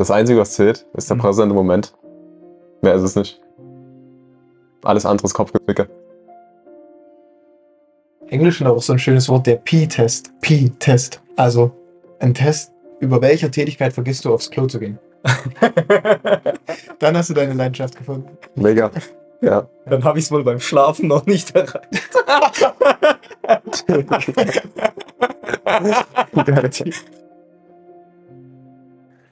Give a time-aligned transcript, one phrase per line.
[0.00, 1.20] Das Einzige, was zählt, ist der Mhm.
[1.20, 1.92] präsente Moment.
[2.80, 3.38] Mehr ist es nicht.
[4.82, 5.90] Alles andere ist Kopfgewicke.
[8.28, 10.32] Englisch hat auch so ein schönes Wort, der P-Test.
[10.40, 11.20] P-Test.
[11.36, 11.72] Also
[12.18, 14.98] ein Test, über welcher Tätigkeit vergisst du aufs Klo zu gehen.
[16.98, 18.30] Dann hast du deine Leidenschaft gefunden.
[18.54, 18.90] Mega.
[19.42, 19.68] Ja.
[19.84, 21.90] Dann habe ich es wohl beim Schlafen noch nicht erreicht.
[26.34, 26.94] Desle-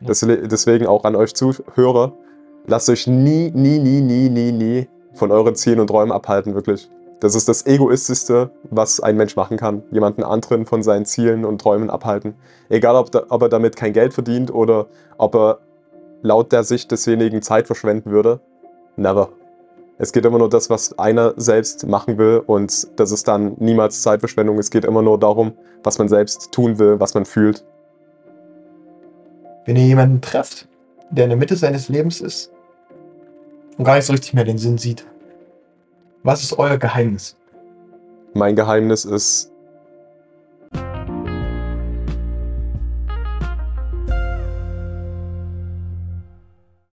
[0.00, 2.12] Deswegen auch an euch Zuhörer,
[2.66, 6.88] lasst euch nie, nie, nie, nie, nie, nie von euren Zielen und Träumen abhalten, wirklich.
[7.20, 9.82] Das ist das Egoistischste, was ein Mensch machen kann.
[9.90, 12.34] Jemanden anderen von seinen Zielen und Träumen abhalten.
[12.68, 15.58] Egal, ob, da, ob er damit kein Geld verdient oder ob er
[16.22, 18.40] laut der Sicht desjenigen Zeit verschwenden würde.
[18.96, 19.30] Never.
[19.98, 24.02] Es geht immer nur das, was einer selbst machen will und das ist dann niemals
[24.02, 24.56] Zeitverschwendung.
[24.60, 25.52] Es geht immer nur darum,
[25.82, 27.64] was man selbst tun will, was man fühlt.
[29.68, 30.66] Wenn ihr jemanden trefft,
[31.10, 32.50] der in der Mitte seines Lebens ist
[33.76, 35.06] und gar nicht so richtig mehr den Sinn sieht,
[36.22, 37.36] was ist euer Geheimnis?
[38.32, 39.52] Mein Geheimnis ist,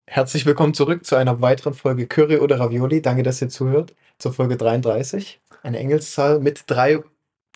[0.05, 3.01] Herzlich willkommen zurück zu einer weiteren Folge Curry oder Ravioli.
[3.01, 3.95] Danke, dass ihr zuhört.
[4.19, 5.41] Zur Folge 33.
[5.63, 6.99] Eine Engelszahl mit drei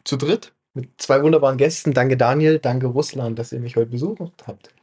[0.06, 0.54] zu dritt.
[0.74, 1.94] Mit zwei wunderbaren Gästen.
[1.94, 4.74] Danke Daniel, danke Russland, dass ihr mich heute besucht habt.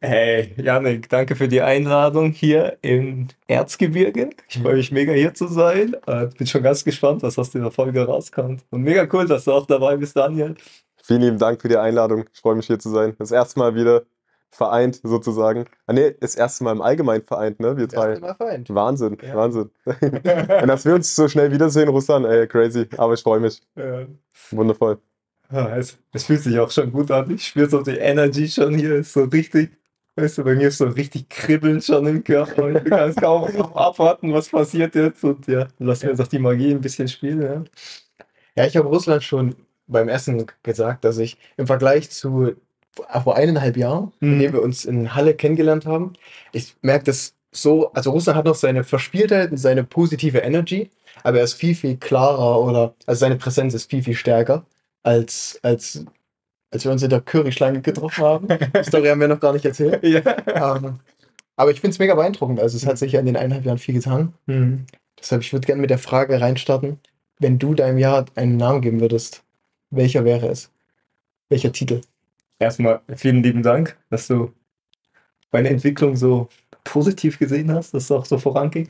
[0.00, 4.30] Hey, Janik, danke für die Einladung hier im Erzgebirge.
[4.48, 5.96] Ich freue mich mega hier zu sein.
[6.36, 8.62] Bin schon ganz gespannt, was aus dieser Folge rauskommt.
[8.70, 10.54] Und mega cool, dass du auch dabei bist, Daniel.
[11.02, 12.24] vielen lieben Dank für die Einladung.
[12.32, 13.16] Ich freue mich hier zu sein.
[13.18, 14.02] Das erste Mal wieder
[14.50, 15.64] vereint sozusagen.
[15.86, 17.76] Ah nee, das erste Mal im Allgemeinen vereint, ne?
[17.78, 18.26] Wir Das erste drei.
[18.28, 18.74] Mal vereint.
[18.74, 19.34] Wahnsinn, Ja.
[19.34, 19.70] Wahnsinn.
[19.86, 22.86] Und dass wir uns so schnell wiedersehen, Russland, ey, crazy.
[22.98, 23.62] Aber ich freue mich.
[23.76, 24.04] Äh,
[24.50, 24.98] Wundervoll.
[25.50, 27.30] ja, es, es fühlt sich auch schon gut an.
[27.30, 28.96] Ich spüre so die Energy schon hier.
[28.96, 29.70] Ist so richtig,
[30.16, 32.70] weißt du, bei mir ist so richtig Kribbeln schon im Körper.
[32.70, 35.22] Ich kann es kaum abwarten, was passiert jetzt.
[35.24, 37.42] Und ja, lassen wir jetzt auch die Magie ein bisschen spielen.
[37.42, 37.64] Ja.
[38.56, 39.54] Ja, ich habe Russland schon
[39.86, 42.54] beim Essen gesagt, dass ich im Vergleich zu
[43.22, 44.32] vor eineinhalb Jahren, Mhm.
[44.32, 46.14] in dem wir uns in Halle kennengelernt haben,
[46.52, 50.90] ich merke das so, also Russland hat noch seine Verspieltheit und seine positive Energy,
[51.22, 54.64] aber er ist viel, viel klarer oder, also seine Präsenz ist viel, viel stärker,
[55.02, 56.04] als, als,
[56.76, 58.48] als wir uns in der Curryschlange getroffen haben.
[58.48, 60.02] Die Story haben wir noch gar nicht erzählt.
[60.02, 60.76] Ja.
[60.76, 61.00] Ähm,
[61.56, 62.60] aber ich finde es mega beeindruckend.
[62.60, 64.34] Also es hat sich ja in den eineinhalb Jahren viel getan.
[64.44, 64.84] Mhm.
[65.18, 67.00] Deshalb, ich würde gerne mit der Frage reinstarten,
[67.38, 69.42] wenn du deinem Jahr einen Namen geben würdest,
[69.90, 70.70] welcher wäre es?
[71.48, 72.02] Welcher Titel?
[72.58, 74.52] Erstmal vielen lieben Dank, dass du
[75.50, 76.48] meine Entwicklung so
[76.84, 78.88] positiv gesehen hast, dass es auch so voranging.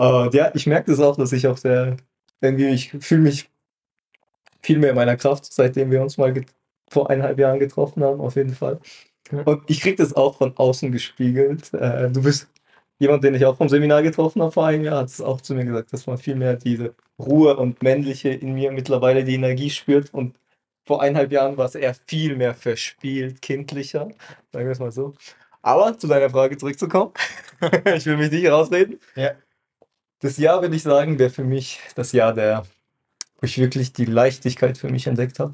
[0.00, 1.96] Äh, ja, ich merke das auch, dass ich auch sehr,
[2.40, 3.48] irgendwie, ich fühle mich
[4.60, 6.34] viel mehr in meiner Kraft, seitdem wir uns mal
[6.90, 8.80] vor eineinhalb Jahren getroffen haben, auf jeden Fall.
[9.44, 11.72] Und ich kriege das auch von außen gespiegelt.
[11.74, 12.48] Äh, du bist
[12.98, 15.54] jemand, den ich auch vom Seminar getroffen habe vor einem Jahr, hat es auch zu
[15.54, 19.70] mir gesagt, dass man viel mehr diese Ruhe und männliche in mir mittlerweile die Energie
[19.70, 20.36] spürt und
[20.86, 24.08] vor eineinhalb Jahren war es eher viel mehr verspielt, kindlicher,
[24.52, 25.14] sagen wir es mal so.
[25.60, 27.12] Aber zu deiner Frage zurückzukommen,
[27.94, 28.98] ich will mich nicht rausreden.
[29.14, 29.32] Ja.
[30.20, 32.64] Das Jahr, würde ich sagen, wäre für mich das Jahr, der,
[33.36, 35.52] wo ich wirklich die Leichtigkeit für mich entdeckt habe.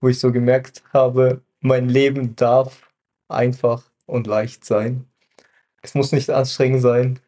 [0.00, 2.90] Wo ich so gemerkt habe, mein Leben darf
[3.28, 5.06] einfach und leicht sein.
[5.82, 7.20] Es muss nicht anstrengend sein.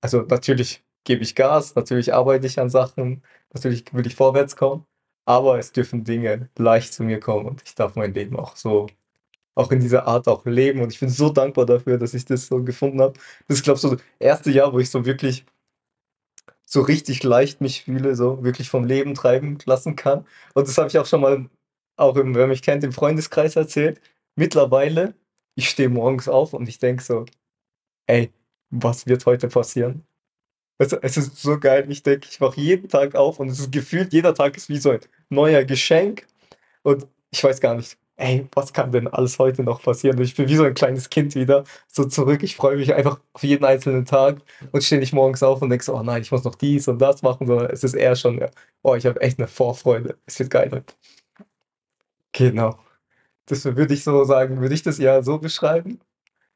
[0.00, 3.22] Also natürlich gebe ich Gas, natürlich arbeite ich an Sachen,
[3.54, 4.86] natürlich will ich vorwärts kommen.
[5.26, 8.86] Aber es dürfen Dinge leicht zu mir kommen und ich darf mein Leben auch so,
[9.56, 10.82] auch in dieser Art auch leben.
[10.82, 13.14] Und ich bin so dankbar dafür, dass ich das so gefunden habe.
[13.48, 15.46] Das ist, glaube ich, so das erste Jahr, wo ich so wirklich
[16.66, 20.26] so richtig leicht mich fühle, so wirklich vom Leben treiben lassen kann.
[20.54, 21.48] Und das habe ich auch schon mal,
[21.96, 24.00] auch im, wer mich kennt, im Freundeskreis erzählt.
[24.36, 25.14] Mittlerweile,
[25.54, 27.26] ich stehe morgens auf und ich denke so,
[28.06, 28.32] ey,
[28.70, 30.06] was wird heute passieren?
[30.78, 31.86] Also, es ist so geil.
[31.90, 34.78] Ich denke, ich wache jeden Tag auf und es ist gefühlt, jeder Tag ist wie
[34.78, 36.26] so ein neuer Geschenk.
[36.82, 40.18] Und ich weiß gar nicht, ey, was kann denn alles heute noch passieren?
[40.18, 42.42] Und ich bin wie so ein kleines Kind wieder so zurück.
[42.42, 44.38] Ich freue mich einfach auf jeden einzelnen Tag
[44.72, 46.98] und stehe nicht morgens auf und denke so, oh nein, ich muss noch dies und
[46.98, 48.44] das machen, sondern es ist eher schon,
[48.82, 50.18] oh, ich habe echt eine Vorfreude.
[50.26, 50.94] Es wird geil heute.
[52.36, 52.78] Genau.
[53.46, 56.00] Das würde ich so sagen, würde ich das Jahr so beschreiben.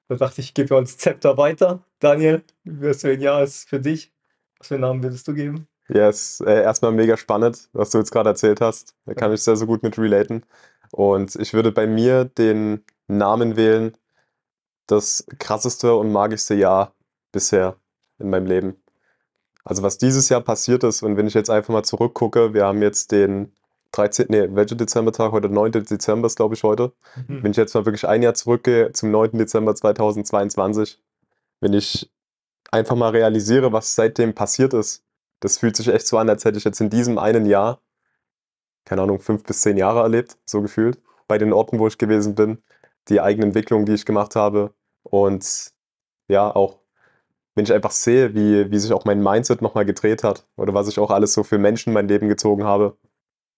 [0.09, 1.85] Da dachte ich, ich gebe uns Zepter weiter.
[2.00, 4.12] Daniel, was für ein Jahr ist für dich?
[4.59, 5.69] Was für einen Namen würdest du geben?
[5.88, 8.94] Yes, äh, erstmal mega spannend, was du jetzt gerade erzählt hast.
[9.06, 10.44] Da kann ich sehr, sehr gut mit relaten.
[10.91, 13.97] Und ich würde bei mir den Namen wählen,
[14.87, 16.94] das krasseste und magischste Jahr
[17.33, 17.76] bisher
[18.19, 18.76] in meinem Leben.
[19.65, 22.83] Also was dieses Jahr passiert ist, und wenn ich jetzt einfach mal zurückgucke, wir haben
[22.83, 23.53] jetzt den
[23.92, 24.26] 13.
[24.28, 25.32] Nee, welcher Dezembertag?
[25.32, 25.72] Heute 9.
[25.72, 26.92] Dezember ist, glaube ich, heute.
[27.28, 27.42] Mhm.
[27.42, 29.32] Wenn ich jetzt mal wirklich ein Jahr zurückgehe, zum 9.
[29.32, 31.02] Dezember 2022,
[31.60, 32.10] wenn ich
[32.70, 35.04] einfach mal realisiere, was seitdem passiert ist,
[35.40, 37.81] das fühlt sich echt so an, als hätte ich jetzt in diesem einen Jahr,
[38.84, 42.34] keine Ahnung, fünf bis zehn Jahre erlebt, so gefühlt, bei den Orten, wo ich gewesen
[42.34, 42.58] bin,
[43.08, 45.72] die eigene Entwicklung, die ich gemacht habe und
[46.28, 46.78] ja, auch
[47.54, 50.88] wenn ich einfach sehe, wie, wie sich auch mein Mindset nochmal gedreht hat oder was
[50.88, 52.96] ich auch alles so für Menschen in mein Leben gezogen habe,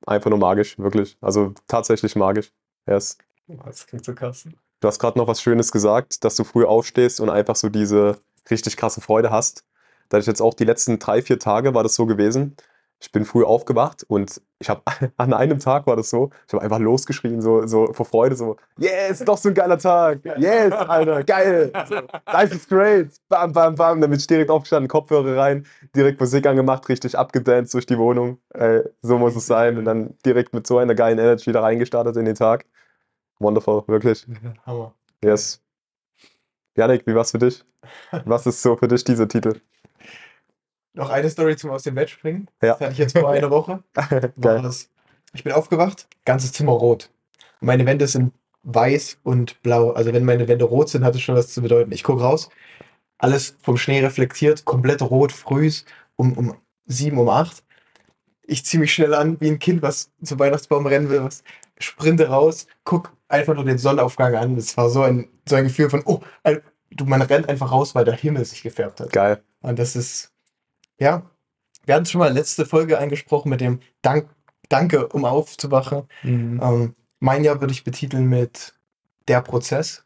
[0.07, 1.17] einfach nur magisch, wirklich.
[1.21, 2.53] Also tatsächlich magisch.
[2.87, 3.19] Yes.
[3.47, 4.47] Das klingt so krass.
[4.81, 8.19] Du hast gerade noch was Schönes gesagt, dass du früh aufstehst und einfach so diese
[8.51, 9.65] richtig krasse Freude hast.
[10.09, 12.57] Da ich jetzt auch die letzten drei, vier Tage war das so gewesen.
[13.03, 14.83] Ich bin früh aufgewacht und ich habe
[15.17, 18.57] an einem Tag war das so, ich habe einfach losgeschrien, so, so vor Freude, so,
[18.79, 21.97] yes, doch so ein geiler Tag, yes, Alter, geil, so,
[22.33, 25.67] life is great, bam, bam, bam, dann bin ich direkt aufgestanden, Kopfhörer rein,
[25.97, 30.17] direkt Musik angemacht, richtig abgedanced durch die Wohnung, äh, so muss es sein und dann
[30.25, 32.67] direkt mit so einer geilen Energy da reingestartet in den Tag.
[33.41, 34.25] Wonderful, wirklich.
[34.65, 34.95] Hammer.
[35.25, 35.61] Yes.
[36.77, 37.65] Janik, wie war's für dich?
[38.25, 39.61] Was ist so für dich dieser Titel?
[40.95, 42.49] Noch eine Story zum aus dem Bett springen.
[42.63, 42.73] Ja.
[42.73, 43.83] Das hatte ich jetzt vor einer Woche.
[44.41, 44.63] Geil.
[44.63, 44.91] Das,
[45.33, 47.11] ich bin aufgewacht, ganzes Zimmer rot.
[47.61, 48.33] Meine Wände sind
[48.65, 49.91] weiß und blau.
[49.91, 51.93] Also wenn meine Wände rot sind, hat es schon was zu bedeuten.
[51.93, 52.49] Ich gucke raus,
[53.19, 55.85] alles vom Schnee reflektiert, komplett rot, frühs,
[56.17, 56.57] um, um
[56.87, 57.63] sieben, um acht.
[58.43, 61.43] Ich ziehe mich schnell an, wie ein Kind, was zum Weihnachtsbaum rennen will, was
[61.79, 64.57] sprinte raus, guck einfach nur den Sonnenaufgang an.
[64.57, 66.21] Das war so ein, so ein Gefühl von, oh,
[66.91, 69.13] du, man rennt einfach raus, weil der Himmel sich gefärbt hat.
[69.13, 69.43] Geil.
[69.61, 70.32] Und das ist,
[71.03, 71.23] ja,
[71.85, 74.29] wir hatten schon mal letzte Folge angesprochen mit dem Dank,
[74.69, 76.05] Danke, um aufzuwachen.
[76.23, 76.61] Mhm.
[76.63, 78.73] Ähm, mein Jahr würde ich betiteln mit
[79.29, 80.05] der Prozess,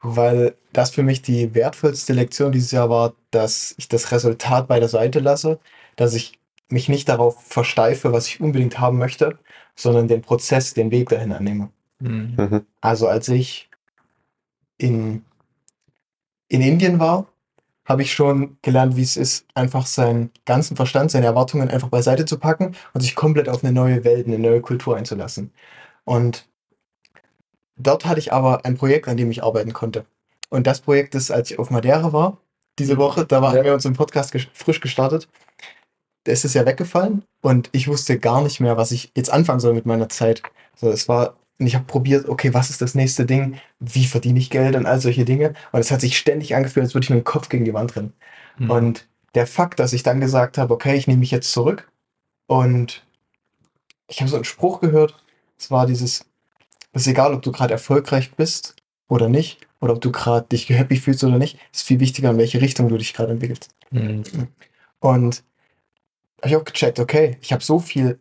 [0.00, 4.78] weil das für mich die wertvollste Lektion dieses Jahr war, dass ich das Resultat bei
[4.78, 5.58] der Seite lasse,
[5.96, 6.38] dass ich
[6.68, 9.38] mich nicht darauf versteife, was ich unbedingt haben möchte,
[9.74, 11.70] sondern den Prozess, den Weg dahin annehme.
[11.98, 12.34] Mhm.
[12.36, 12.66] Mhm.
[12.80, 13.68] Also als ich
[14.76, 15.24] in,
[16.48, 17.26] in Indien war,
[17.88, 22.26] habe ich schon gelernt, wie es ist, einfach seinen ganzen Verstand, seine Erwartungen einfach beiseite
[22.26, 25.52] zu packen und sich komplett auf eine neue Welt, eine neue Kultur einzulassen.
[26.04, 26.46] Und
[27.76, 30.04] dort hatte ich aber ein Projekt, an dem ich arbeiten konnte.
[30.50, 32.38] Und das Projekt ist, als ich auf Madeira war,
[32.78, 33.64] diese Woche, da waren Ja.
[33.64, 35.28] wir uns im Podcast ges- frisch gestartet.
[36.24, 39.60] Da ist es ja weggefallen und ich wusste gar nicht mehr, was ich jetzt anfangen
[39.60, 40.42] soll mit meiner Zeit.
[40.76, 43.58] So, es war, und ich habe probiert, okay, was ist das nächste Ding?
[43.80, 45.54] Wie verdiene ich Geld und all solche Dinge?
[45.72, 47.96] Und es hat sich ständig angefühlt, als würde ich mit dem Kopf gegen die Wand
[47.96, 48.12] rennen.
[48.58, 48.70] Mhm.
[48.70, 51.90] Und der Fakt, dass ich dann gesagt habe, okay, ich nehme mich jetzt zurück
[52.46, 53.04] und
[54.08, 55.22] ich habe so einen Spruch gehört,
[55.58, 56.24] es war dieses,
[56.92, 58.76] es ist egal, ob du gerade erfolgreich bist
[59.08, 62.30] oder nicht, oder ob du gerade dich happy fühlst oder nicht, es ist viel wichtiger,
[62.30, 63.68] in welche Richtung du dich gerade entwickelst.
[63.90, 64.22] Mhm.
[65.00, 65.44] Und
[66.40, 68.18] habe ich auch gecheckt, okay, ich habe so viel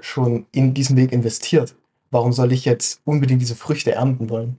[0.00, 1.76] schon in diesen Weg investiert.
[2.12, 4.58] Warum soll ich jetzt unbedingt diese Früchte ernten wollen?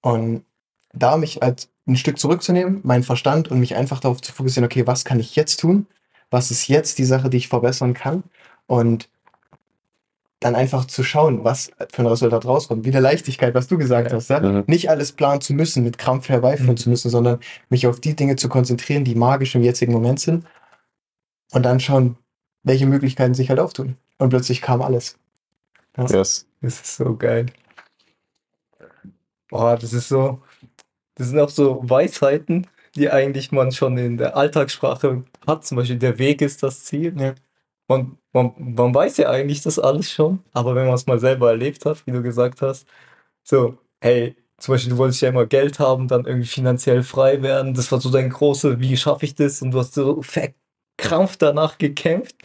[0.00, 0.44] Und
[0.92, 4.86] da mich als ein Stück zurückzunehmen, meinen Verstand und mich einfach darauf zu fokussieren, okay,
[4.86, 5.86] was kann ich jetzt tun?
[6.30, 8.24] Was ist jetzt die Sache, die ich verbessern kann?
[8.66, 9.08] Und
[10.40, 12.84] dann einfach zu schauen, was für ein Resultat rauskommt.
[12.84, 14.16] Wie der Leichtigkeit, was du gesagt Ja.
[14.16, 14.28] hast.
[14.30, 14.40] Ja?
[14.40, 14.64] Mhm.
[14.66, 16.76] Nicht alles planen zu müssen, mit Krampf herbeiführen Mhm.
[16.78, 20.44] zu müssen, sondern mich auf die Dinge zu konzentrieren, die magisch im jetzigen Moment sind.
[21.52, 22.16] Und dann schauen,
[22.64, 23.96] welche Möglichkeiten sich halt auftun.
[24.18, 25.16] Und plötzlich kam alles.
[25.98, 26.46] Yes.
[26.60, 27.46] Das ist so geil.
[29.50, 30.40] Boah, das ist so,
[31.16, 32.66] das sind auch so Weisheiten,
[32.96, 35.66] die eigentlich man schon in der Alltagssprache hat.
[35.66, 37.14] Zum Beispiel, der Weg ist das Ziel.
[37.20, 37.34] Ja.
[37.88, 41.50] Man, man, man weiß ja eigentlich das alles schon, aber wenn man es mal selber
[41.50, 42.86] erlebt hat, wie du gesagt hast,
[43.44, 47.74] so, hey, zum Beispiel, du wolltest ja immer Geld haben, dann irgendwie finanziell frei werden.
[47.74, 49.62] Das war so dein große, wie schaffe ich das?
[49.62, 52.36] Und du hast so verkrampft danach gekämpft.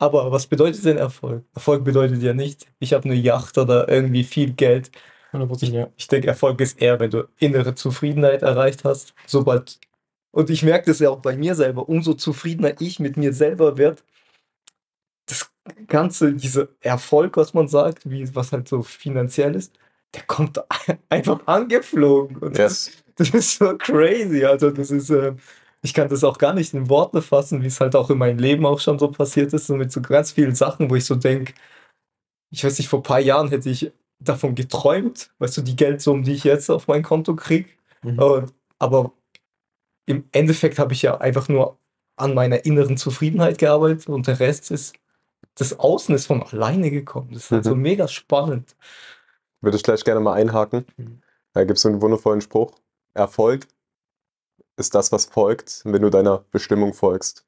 [0.00, 1.44] Aber was bedeutet denn Erfolg?
[1.54, 4.90] Erfolg bedeutet ja nicht, ich habe eine Yacht oder irgendwie viel Geld.
[5.32, 5.88] 100% ja.
[5.96, 9.14] Ich denke, Erfolg ist eher, wenn du innere Zufriedenheit erreicht hast.
[9.26, 9.78] Sobald,
[10.32, 13.78] und ich merke das ja auch bei mir selber, umso zufriedener ich mit mir selber
[13.78, 14.02] werde,
[15.26, 15.52] das
[15.86, 19.74] Ganze, dieser Erfolg, was man sagt, wie, was halt so finanziell ist,
[20.14, 20.60] der kommt
[21.10, 22.38] einfach angeflogen.
[22.38, 23.04] Und das, Yes.
[23.16, 24.44] das ist so crazy.
[24.44, 25.34] Also, das ist, äh,
[25.82, 28.38] ich kann das auch gar nicht in Worte fassen, wie es halt auch in meinem
[28.38, 31.14] Leben auch schon so passiert ist, so mit so ganz vielen Sachen, wo ich so
[31.14, 31.54] denke,
[32.50, 36.24] ich weiß nicht, vor ein paar Jahren hätte ich davon geträumt, weißt du, die Geldsummen,
[36.24, 37.70] die ich jetzt auf mein Konto kriege.
[38.02, 38.46] Mhm.
[38.78, 39.12] Aber
[40.06, 41.78] im Endeffekt habe ich ja einfach nur
[42.16, 44.94] an meiner inneren Zufriedenheit gearbeitet und der Rest ist,
[45.54, 47.30] das Außen ist von alleine gekommen.
[47.32, 47.82] Das ist halt so Mhm.
[47.82, 48.76] mega spannend.
[49.62, 50.84] Würde ich gleich gerne mal einhaken.
[50.96, 51.22] Mhm.
[51.52, 52.72] Da gibt es so einen wundervollen Spruch.
[53.14, 53.66] Erfolg
[54.80, 57.44] ist das, was folgt, wenn du deiner Bestimmung folgst.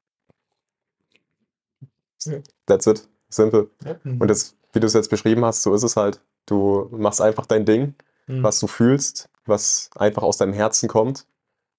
[2.65, 3.07] That's it.
[3.29, 3.69] Simpel.
[3.83, 3.99] Ja.
[4.03, 6.21] Und das, wie du es jetzt beschrieben hast, so ist es halt.
[6.45, 7.95] Du machst einfach dein Ding,
[8.27, 8.43] Mhm.
[8.43, 11.25] was du fühlst, was einfach aus deinem Herzen kommt.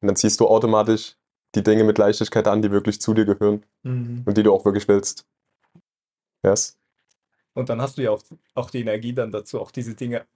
[0.01, 1.17] Und dann ziehst du automatisch
[1.55, 4.25] die Dinge mit Leichtigkeit an, die wirklich zu dir gehören Mhm.
[4.27, 5.25] und die du auch wirklich willst.
[6.45, 6.77] Yes.
[7.55, 8.23] Und dann hast du ja auch,
[8.55, 10.27] auch die Energie dann dazu, auch diese Dinge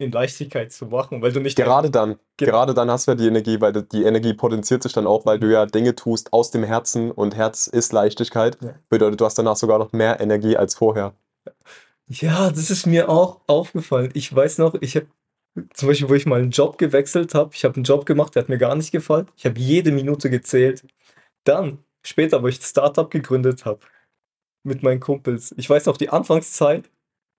[0.00, 2.52] in Leichtigkeit zu machen, weil du nicht Gerade dann, Genau.
[2.52, 5.38] gerade dann hast du ja die Energie, weil die Energie potenziert sich dann auch, weil
[5.38, 8.56] du ja Dinge tust aus dem Herzen und Herz ist Leichtigkeit.
[8.62, 8.74] Ja.
[8.88, 11.12] Bedeutet, du hast danach sogar noch mehr Energie als vorher.
[12.08, 14.10] Ja, das ist mir auch aufgefallen.
[14.14, 15.06] Ich weiß noch, ich habe
[15.74, 18.42] zum Beispiel, wo ich mal einen Job gewechselt habe, ich habe einen Job gemacht, der
[18.42, 19.26] hat mir gar nicht gefallen.
[19.36, 20.84] Ich habe jede Minute gezählt.
[21.44, 23.80] Dann, später, wo ich das Startup gegründet habe,
[24.64, 25.54] mit meinen Kumpels.
[25.56, 26.90] Ich weiß noch, die Anfangszeit,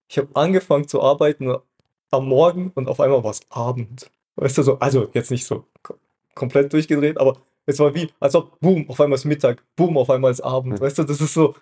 [0.10, 1.56] ich habe angefangen zu arbeiten
[2.12, 4.10] am Morgen und auf einmal war es Abend.
[4.36, 5.96] Weißt du, so, also jetzt nicht so ko-
[6.36, 10.10] komplett durchgedreht, aber es war wie, als ob, boom, auf einmal ist Mittag, boom, auf
[10.10, 10.74] einmal ist Abend.
[10.80, 10.86] Hm.
[10.86, 11.56] Weißt du, das ist so,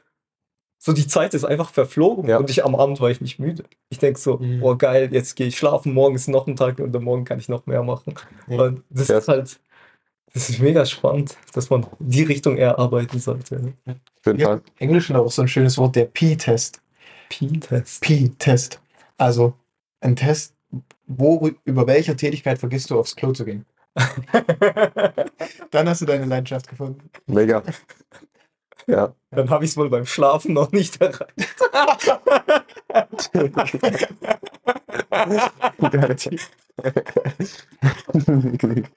[0.78, 2.38] so die Zeit ist einfach verflogen Ja.
[2.38, 3.64] und ich am Abend war ich nicht müde.
[3.90, 4.60] Ich denke so, Mhm.
[4.62, 7.40] boah geil, jetzt gehe ich schlafen, morgen ist noch ein Tag und am Morgen kann
[7.40, 8.14] ich noch mehr machen.
[8.48, 8.62] Ja.
[8.64, 9.18] Und das Ja.
[9.18, 9.60] ist halt,
[10.34, 13.74] das ist mega spannend, dass man die Richtung eher arbeiten sollte.
[13.86, 14.36] ne?
[14.38, 14.62] Ja.
[14.78, 16.82] Englisch ist auch so ein schönes Wort, der P-Test.
[17.30, 18.02] P-Test.
[18.02, 18.80] P-Test.
[19.18, 19.54] Also
[20.02, 20.56] ein Test,
[21.08, 23.66] wo, über welche Tätigkeit vergisst du aufs Klo zu gehen.
[25.72, 27.10] Dann hast du deine Leidenschaft gefunden.
[27.26, 27.64] Mega.
[28.88, 29.14] Ja.
[29.32, 31.30] Dann habe ich es wohl beim Schlafen noch nicht erreicht.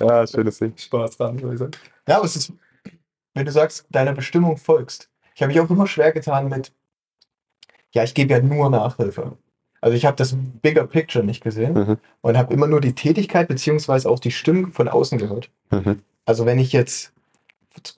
[0.00, 0.76] ja, schönes Ding.
[0.76, 1.72] Spaß dran, soll ich sagen.
[2.08, 2.52] Ja, aber es ist,
[3.34, 5.10] wenn du sagst, deiner Bestimmung folgst.
[5.34, 6.72] Ich habe mich auch immer schwer getan mit,
[7.92, 9.36] ja, ich gebe ja nur Nachhilfe.
[9.86, 11.98] Also ich habe das Bigger Picture nicht gesehen Mhm.
[12.20, 15.48] und habe immer nur die Tätigkeit beziehungsweise auch die Stimmen von außen gehört.
[15.70, 16.02] Mhm.
[16.24, 17.12] Also wenn ich jetzt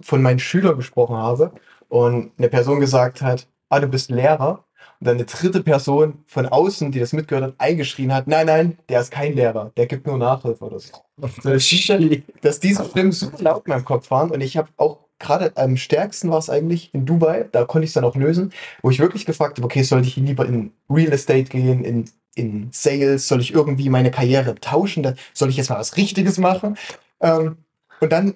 [0.03, 1.51] von meinen Schülern gesprochen habe
[1.89, 4.65] und eine Person gesagt hat, ah, du bist Lehrer,
[5.01, 8.79] und dann eine dritte Person von außen, die das mitgehört hat, eingeschrien hat, nein, nein,
[8.91, 10.93] der ist kein Lehrer, der gibt nur Nachhilfe oder so.
[12.43, 15.77] Dass diese Stimmen so laut in meinem Kopf waren und ich habe auch gerade am
[15.77, 18.99] stärksten war es eigentlich in Dubai, da konnte ich es dann auch lösen, wo ich
[18.99, 23.41] wirklich gefragt habe, okay, sollte ich lieber in Real Estate gehen, in, in Sales, soll
[23.41, 26.77] ich irgendwie meine Karriere tauschen, soll ich jetzt mal was Richtiges machen?
[27.21, 27.59] Ähm,
[28.01, 28.35] und dann,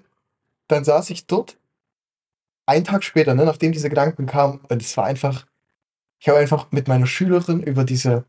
[0.69, 1.57] dann saß ich dort,
[2.67, 5.47] einen Tag später, ne, nachdem diese Gedanken kamen, und es war einfach,
[6.19, 8.25] ich habe einfach mit meiner Schülerin über diese,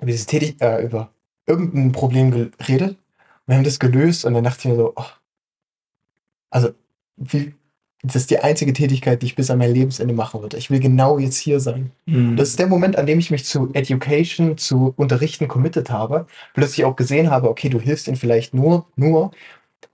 [0.00, 1.12] über diese Tätig äh, über
[1.46, 2.98] irgendein Problem geredet.
[3.46, 5.06] Wir haben das gelöst und dann dachte ich mir so, oh,
[6.50, 6.74] also,
[7.16, 7.54] wie,
[8.02, 10.56] das ist die einzige Tätigkeit, die ich bis an mein Lebensende machen würde.
[10.56, 11.90] Ich will genau jetzt hier sein.
[12.06, 12.36] Mhm.
[12.36, 16.26] Das ist der Moment, an dem ich mich zu Education, zu Unterrichten committed habe.
[16.54, 19.32] Plötzlich auch gesehen habe, okay, du hilfst ihnen vielleicht nur, nur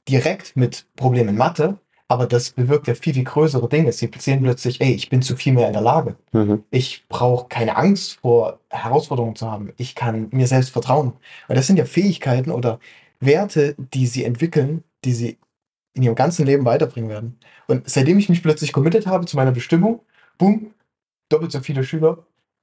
[0.08, 3.90] direkt mit Problemen in Mathe, aber das bewirkt ja viel, viel größere Dinge.
[3.90, 6.14] Sie sehen plötzlich, ey, ich bin zu viel mehr in der Lage.
[6.32, 6.62] Mhm.
[6.70, 9.72] Ich brauche keine Angst vor Herausforderungen zu haben.
[9.76, 11.14] Ich kann mir selbst vertrauen.
[11.48, 12.78] Und das sind ja Fähigkeiten oder
[13.18, 15.38] Werte, die sie entwickeln, die sie
[15.96, 17.38] in ihrem ganzen Leben weiterbringen werden.
[17.66, 20.00] Und seitdem ich mich plötzlich committed habe zu meiner Bestimmung,
[20.38, 20.72] boom,
[21.28, 22.18] doppelt so viele Schüler,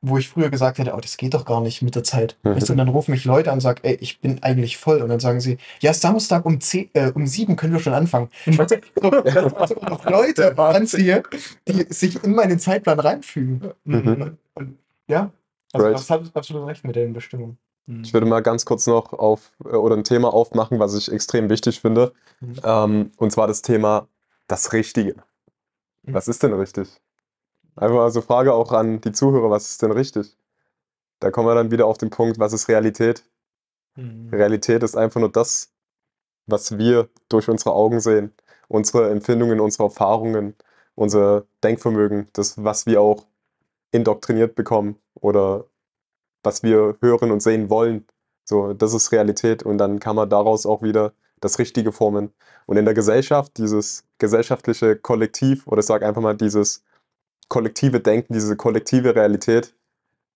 [0.06, 2.38] wo ich früher gesagt hätte, oh, das geht doch gar nicht mit der Zeit.
[2.44, 2.50] Mhm.
[2.56, 5.02] Weißt du, Und dann rufen mich Leute an und sagen, ey, ich bin eigentlich voll.
[5.02, 8.30] Und dann sagen sie, ja, Samstag um, 10, äh, um 7 können wir schon anfangen.
[8.46, 11.24] Weißt du, so, dass ich noch Leute anziehe,
[11.68, 13.72] die sich in meinen Zeitplan reinfügen.
[13.86, 14.08] Mhm.
[14.08, 15.32] Und, und, ja,
[15.74, 15.96] also Right.
[15.96, 17.58] das hat absolut recht mit den Bestimmungen.
[17.86, 21.50] Ich würde mal ganz kurz noch auf äh, oder ein Thema aufmachen, was ich extrem
[21.50, 22.14] wichtig finde.
[22.40, 22.56] Mhm.
[22.64, 24.08] Ähm, und zwar das Thema
[24.48, 25.16] das Richtige.
[26.04, 26.14] Mhm.
[26.14, 27.02] Was ist denn richtig?
[27.76, 30.38] Einfach mal so Frage auch an die Zuhörer, was ist denn richtig?
[31.20, 33.24] Da kommen wir dann wieder auf den Punkt, was ist Realität?
[34.32, 35.72] Realität ist einfach nur das,
[36.48, 38.34] was wir durch unsere Augen sehen,
[38.68, 40.56] unsere Empfindungen, unsere Erfahrungen,
[40.96, 43.26] unser Denkvermögen, das, was wir auch
[43.92, 45.66] indoktriniert bekommen oder
[46.44, 48.06] was wir hören und sehen wollen.
[48.46, 52.34] So, das ist Realität und dann kann man daraus auch wieder das Richtige formen.
[52.66, 56.84] Und in der Gesellschaft, dieses gesellschaftliche Kollektiv oder ich sage einfach mal dieses
[57.50, 59.74] kollektive Denken, diese kollektive Realität,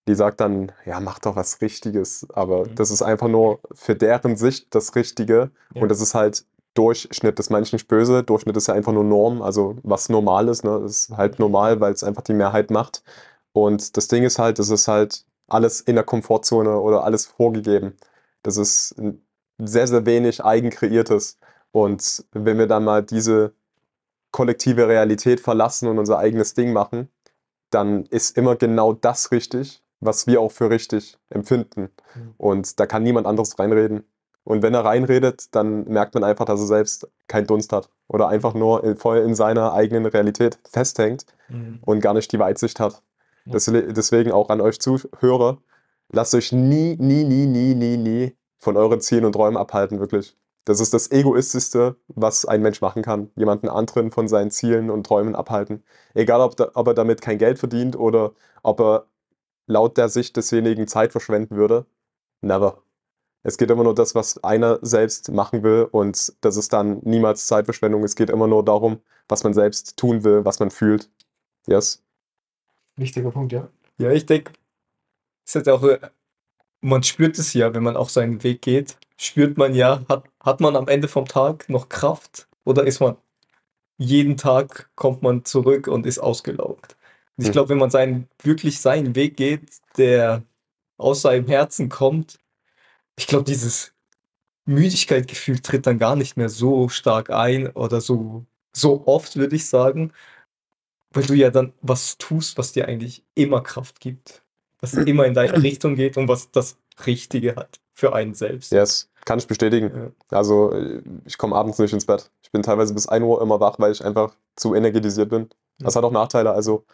[0.07, 2.27] die sagt dann, ja, mach doch was Richtiges.
[2.33, 2.75] Aber Mhm.
[2.75, 5.51] das ist einfach nur für deren Sicht das Richtige.
[5.73, 5.81] Ja.
[5.81, 6.45] Und das ist halt
[6.75, 8.23] Durchschnitt des Menschen nicht böse.
[8.23, 11.91] Durchschnitt ist ja einfach nur Norm, also was normal ist, ne, ist halt normal, weil
[11.93, 13.03] es einfach die Mehrheit macht.
[13.51, 17.97] Und das Ding ist halt, das ist halt alles in der Komfortzone oder alles vorgegeben.
[18.43, 18.95] Das ist
[19.57, 21.39] sehr, sehr wenig eigenkreiertes.
[21.71, 23.53] Und wenn wir dann mal diese
[24.31, 27.09] kollektive Realität verlassen und unser eigenes Ding machen,
[27.69, 31.89] dann ist immer genau das richtig, was wir auch für richtig empfinden.
[32.15, 32.33] Mhm.
[32.37, 34.03] Und da kann niemand anderes reinreden.
[34.43, 38.29] Und wenn er reinredet, dann merkt man einfach, dass er selbst keinen Dunst hat oder
[38.29, 41.25] einfach nur voll in seiner eigenen Realität festhängt
[41.81, 43.01] und gar nicht die Weitsicht hat.
[43.53, 45.59] Deswegen auch an euch Zuhörer,
[46.09, 50.35] lasst euch nie, nie, nie, nie, nie, nie von euren Zielen und Träumen abhalten, wirklich.
[50.65, 53.31] Das ist das Egoistischste, was ein Mensch machen kann.
[53.35, 55.83] Jemanden anderen von seinen Zielen und Träumen abhalten.
[56.13, 59.07] Egal, ob, da, ob er damit kein Geld verdient oder ob er
[59.67, 61.85] laut der Sicht desjenigen Zeit verschwenden würde.
[62.41, 62.83] Never.
[63.43, 67.47] Es geht immer nur das, was einer selbst machen will und das ist dann niemals
[67.47, 68.03] Zeitverschwendung.
[68.03, 68.99] Es geht immer nur darum,
[69.29, 71.09] was man selbst tun will, was man fühlt.
[71.67, 72.03] Yes.
[72.97, 73.69] Wichtiger Punkt, ja.
[73.99, 74.53] Ja, ich denke,
[75.45, 75.83] es hat auch,
[76.81, 80.61] man spürt es ja, wenn man auch seinen Weg geht, spürt man ja, hat, hat
[80.61, 83.17] man am Ende vom Tag noch Kraft oder ist man
[83.97, 86.97] jeden Tag kommt man zurück und ist ausgelaugt.
[87.37, 87.53] Und ich Hm.
[87.53, 89.61] glaube, wenn man seinen, wirklich seinen Weg geht,
[89.97, 90.43] der
[90.97, 92.39] aus seinem Herzen kommt,
[93.17, 93.93] ich glaube, dieses
[94.65, 99.67] Müdigkeitsgefühl tritt dann gar nicht mehr so stark ein oder so, so oft, würde ich
[99.67, 100.13] sagen,
[101.17, 104.43] weil du ja dann was tust, was dir eigentlich immer Kraft gibt,
[104.79, 108.71] was immer in deine Richtung geht und was das Richtige hat für einen selbst.
[108.71, 109.09] Yes.
[109.25, 110.13] Kann ich bestätigen.
[110.29, 112.29] Also, äh, ich komme abends nicht ins Bett.
[112.43, 115.49] Ich bin teilweise bis 1 Uhr immer wach, weil ich einfach zu energetisiert bin.
[115.79, 116.51] Das hat auch Nachteile.
[116.51, 116.85] Also,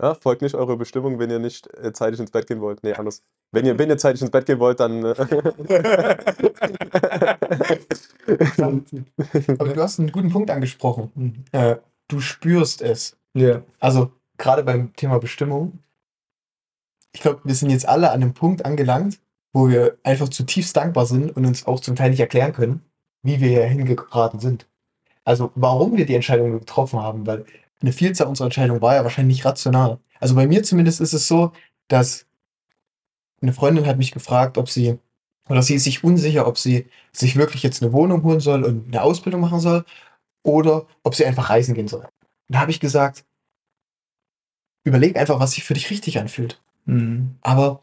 [0.00, 2.82] ja, folgt nicht eurer Bestimmung, wenn ihr nicht äh, zeitig ins Bett gehen wollt.
[2.82, 3.22] Nee, anders.
[3.52, 5.04] Wenn ihr, wenn ihr zeitig ins Bett gehen wollt, dann.
[5.04, 5.14] Äh
[9.58, 11.12] Aber du hast einen guten Punkt angesprochen.
[11.14, 11.44] Mhm.
[11.52, 11.76] Äh,
[12.08, 13.16] du spürst es.
[13.36, 13.62] Ja.
[13.80, 15.80] Also gerade beim Thema Bestimmung.
[17.12, 19.20] Ich glaube, wir sind jetzt alle an einem Punkt angelangt,
[19.52, 22.82] wo wir einfach zutiefst dankbar sind und uns auch zum Teil nicht erklären können,
[23.22, 24.66] wie wir hier hingeraten sind.
[25.24, 27.44] Also warum wir die Entscheidung getroffen haben, weil
[27.82, 29.98] eine Vielzahl unserer Entscheidungen war ja wahrscheinlich nicht rational.
[30.18, 31.52] Also bei mir zumindest ist es so,
[31.88, 32.24] dass
[33.42, 34.98] eine Freundin hat mich gefragt, ob sie,
[35.48, 38.86] oder sie ist sich unsicher, ob sie sich wirklich jetzt eine Wohnung holen soll und
[38.86, 39.84] eine Ausbildung machen soll
[40.42, 42.04] oder ob sie einfach reisen gehen soll.
[42.04, 43.25] Und da habe ich gesagt,
[44.86, 46.60] überleg einfach, was sich für dich richtig anfühlt.
[46.86, 47.34] Mhm.
[47.42, 47.82] Aber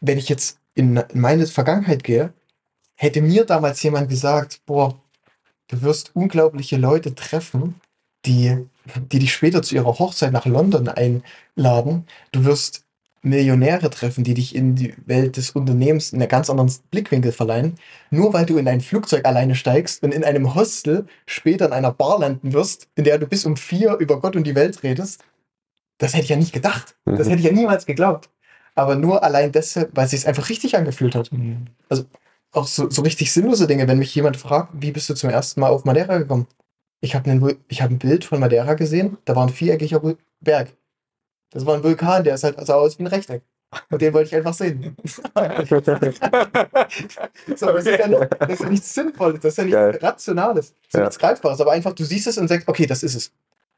[0.00, 2.32] wenn ich jetzt in, in meine Vergangenheit gehe,
[2.96, 5.00] hätte mir damals jemand gesagt, boah,
[5.68, 7.80] du wirst unglaubliche Leute treffen,
[8.26, 8.56] die,
[9.10, 12.06] die dich später zu ihrer Hochzeit nach London einladen.
[12.32, 12.84] Du wirst
[13.22, 17.76] Millionäre treffen, die dich in die Welt des Unternehmens in einen ganz anderen Blickwinkel verleihen.
[18.10, 21.92] Nur weil du in ein Flugzeug alleine steigst und in einem Hostel später in einer
[21.92, 25.24] Bar landen wirst, in der du bis um vier über Gott und die Welt redest.
[26.02, 26.96] Das hätte ich ja nicht gedacht.
[27.04, 27.30] Das Mhm.
[27.30, 28.28] hätte ich ja niemals geglaubt.
[28.74, 31.30] Aber nur allein deshalb, weil es sich einfach richtig angefühlt hat.
[31.32, 31.66] Mhm.
[32.52, 35.60] Auch so, so richtig sinnlose Dinge, wenn mich jemand fragt, wie bist du zum ersten
[35.60, 36.46] Mal auf Madeira gekommen?
[37.00, 40.00] Ich habe hab ein Bild von Madeira gesehen, da war ein viereckiger
[40.40, 40.72] Berg.
[41.50, 43.42] Das war ein Vulkan, der sah sah aus wie ein Rechteck.
[43.90, 44.96] Und den wollte ich einfach sehen.
[47.56, 50.70] So, das, ist ja, nur- das ist ja nichts Sinnvolles, das ist ja nichts Rationales.
[50.74, 51.00] Das ist Ja.
[51.00, 53.32] nichts Greifbares, aber einfach, du siehst es und sagst, okay, das ist es.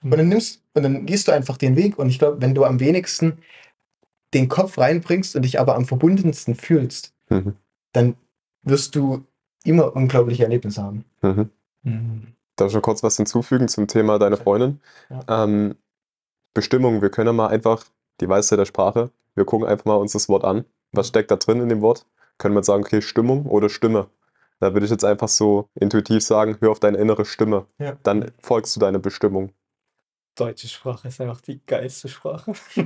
[0.05, 0.12] Mhm.
[0.12, 1.99] Und dann nimmst, und dann gehst du einfach den Weg.
[1.99, 3.38] Und ich glaube, wenn du am wenigsten
[4.33, 7.57] den Kopf reinbringst und dich aber am verbundensten fühlst, Mhm.
[7.93, 8.14] dann
[8.62, 9.25] wirst du
[9.64, 11.05] immer unglaubliche Erlebnisse haben.
[11.23, 11.51] Mhm.
[11.83, 12.27] Mhm.
[12.57, 14.81] Darf ich noch kurz was hinzufügen zum Thema deiner Freundin?
[15.29, 15.75] Ähm,
[16.53, 17.85] Bestimmung, wir können ja mal einfach
[18.21, 20.64] die Weisheit der Sprache, wir gucken einfach mal uns das Wort an.
[20.93, 22.07] Was steckt da drin in dem Wort?
[22.38, 24.09] Können wir jetzt sagen, okay, Stimmung oder Stimme?
[24.61, 27.67] Da würde ich jetzt einfach so intuitiv sagen, hör auf deine innere Stimme.
[27.79, 27.97] Ja.
[28.05, 29.51] Dann folgst du deiner Bestimmung.
[30.35, 32.53] Deutsche Sprache ist einfach die geilste Sprache.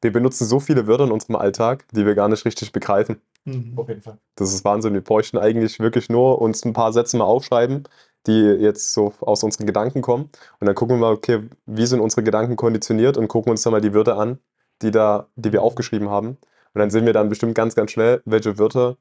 [0.00, 3.20] Wir benutzen so viele Wörter in unserem Alltag, die wir gar nicht richtig begreifen.
[3.44, 3.72] Mhm.
[3.76, 4.18] Auf jeden Fall.
[4.34, 4.94] Das ist Wahnsinn.
[4.94, 7.84] Wir bräuchten eigentlich wirklich nur uns ein paar Sätze mal aufschreiben,
[8.26, 10.30] die jetzt so aus unseren Gedanken kommen.
[10.60, 13.72] Und dann gucken wir mal, okay, wie sind unsere Gedanken konditioniert und gucken uns dann
[13.72, 14.38] mal die Wörter an,
[14.82, 16.38] die, da, die wir aufgeschrieben haben.
[16.74, 18.96] Und dann sehen wir dann bestimmt ganz, ganz schnell, welche Wörter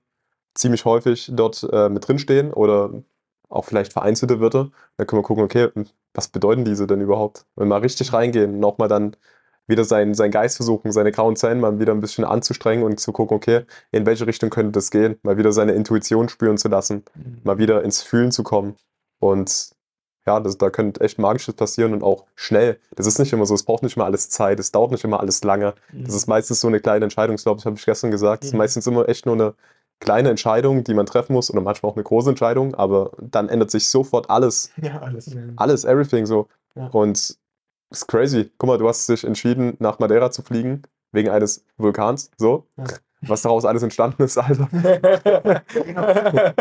[0.54, 2.92] ziemlich häufig dort äh, mit drinstehen oder
[3.50, 4.72] auch vielleicht vereinzelte Wörter.
[4.98, 5.70] Dann können wir gucken, okay,
[6.16, 7.46] was bedeuten diese denn überhaupt?
[7.56, 9.16] Und mal richtig reingehen und auch mal dann
[9.68, 13.12] wieder seinen, seinen Geist versuchen, seine grauen Zellen mal wieder ein bisschen anzustrengen und zu
[13.12, 15.18] gucken, okay, in welche Richtung könnte das gehen?
[15.24, 17.42] Mal wieder seine Intuition spüren zu lassen, Mhm.
[17.44, 18.76] mal wieder ins Fühlen zu kommen.
[19.20, 19.72] Und
[20.28, 22.80] ja, das, da könnte echt Magisches passieren und auch schnell.
[22.96, 25.20] Das ist nicht immer so, es braucht nicht immer alles Zeit, es dauert nicht immer
[25.20, 25.74] alles lange.
[25.94, 28.44] Das ist meistens so eine kleine Entscheidung, ich glaube, das habe ich gestern gesagt.
[28.44, 28.58] Es ist Mhm.
[28.60, 29.54] meistens immer echt nur eine
[30.00, 33.72] kleine Entscheidung, die man treffen muss oder manchmal auch eine große Entscheidung, aber dann ändert
[33.72, 34.72] sich sofort alles.
[34.82, 35.36] Ja, alles.
[35.56, 36.48] Alles, everything so.
[36.76, 36.88] Ja.
[36.88, 37.40] Und es
[37.92, 38.52] ist crazy.
[38.58, 42.68] Guck mal, du hast dich entschieden, nach Madeira zu fliegen, wegen eines Vulkans, so.
[42.78, 42.86] Ja.
[43.22, 44.70] Was daraus alles entstanden ist, Alter.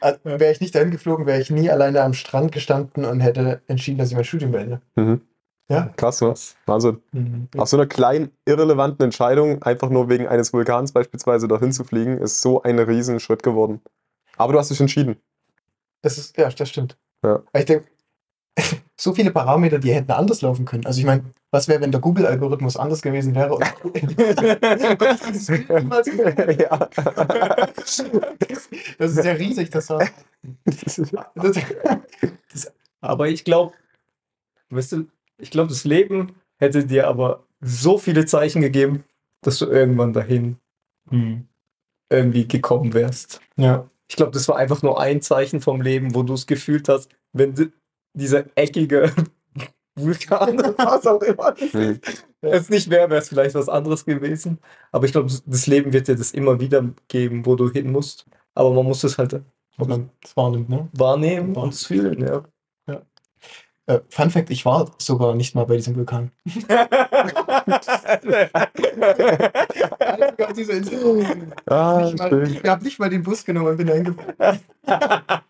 [0.00, 3.62] Also, wäre ich nicht dahin geflogen, wäre ich nie alleine am Strand gestanden und hätte
[3.66, 4.80] entschieden, dass ich mein Studium beende.
[4.96, 5.22] Mhm.
[5.70, 5.88] Ja.
[5.96, 6.34] Krass, ne?
[6.66, 7.00] Wahnsinn.
[7.12, 7.48] Mhm.
[7.56, 12.18] Aus so einer kleinen, irrelevanten Entscheidung, einfach nur wegen eines Vulkans beispielsweise dahin zu fliegen,
[12.18, 13.80] ist so ein riesen Schritt geworden.
[14.36, 15.16] Aber du hast dich entschieden.
[16.02, 16.98] Das ist, ja, das stimmt.
[17.24, 17.42] Ja.
[17.52, 17.86] Ich denke,
[18.96, 20.86] so viele Parameter, die hätten anders laufen können.
[20.86, 23.54] Also ich meine, was wäre, wenn der Google-Algorithmus anders gewesen wäre?
[23.54, 23.64] Und
[26.60, 26.76] ja.
[28.98, 30.04] das ist ja riesig, das war.
[30.64, 31.00] Das,
[33.00, 33.72] Aber ich glaube,
[34.70, 35.06] weißt du,
[35.40, 39.04] ich glaube, das Leben hätte dir aber so viele Zeichen gegeben,
[39.42, 40.56] dass du irgendwann dahin
[41.10, 41.46] hm,
[42.10, 43.40] irgendwie gekommen wärst.
[43.56, 43.88] ja.
[44.08, 47.08] Ich glaube, das war einfach nur ein Zeichen vom Leben, wo du es gefühlt hast,
[47.32, 47.70] wenn di-
[48.12, 49.12] dieser eckige
[49.94, 52.00] Vulkan was auch immer Hm.
[52.40, 54.58] es nicht wäre, wäre es vielleicht was anderes gewesen.
[54.90, 57.92] Aber ich glaube, das- das Leben wird dir das immer wieder geben, wo du hin
[57.92, 58.26] musst.
[58.54, 59.46] Aber man muss es halt das
[60.34, 60.88] wahrnimmt, ne?
[60.92, 62.42] wahrnehmen und fühlen, ja.
[63.90, 66.30] Äh, Fun Fact, ich war sogar nicht mal bei diesem Vulkan.
[71.66, 74.60] Ah, mal, ich habe nicht mal den Bus genommen und bin da hingefahren.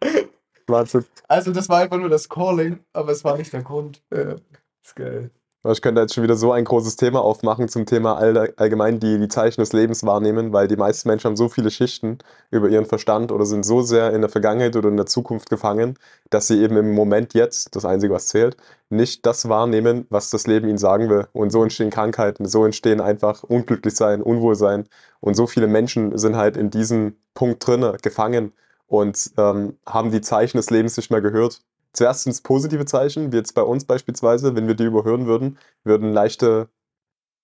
[0.66, 1.04] Wahnsinn.
[1.28, 4.02] Also das war einfach nur das Calling, aber es war nicht der Grund.
[4.12, 4.36] Ja,
[4.82, 5.30] ist geil.
[5.68, 9.18] Ich könnte jetzt schon wieder so ein großes Thema aufmachen zum Thema all, allgemein die,
[9.18, 12.16] die Zeichen des Lebens wahrnehmen, weil die meisten Menschen haben so viele Schichten
[12.50, 15.98] über ihren Verstand oder sind so sehr in der Vergangenheit oder in der Zukunft gefangen,
[16.30, 18.56] dass sie eben im Moment jetzt, das Einzige, was zählt,
[18.88, 21.26] nicht das wahrnehmen, was das Leben ihnen sagen will.
[21.34, 24.88] Und so entstehen Krankheiten, so entstehen einfach Unglücklichsein, Unwohlsein.
[25.20, 28.54] Und so viele Menschen sind halt in diesem Punkt drinne gefangen
[28.86, 31.60] und ähm, haben die Zeichen des Lebens nicht mehr gehört.
[31.92, 35.58] Zuerst sind es positive Zeichen, wie jetzt bei uns beispielsweise, wenn wir die überhören würden,
[35.84, 36.68] würden leichte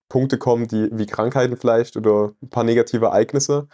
[0.08, 3.68] Punkte kommen, die, wie Krankheiten vielleicht oder ein paar negative Ereignisse.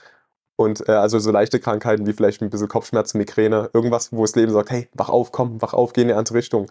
[0.57, 4.37] Und äh, also so leichte Krankheiten wie vielleicht ein bisschen Kopfschmerzen, Migräne, irgendwas, wo das
[4.37, 6.71] Leben sagt, hey, wach auf, komm, wach auf, geh in die andere Richtung.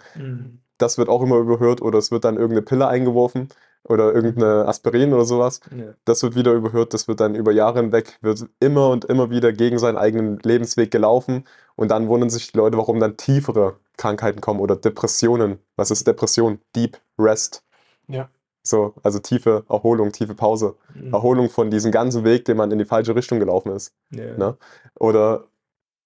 [0.77, 3.49] Das wird auch immer überhört oder es wird dann irgendeine Pille eingeworfen
[3.83, 5.59] oder irgendeine Aspirin oder sowas.
[5.75, 5.93] Ja.
[6.05, 9.51] Das wird wieder überhört, das wird dann über Jahre hinweg, wird immer und immer wieder
[9.51, 11.45] gegen seinen eigenen Lebensweg gelaufen.
[11.75, 15.59] Und dann wundern sich die Leute, warum dann tiefere Krankheiten kommen oder Depressionen.
[15.75, 16.59] Was ist Depression?
[16.75, 17.63] Deep Rest.
[18.07, 18.29] Ja.
[18.63, 20.75] So, also tiefe Erholung, tiefe Pause.
[20.93, 21.13] Mhm.
[21.13, 23.93] Erholung von diesem ganzen Weg, den man in die falsche Richtung gelaufen ist.
[24.11, 24.37] Ja.
[24.37, 24.57] Ne?
[24.99, 25.47] Oder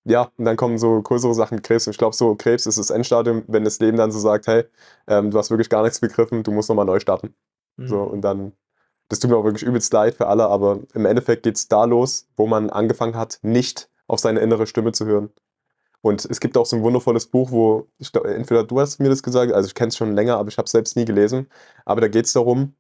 [0.06, 1.88] ja, und dann kommen so größere Sachen wie Krebs.
[1.88, 4.64] Und ich glaube, so Krebs ist das Endstadium, wenn das Leben dann so sagt, hey,
[5.08, 7.34] ähm, du hast wirklich gar nichts begriffen, du musst nochmal neu starten.
[7.78, 7.88] Mhm.
[7.88, 8.54] So, und dann,
[9.10, 11.86] das tut mir auch wirklich übelst leid für alle, aber im Endeffekt geht es da
[11.86, 15.32] los, wo man angefangen hat, nicht auf seine innere Stimme zu hören.
[16.06, 19.10] Und es gibt auch so ein wundervolles Buch, wo, ich glaube, entweder du hast mir
[19.10, 21.48] das gesagt, also ich kenne es schon länger, aber ich habe es selbst nie gelesen.
[21.84, 22.76] Aber da geht es darum,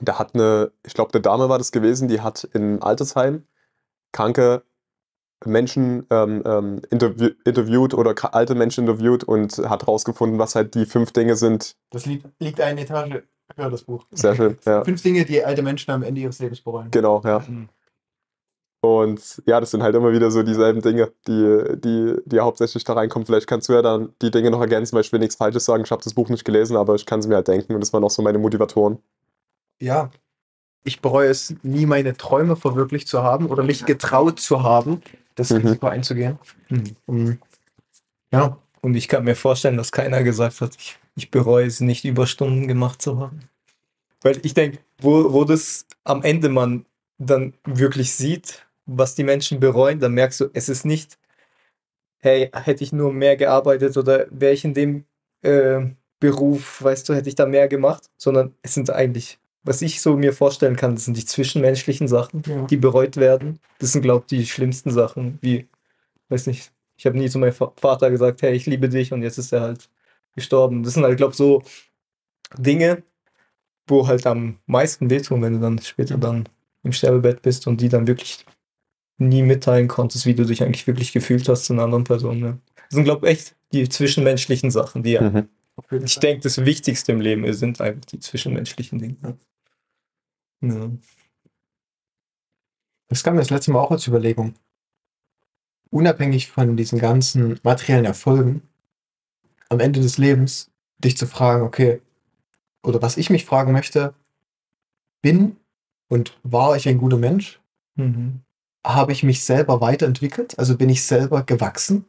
[0.00, 3.48] da hat eine, ich glaube, eine Dame war das gewesen, die hat in Altersheim
[4.12, 4.62] kranke
[5.44, 10.86] Menschen ähm, ähm, interview interviewt oder alte Menschen interviewt und hat herausgefunden, was halt die
[10.86, 11.74] fünf Dinge sind.
[11.90, 13.24] Das liegt, liegt eine Etage
[13.56, 14.06] höher, das Buch.
[14.12, 14.84] Sehr schön, ja.
[14.84, 16.92] Fünf Dinge, die alte Menschen am Ende ihres Lebens bereuen.
[16.92, 17.40] Genau, ja.
[17.40, 17.70] Mhm.
[18.84, 22.94] Und ja, das sind halt immer wieder so dieselben Dinge, die, die, die hauptsächlich da
[22.94, 23.24] reinkommen.
[23.24, 25.84] Vielleicht kannst du ja dann die Dinge noch ergänzen, weil ich will nichts Falsches sagen.
[25.84, 27.92] Ich habe das Buch nicht gelesen, aber ich kann es mir halt denken und das
[27.92, 28.98] waren auch so meine Motivatoren.
[29.80, 30.10] Ja.
[30.82, 35.00] Ich bereue es, nie meine Träume verwirklicht zu haben oder mich getraut zu haben,
[35.36, 35.58] das Mhm.
[35.58, 36.40] Risiko einzugehen.
[37.06, 37.38] Mhm.
[38.32, 38.58] Ja.
[38.80, 42.66] Und ich kann mir vorstellen, dass keiner gesagt hat, ich, ich bereue es nicht, Überstunden
[42.66, 43.42] gemacht zu haben.
[44.22, 46.84] Weil ich denke, wo, wo das am Ende man
[47.18, 51.18] dann wirklich sieht, was die Menschen bereuen, dann merkst du, es ist nicht,
[52.18, 55.04] hey, hätte ich nur mehr gearbeitet oder wäre ich in dem
[55.42, 55.80] äh,
[56.20, 60.16] Beruf, weißt du, hätte ich da mehr gemacht, sondern es sind eigentlich, was ich so
[60.16, 62.62] mir vorstellen kann, das sind die zwischenmenschlichen Sachen, Ja.
[62.66, 63.58] die bereut werden.
[63.78, 65.68] Das sind, glaube ich, die schlimmsten Sachen, wie,
[66.28, 69.22] weiß nicht, ich habe nie zu meinem Va- Vater gesagt, hey, ich liebe dich und
[69.22, 69.88] jetzt ist er halt
[70.36, 70.82] gestorben.
[70.84, 71.62] Das sind halt, glaube ich, so
[72.56, 73.02] Dinge,
[73.88, 76.48] wo halt am meisten wehtun, wenn du dann später dann
[76.84, 78.44] im Sterbebett bist und die dann wirklich
[79.28, 82.40] nie mitteilen konntest, wie du dich eigentlich wirklich gefühlt hast zu einer anderen Person.
[82.40, 82.58] Ne?
[82.76, 85.48] Das sind, glaube ich, echt die zwischenmenschlichen Sachen, die ja, Mhm.
[86.04, 89.16] ich denke, das Wichtigste im Leben sind einfach die zwischenmenschlichen Dinge.
[90.60, 90.90] Ja.
[93.08, 94.54] Das kam mir das letzte Mal auch als Überlegung.
[95.90, 98.62] Unabhängig von diesen ganzen materiellen Erfolgen,
[99.68, 102.00] am Ende des Lebens dich zu fragen, okay,
[102.82, 104.14] oder was ich mich fragen möchte,
[105.20, 105.56] bin
[106.08, 107.60] und war ich ein guter Mensch?
[107.96, 108.40] Mhm.
[108.84, 110.58] Habe ich mich selber weiterentwickelt?
[110.58, 112.04] Also bin ich selber gewachsen?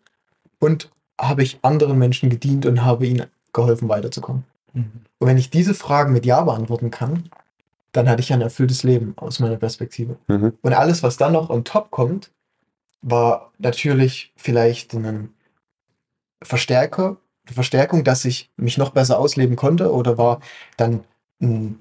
[0.59, 4.45] Und habe ich anderen Menschen gedient und habe ihnen geholfen, weiterzukommen?
[4.73, 5.01] Mhm.
[5.19, 7.29] Und wenn ich diese Fragen mit Ja beantworten kann,
[7.91, 10.17] dann hatte ich ein erfülltes Leben aus meiner Perspektive.
[10.27, 10.57] Mhm.
[10.61, 12.31] Und alles, was dann noch on top kommt,
[13.01, 15.33] war natürlich vielleicht ein
[16.41, 20.39] Verstärker, eine Verstärkung, dass ich mich noch besser ausleben konnte oder war
[20.77, 21.03] dann
[21.41, 21.79] ein,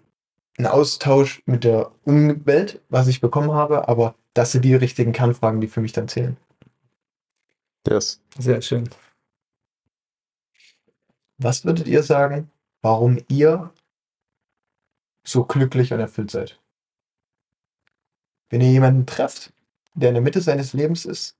[0.58, 5.60] ein Austausch mit der Umwelt, was ich bekommen habe, aber das sind die richtigen Kernfragen,
[5.60, 6.36] die für mich dann zählen.
[7.88, 8.20] Yes.
[8.38, 8.88] Sehr schön.
[11.38, 12.50] was würdet ihr sagen,
[12.82, 13.72] warum ihr
[15.24, 16.60] so glücklich und erfüllt seid?
[18.48, 19.52] Wenn ihr jemanden trefft,
[19.94, 21.36] der in der Mitte seines Lebens ist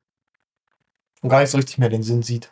[1.21, 2.51] und gar nicht so richtig mehr den Sinn sieht,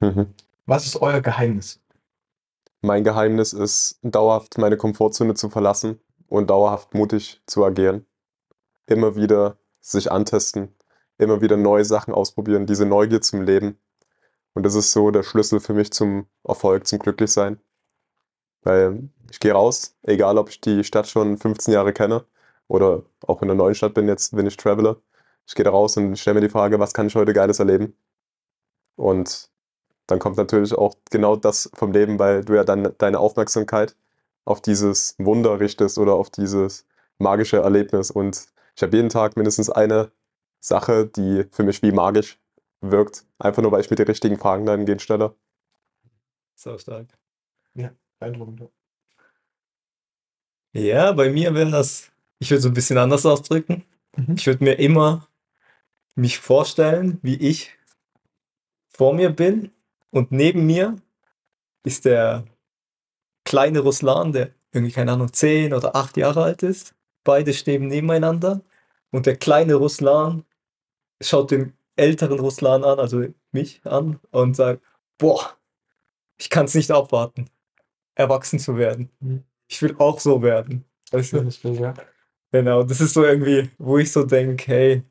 [0.00, 0.34] Mhm.
[0.66, 1.80] was ist euer Geheimnis?
[2.82, 8.04] Mein Geheimnis ist, dauerhaft meine Komfortzone zu verlassen und dauerhaft mutig zu agieren.
[8.86, 10.74] Immer wieder sich antesten,
[11.18, 13.78] immer wieder neue Sachen ausprobieren, diese Neugier zum Leben.
[14.54, 17.60] Und das ist so der Schlüssel für mich zum Erfolg, zum Glücklichsein.
[18.62, 22.24] Weil ich gehe raus, egal ob ich die Stadt schon 15 Jahre kenne
[22.68, 24.96] oder auch in einer neuen Stadt bin, jetzt bin ich Traveler.
[25.46, 27.94] Ich gehe da raus und stelle mir die Frage, was kann ich heute Geiles erleben?
[28.96, 29.50] Und
[30.06, 33.96] dann kommt natürlich auch genau das vom Leben, weil du ja dann deine Aufmerksamkeit
[34.44, 36.86] auf dieses Wunder richtest oder auf dieses
[37.18, 38.10] magische Erlebnis.
[38.10, 40.10] Und ich habe jeden Tag mindestens eine
[40.60, 42.38] Sache, die für mich wie magisch
[42.80, 43.26] wirkt.
[43.38, 45.34] Einfach nur, weil ich mir die richtigen Fragen dahingehend stelle.
[46.54, 47.06] So stark.
[48.18, 48.70] Beeindruckend.
[50.72, 53.84] Ja, bei mir wäre das, ich würde so ein bisschen anders ausdrücken.
[54.16, 54.34] Mhm.
[54.36, 55.28] Ich würde mir immer
[56.14, 57.76] mich vorstellen, wie ich
[58.88, 59.72] vor mir bin
[60.10, 60.96] und neben mir
[61.84, 62.44] ist der
[63.44, 66.94] kleine Ruslan, der irgendwie, keine Ahnung, zehn oder acht Jahre alt ist.
[67.24, 68.60] Beide stehen nebeneinander
[69.10, 70.44] und der kleine Ruslan
[71.20, 74.82] schaut den älteren Ruslan an, also mich an und sagt,
[75.18, 75.56] boah,
[76.36, 77.46] ich kann es nicht abwarten,
[78.14, 79.10] erwachsen zu werden.
[79.20, 79.44] Mhm.
[79.68, 80.84] Ich will auch so werden.
[81.10, 81.38] Weißt du?
[81.38, 81.94] Schönes Bild, ja.
[82.52, 85.02] Genau, das ist so irgendwie, wo ich so denke, hey,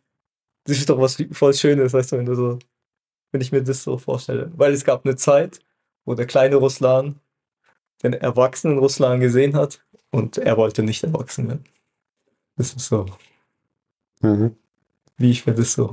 [0.65, 2.59] das ist doch was voll Schönes, weißt du, wenn du so,
[3.31, 4.51] wenn ich mir das so vorstelle.
[4.55, 5.59] Weil es gab eine Zeit,
[6.05, 7.19] wo der kleine Ruslan
[8.01, 11.63] den erwachsenen Ruslan gesehen hat und er wollte nicht erwachsen werden.
[12.55, 13.05] Das ist so,
[14.21, 14.55] Mhm.
[15.17, 15.89] wie ich mir das so,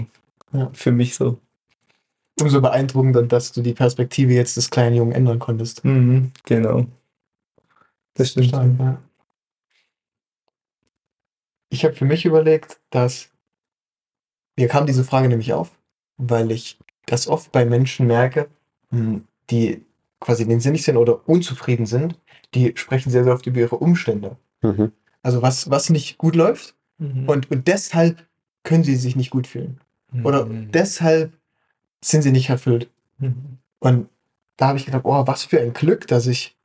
[0.53, 0.70] Ja.
[0.73, 1.38] für mich so.
[2.40, 5.85] Umso beeindruckender, dass du die Perspektive jetzt des kleinen Jungen ändern konntest.
[5.85, 6.87] Mhm, genau.
[8.14, 8.49] Das stimmt.
[8.49, 9.03] Stark, ja.
[11.68, 13.31] Ich habe für mich überlegt, dass
[14.57, 15.70] mir kam diese Frage nämlich auf,
[16.16, 18.49] weil ich das oft bei Menschen merke,
[18.90, 19.85] hm, die
[20.18, 22.18] quasi den Sinn nicht sind oder unzufrieden sind,
[22.55, 24.37] die sprechen sehr, sehr oft über ihre Umstände.
[24.62, 24.92] Mhm.
[25.22, 27.28] Also was, was nicht gut läuft Mhm.
[27.28, 28.26] und, und deshalb
[28.62, 29.80] können sie sich nicht gut fühlen.
[30.22, 30.70] Oder Mhm.
[30.70, 31.33] deshalb
[32.04, 32.90] sind sie nicht erfüllt.
[33.18, 33.59] Mhm.
[33.78, 34.09] Und
[34.59, 36.56] da habe ich gedacht, oh, was für ein Glück, dass ich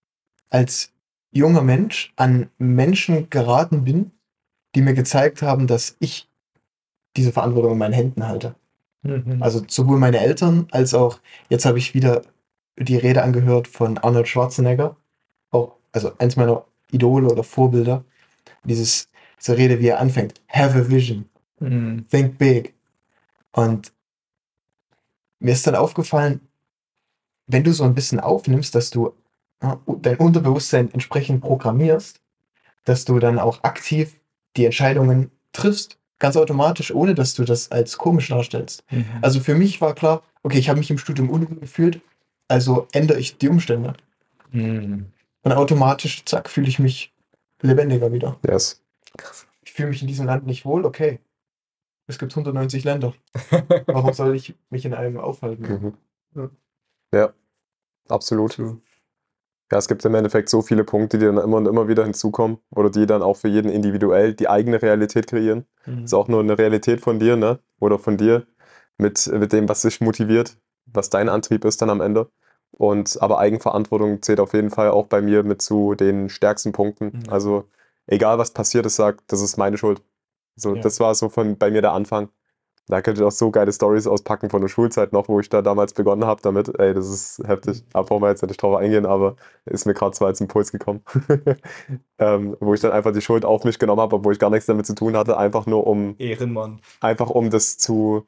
[0.50, 0.91] als
[1.32, 4.12] junger Mensch an Menschen geraten bin,
[4.74, 6.28] die mir gezeigt haben, dass ich
[7.15, 8.56] diese Verantwortung in meinen Händen halte.
[9.04, 9.41] Mhm.
[9.41, 12.24] Also sowohl meine Eltern als auch, jetzt habe ich wieder
[12.78, 14.98] die Rede angehört von Arnold Schwarzenegger,
[15.52, 18.04] auch, also eins meiner Idole oder Vorbilder,
[18.65, 22.06] dieses, diese Rede, wie er anfängt, have a vision, Mhm.
[22.10, 22.73] think big.
[23.51, 23.93] Und
[25.39, 26.41] mir ist dann aufgefallen,
[27.47, 29.13] wenn du so ein bisschen aufnimmst, dass du
[29.60, 32.19] dein Unterbewusstsein entsprechend programmierst,
[32.84, 34.19] dass du dann auch aktiv
[34.58, 38.84] die Entscheidungen triffst, ganz automatisch, ohne dass du das als komisch darstellst.
[38.91, 39.06] Mhm.
[39.21, 42.01] Also für mich war klar, okay, ich habe mich im Studium unwohl gefühlt,
[42.47, 43.93] also ändere ich die Umstände.
[44.51, 45.08] Mhm.
[45.43, 47.13] Und automatisch, zack, fühle ich mich
[47.65, 48.39] lebendiger wieder.
[48.45, 48.84] Yes.
[49.17, 49.47] Krass.
[49.63, 51.19] Ich fühle mich in diesem Land nicht wohl, okay.
[52.08, 53.13] Es gibt 190 Länder.
[53.88, 55.63] Warum soll ich mich in einem aufhalten?
[55.63, 55.93] Mhm.
[56.36, 56.49] Ja.
[57.13, 57.34] Ja,
[58.10, 58.58] absolut.
[59.71, 62.60] Ja, es gibt im Endeffekt so viele Punkte, die dann immer und immer wieder hinzukommen
[62.69, 65.65] oder die dann auch für jeden individuell die eigene Realität kreieren.
[65.86, 66.04] Mhm.
[66.04, 67.60] Ist auch nur eine Realität von dir, ne?
[67.80, 68.45] Oder von dir
[68.97, 72.30] mit, mit dem, was dich motiviert, was dein Antrieb ist dann am Ende.
[72.78, 77.06] Und aber Eigenverantwortung zählt auf jeden Fall auch bei mir mit zu den stärksten Punkten.
[77.06, 77.24] Mhm.
[77.30, 77.64] Also
[78.08, 80.02] egal was passiert ist, sagt, das ist meine Schuld.
[80.58, 80.82] So, Ja.
[80.82, 82.30] das war so von bei mir der Anfang.
[82.88, 85.64] Da könnte ich auch so geile Stories auspacken von der Schulzeit noch, wo ich da
[85.64, 86.78] damals begonnen habe damit.
[86.80, 87.84] Ey, das ist heftig.
[87.92, 91.02] Da brauchen wir jetzt nicht drauf eingehen, aber ist mir gerade so als Impuls gekommen.
[92.20, 94.66] ähm, wo ich dann einfach die Schuld auf mich genommen habe, obwohl ich gar nichts
[94.68, 96.80] damit zu tun hatte, einfach nur um Ehrenmann.
[97.02, 98.28] einfach um das zu,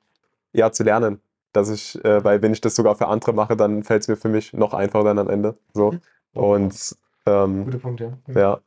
[0.54, 1.22] ja, zu lernen.
[1.58, 4.16] Dass ich, äh, weil wenn ich das sogar für andere mache, dann fällt es mir
[4.16, 5.58] für mich noch einfacher dann am Ende.
[5.74, 5.92] So.
[5.94, 6.00] Mhm.
[6.34, 8.12] Und ähm, Guter Punkt, ja.
[8.34, 8.60] ja,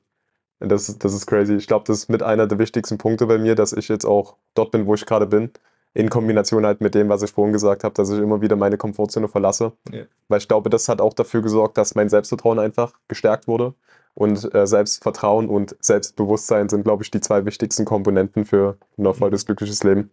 [0.58, 1.54] das, ist- das ist crazy.
[1.54, 4.36] Ich glaube, das ist mit einer der wichtigsten Punkte bei mir, dass ich jetzt auch
[4.54, 5.50] dort bin, wo ich gerade bin.
[5.94, 8.76] In Kombination halt mit dem, was ich vorhin gesagt habe, dass ich immer wieder meine
[8.76, 9.72] Komfortzone verlasse.
[9.90, 10.02] Ja.
[10.28, 13.74] Weil ich glaube, das hat auch dafür gesorgt, dass mein Selbstvertrauen einfach gestärkt wurde.
[14.14, 19.46] Und äh, Selbstvertrauen und Selbstbewusstsein sind, glaube ich, die zwei wichtigsten Komponenten für ein erfolgreiches,
[19.46, 20.10] glückliches Leben.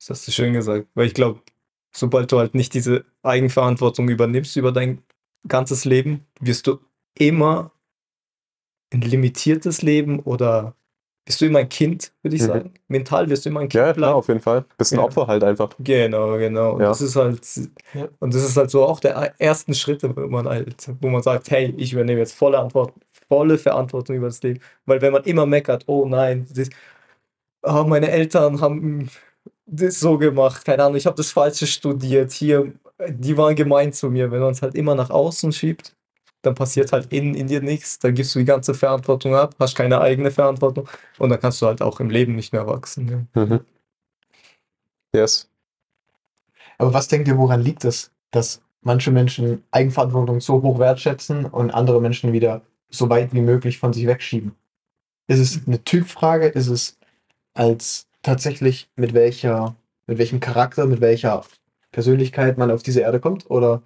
[0.00, 0.86] Das hast du schön gesagt.
[0.94, 1.40] Weil ich glaube,
[1.94, 5.02] sobald du halt nicht diese Eigenverantwortung übernimmst über dein
[5.48, 6.78] ganzes Leben, wirst du
[7.18, 7.70] immer
[8.92, 10.74] ein limitiertes Leben oder
[11.26, 12.46] bist du immer ein Kind, würde ich Mhm.
[12.46, 12.74] sagen.
[12.88, 14.14] Mental wirst du immer ein Kind Ja, klar, bleiben.
[14.14, 14.64] auf jeden Fall.
[14.76, 15.04] Bist ein Ja.
[15.04, 15.70] Opfer halt einfach.
[15.78, 16.72] Genau, genau.
[16.74, 16.88] Und Ja.
[16.88, 17.40] das ist halt,
[17.94, 18.08] Ja.
[18.20, 21.50] und das ist halt so auch der ersten Schritte, wo man halt, wo man sagt,
[21.50, 22.92] hey, ich übernehme jetzt volle Antwort,
[23.28, 24.60] volle Verantwortung über das Leben.
[24.84, 26.68] Weil wenn man immer meckert, oh nein, das,
[27.62, 29.08] ah, meine Eltern haben
[29.66, 32.72] das so gemacht, keine Ahnung, ich habe das Falsche studiert, hier,
[33.08, 34.30] die waren gemein zu mir.
[34.30, 35.96] Wenn man es halt immer nach außen schiebt,
[36.42, 39.74] dann passiert halt innen in dir nichts, dann gibst du die ganze Verantwortung ab, hast
[39.74, 43.26] keine eigene Verantwortung und dann kannst du halt auch im Leben nicht mehr wachsen.
[43.34, 43.42] Ja.
[43.42, 43.60] Mhm.
[45.14, 45.48] Yes.
[46.78, 51.70] Aber was denkt ihr, woran liegt es, dass manche Menschen Eigenverantwortung so hoch wertschätzen und
[51.70, 54.54] andere Menschen wieder so weit wie möglich von sich wegschieben?
[55.26, 56.48] Ist es eine Typfrage?
[56.48, 56.98] Ist es
[57.54, 61.44] als tatsächlich mit welcher, mit welchem Charakter, mit welcher
[61.92, 63.48] Persönlichkeit man auf diese Erde kommt?
[63.48, 63.82] Oder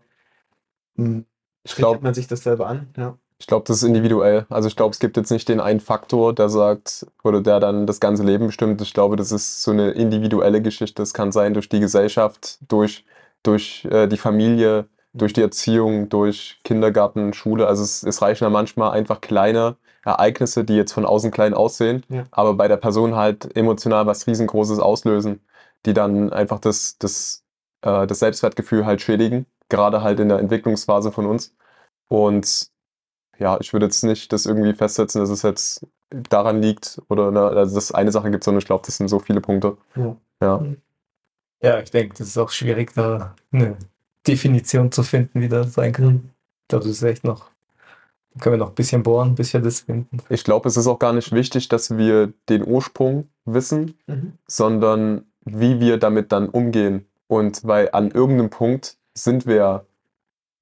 [0.96, 1.26] hm,
[1.64, 2.88] trainiert glaube, man sich das selber an?
[2.96, 3.18] Ja.
[3.38, 4.46] ich glaub, das ist individuell.
[4.48, 7.86] Also ich glaube, es gibt jetzt nicht den einen Faktor, der sagt, oder der dann
[7.86, 8.80] das ganze Leben bestimmt.
[8.80, 11.02] Ich glaube, das ist so eine individuelle Geschichte.
[11.02, 13.04] Das kann sein durch die Gesellschaft, durch,
[13.42, 17.66] durch äh, die Familie, durch die Erziehung, durch Kindergarten, Schule.
[17.66, 19.76] Also es, es reichen ja manchmal einfach kleine
[20.08, 22.24] Ereignisse, die jetzt von außen klein aussehen, Ja.
[22.30, 25.40] aber bei der Person halt emotional was riesengroßes auslösen,
[25.86, 27.44] die dann einfach das, das,
[27.82, 31.54] äh, das Selbstwertgefühl halt schädigen, gerade halt in der Entwicklungsphase von uns.
[32.08, 32.68] Und
[33.38, 37.40] ja, ich würde jetzt nicht das irgendwie festsetzen, dass es jetzt daran liegt oder ne,
[37.42, 39.76] also dass es eine Sache gibt, sondern ich glaube, das sind so viele Punkte.
[39.94, 40.16] Ja.
[40.40, 40.64] Ja.
[41.60, 43.76] Ja, ich denke, das ist auch schwierig, da eine
[44.26, 46.30] Definition zu finden, wie das sein kann.
[46.62, 47.50] Ich glaube, das ist echt noch,
[48.38, 50.18] können wir noch ein bisschen bohren, bis wir das finden.
[50.28, 54.32] Ich glaube, es ist auch gar nicht wichtig, dass wir den Ursprung wissen, Mhm.
[54.46, 57.06] sondern wie wir damit dann umgehen.
[57.26, 59.84] Und weil an irgendeinem Punkt sind wir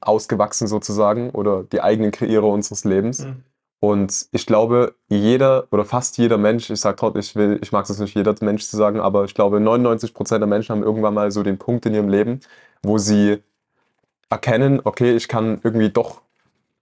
[0.00, 3.24] ausgewachsen sozusagen oder die eigenen Kreierer unseres Lebens.
[3.24, 3.42] Mhm.
[3.80, 7.88] Und ich glaube, jeder oder fast jeder Mensch, ich sage trotzdem, ich will, ich mag
[7.88, 11.30] es nicht jeder Mensch zu sagen, aber ich glaube, 99% der Menschen haben irgendwann mal
[11.30, 12.40] so den Punkt in ihrem Leben,
[12.82, 13.42] wo sie
[14.30, 16.22] erkennen, okay, ich kann irgendwie doch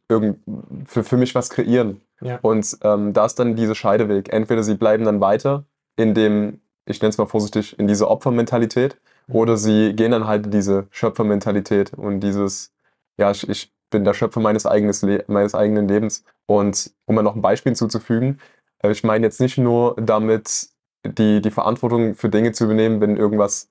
[0.08, 0.38] irgend,
[0.86, 2.00] für, für mich was kreieren.
[2.20, 2.38] Ja.
[2.42, 4.32] Und ähm, da ist dann dieser Scheideweg.
[4.32, 5.64] Entweder sie bleiben dann weiter
[5.96, 10.46] in dem, ich nenne es mal vorsichtig, in dieser Opfermentalität, oder sie gehen dann halt
[10.46, 12.74] in diese Schöpfermentalität und dieses,
[13.16, 16.24] ja, ich, ich bin der Schöpfer meines, eigenes Le meines eigenen Lebens.
[16.46, 18.40] Und um mal noch ein Beispiel hinzuzufügen,
[18.82, 20.68] äh, ich meine jetzt nicht nur damit,
[21.06, 23.70] die, die Verantwortung für Dinge zu übernehmen, wenn irgendwas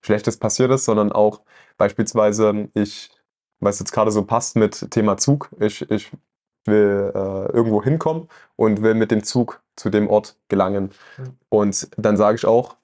[0.00, 1.40] Schlechtes passiert ist, sondern auch
[1.76, 3.10] beispielsweise, ich,
[3.60, 6.10] was jetzt gerade so passt mit Thema Zug, ich, ich
[6.66, 10.90] will äh, irgendwo hinkommen und will mit dem Zug zu dem Ort gelangen.
[11.48, 12.76] Und dann sage ich auch,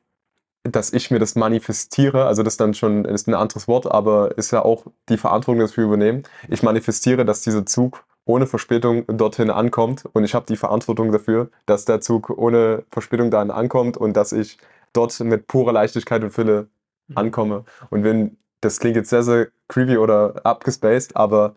[0.62, 4.38] dass ich mir das manifestiere, also das ist dann schon ist ein anderes Wort, aber
[4.38, 6.22] ist ja auch die Verantwortung dafür übernehmen.
[6.48, 11.50] Ich manifestiere, dass dieser Zug ohne Verspätung dorthin ankommt und ich habe die Verantwortung dafür,
[11.66, 14.56] dass der Zug ohne Verspätung dahin ankommt und dass ich
[14.94, 16.68] dort mit purer Leichtigkeit und Fülle
[17.08, 17.18] Mhm.
[17.18, 17.64] ankomme.
[17.90, 21.54] Und wenn, das klingt jetzt sehr, sehr creepy oder abgespaced, aber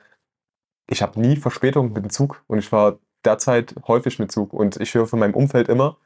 [0.90, 4.78] ich habe nie Verspätung mit dem Zug und ich war derzeit häufig mit Zug und
[4.78, 5.98] ich höre von meinem Umfeld immer,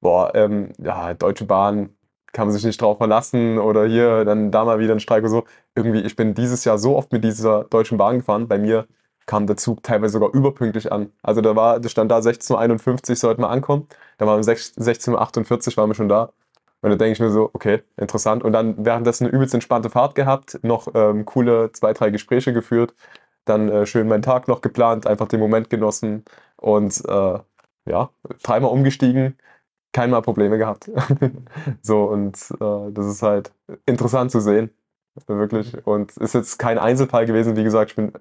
[0.00, 1.90] boah, ähm, ja, Deutsche Bahn
[2.32, 5.30] kann man sich nicht drauf verlassen oder hier dann da mal wieder ein Streik oder
[5.30, 5.44] so.
[5.74, 8.86] Irgendwie, ich bin dieses Jahr so oft mit dieser Deutschen Bahn gefahren, bei mir
[9.26, 11.12] kam der Zug teilweise sogar überpünktlich an.
[11.22, 14.58] Also da war, da stand da 16.51 Uhr sollten wir ankommen, da waren wir um
[14.82, 16.32] 16.48 Uhr waren wir schon da.
[16.80, 18.44] Und da denke ich mir so, okay, interessant.
[18.44, 22.94] Und dann währenddessen eine übelst entspannte Fahrt gehabt, noch ähm, coole zwei, drei Gespräche geführt,
[23.44, 26.24] dann äh, schön meinen Tag noch geplant, einfach den Moment genossen
[26.56, 27.38] und äh,
[27.86, 28.10] ja,
[28.42, 29.36] dreimal umgestiegen,
[29.92, 30.90] keinmal Probleme gehabt.
[31.82, 33.52] so, und äh, das ist halt
[33.86, 34.70] interessant zu sehen.
[35.26, 35.84] Wirklich.
[35.86, 37.56] Und ist jetzt kein Einzelfall gewesen.
[37.56, 38.12] Wie gesagt, ich bin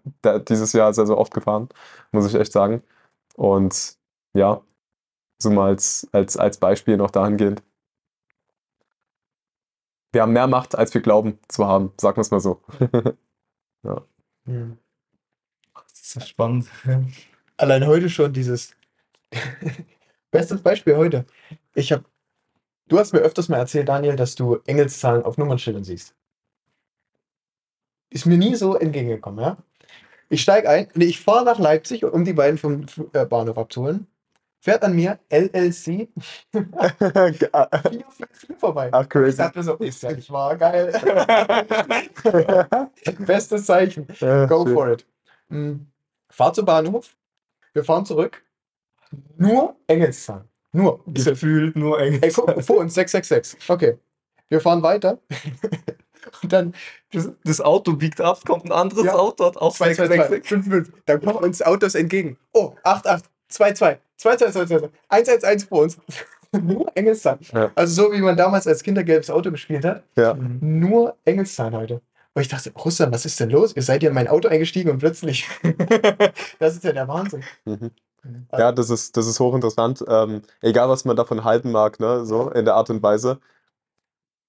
[0.49, 1.69] dieses Jahr sehr, sehr oft gefahren,
[2.11, 2.81] muss ich echt sagen.
[3.35, 3.97] Und
[4.33, 4.61] ja,
[5.41, 7.61] so mal als, als, als Beispiel noch dahingehend.
[10.11, 12.61] Wir haben mehr Macht, als wir glauben zu haben, sagen wir es mal so.
[14.47, 14.77] Mhm.
[15.73, 16.67] Das ist so spannend.
[17.57, 18.75] Allein heute schon dieses.
[20.31, 21.25] Bestes Beispiel heute.
[21.75, 22.05] Ich habe.
[22.87, 26.15] Du hast mir öfters mal erzählt, Daniel, dass du Engelszahlen auf Nummernschildern siehst.
[28.09, 29.57] Ist mir nie so entgegengekommen, ja?
[30.29, 34.07] Ich steige ein, nee, ich fahre nach Leipzig, um die beiden vom äh, Bahnhof abzuholen.
[34.59, 36.09] Fährt an mir LLC
[36.51, 37.59] 444
[38.59, 38.89] vorbei.
[38.91, 39.37] Ach, Ich crazy.
[39.37, 40.91] dachte mir so, ist ja nicht wahr, geil.
[43.19, 44.07] Bestes Zeichen.
[44.47, 45.05] Go for it.
[45.49, 45.87] Mhm.
[46.29, 47.15] Fahr zum Bahnhof.
[47.73, 48.43] Wir fahren zurück.
[49.37, 50.45] Nur Engelszahlen.
[50.73, 51.01] Nur.
[51.07, 52.19] Gefühlt nur eng.
[52.21, 53.69] Ey, guck, vor uns 666.
[53.69, 53.97] Okay.
[54.49, 55.19] Wir fahren weiter.
[56.43, 56.73] Und dann
[57.13, 59.13] Das, das Auto biegt ab, kommt ein anderes Ja.
[59.15, 60.49] Auto, hat auch 222, 666.
[60.49, 61.03] 55.
[61.05, 62.37] Dann kommen uns Autos entgegen.
[62.53, 64.01] Oh, 88, 22.
[64.17, 65.97] 2, 2, 2, 2, 1, 1, 1 vor uns.
[66.51, 67.39] Nur Engelszahn.
[67.53, 67.71] Ja.
[67.75, 70.03] Also so wie man damals als Kinder gelbes Auto gespielt hat.
[70.15, 70.33] Ja.
[70.33, 72.01] Nur Engelszahn heute.
[72.33, 73.75] Und ich dachte, Russland, was ist denn los?
[73.75, 75.47] Ihr seid ja in mein Auto eingestiegen und plötzlich.
[76.59, 77.43] das ist ja der Wahnsinn.
[77.65, 77.91] Mhm.
[78.51, 80.03] Ja, das ist, das ist hochinteressant.
[80.07, 83.39] Ähm, egal, was man davon halten mag, ne, so in der Art und Weise.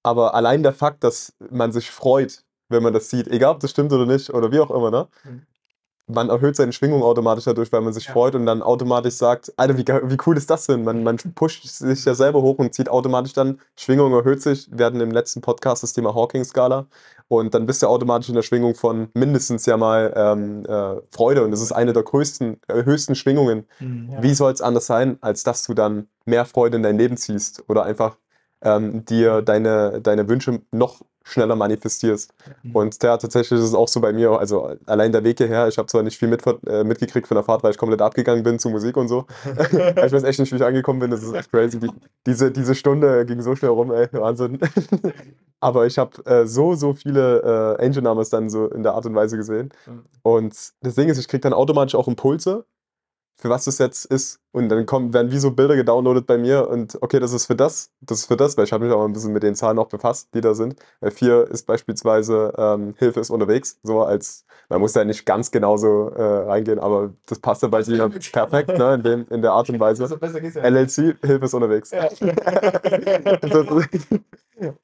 [0.03, 3.71] Aber allein der Fakt, dass man sich freut, wenn man das sieht, egal ob das
[3.71, 5.09] stimmt oder nicht, oder wie auch immer, ne?
[5.25, 5.47] Mhm.
[6.09, 8.13] Man erhöht seine Schwingung automatisch dadurch, weil man sich Ja.
[8.13, 10.83] freut und dann automatisch sagt, Alter, wie, wie cool ist das denn?
[10.85, 14.69] Man, man pusht sich ja selber hoch und zieht automatisch dann, Schwingung erhöht sich.
[14.73, 16.87] Wir hatten im letzten Podcast das Thema Hawking-Skala
[17.29, 21.45] und dann bist du automatisch in der Schwingung von mindestens ja mal ähm, äh, Freude
[21.45, 24.11] und das ist eine der größten, äh, höchsten Schwingungen Mhm.
[24.13, 24.23] Ja.
[24.23, 27.65] wie soll es anders sein, als dass du dann mehr Freude in dein Leben ziehst
[27.69, 28.17] oder einfach
[28.63, 32.33] ähm, dir deine, deine Wünsche noch schneller manifestierst.
[32.63, 32.77] Mhm.
[32.77, 35.79] Und ja, tatsächlich ist es auch so bei mir, also allein der Weg hierher, ich
[35.79, 38.59] habe zwar nicht viel mit, äh, mitgekriegt von der Fahrt, weil ich komplett abgegangen bin
[38.59, 39.27] zu Musik und so.
[39.53, 41.79] ich weiß echt nicht, wie ich angekommen bin, das ist echt crazy.
[41.79, 41.91] Die,
[42.27, 44.59] diese, diese Stunde ging so schnell rum, ey, Wahnsinn.
[45.61, 49.15] Aber ich habe äh, so, so viele äh, Angel-Namas dann so in der Art und
[49.15, 49.71] Weise gesehen.
[49.87, 50.05] Mhm.
[50.23, 52.65] Und das Ding ist, ich kriege dann automatisch auch Impulse,
[53.41, 54.41] für was das jetzt ist.
[54.51, 57.55] Und dann kommen, werden wie so Bilder gedownloadet bei mir und okay, das ist für
[57.55, 59.79] das, das ist für das, weil ich habe mich auch ein bisschen mit den Zahlen
[59.79, 60.77] auch befasst, die da sind.
[61.01, 65.51] Weil 4 ist beispielsweise ähm, Hilfe ist unterwegs, so als, man muss da nicht ganz
[65.51, 69.53] genauso äh, reingehen, aber das passt ja bei dir perfekt, ne, in, dem, in der
[69.53, 70.03] Art und Weise.
[70.03, 70.63] Also ja.
[70.63, 71.91] LLC, Hilfe ist unterwegs.
[71.93, 72.09] Ja.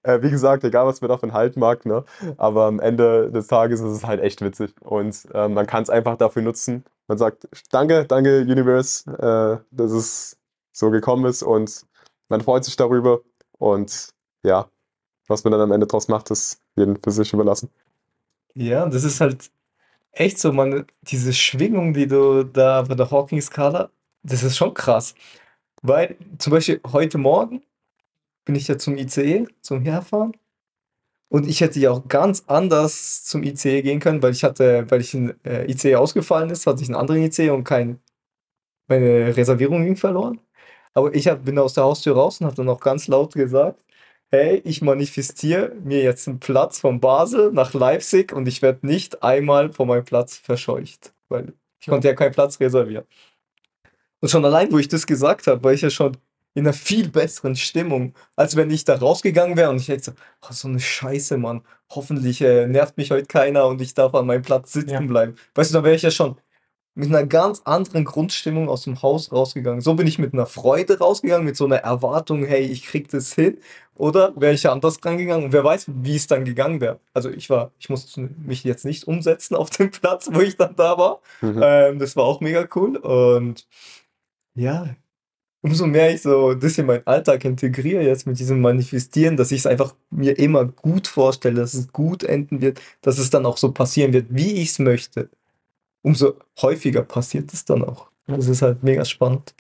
[0.05, 2.05] Äh, wie gesagt, egal was man davon halten mag, ne?
[2.37, 5.91] aber am Ende des Tages ist es halt echt witzig und äh, man kann es
[5.91, 6.85] einfach dafür nutzen.
[7.07, 10.37] Man sagt, danke, danke Universe, äh, dass es
[10.73, 11.87] so gekommen ist und
[12.29, 13.21] man freut sich darüber
[13.59, 14.11] und
[14.43, 14.69] ja,
[15.29, 17.71] was man dann am Ende draus macht, ist jedem für sich überlassen.
[18.55, 19.51] Ja, das ist halt
[20.13, 23.91] echt so, man, diese Schwingung, die du da bei der Hawking-Skala,
[24.23, 25.15] das ist schon krass.
[25.83, 27.63] Weil zum Beispiel heute Morgen
[28.45, 30.33] bin ich ja zum ICE, zum Herfahren.
[31.29, 35.01] Und ich hätte ja auch ganz anders zum ICE gehen können, weil ich hatte, weil
[35.01, 38.01] ich ein äh, ICE ausgefallen ist, hatte ich einen anderen ICE und kein,
[38.89, 40.41] meine Reservierung ging verloren.
[40.95, 43.85] Aber ich hab, bin aus der Haustür raus und habe dann auch ganz laut gesagt,
[44.31, 49.23] hey, ich manifestiere mir jetzt einen Platz von Basel nach Leipzig und ich werde nicht
[49.23, 53.05] einmal von meinem Platz verscheucht, weil ich konnte ja keinen Platz reservieren.
[54.21, 56.17] Und schon allein, wo ich das gesagt habe, war ich ja schon
[56.55, 60.13] in einer viel besseren Stimmung, als wenn ich da rausgegangen wäre und ich hätte so,
[60.43, 61.63] oh, so eine Scheiße, Mann.
[61.91, 65.01] Hoffentlich äh, nervt mich heute keiner und ich darf an meinem Platz sitzen Ja.
[65.01, 65.37] bleiben.
[65.55, 66.37] Weißt du, da wäre ich ja schon
[66.97, 69.81] mit einer ganz anderen Grundstimmung aus dem Haus rausgegangen.
[69.81, 73.35] So bin ich mit einer Freude rausgegangen, mit so einer Erwartung, hey, ich krieg das
[73.35, 73.59] hin.
[73.97, 77.01] Oder wäre ich ja anders rangegangen und wer weiß, wie es dann gegangen wäre.
[77.13, 80.77] Also ich war, ich musste mich jetzt nicht umsetzen auf dem Platz, wo ich dann
[80.77, 81.21] da war.
[81.41, 81.61] Mhm.
[81.63, 82.97] Ähm, das war auch mega cool.
[82.97, 83.67] Und
[84.55, 84.95] ja,
[85.65, 89.61] umso mehr ich so das in meinen Alltag integriere jetzt mit diesem Manifestieren, dass ich
[89.61, 93.57] es einfach mir immer gut vorstelle, dass es gut enden wird, dass es dann auch
[93.57, 95.31] so passieren wird, wie ich es möchte.
[96.03, 98.11] Umso häufiger passiert es dann auch.
[98.27, 99.55] Das ist halt mega spannend.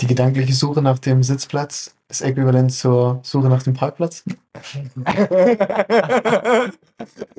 [0.00, 4.24] Die gedankliche Suche nach dem Sitzplatz ist äquivalent zur Suche nach dem Parkplatz.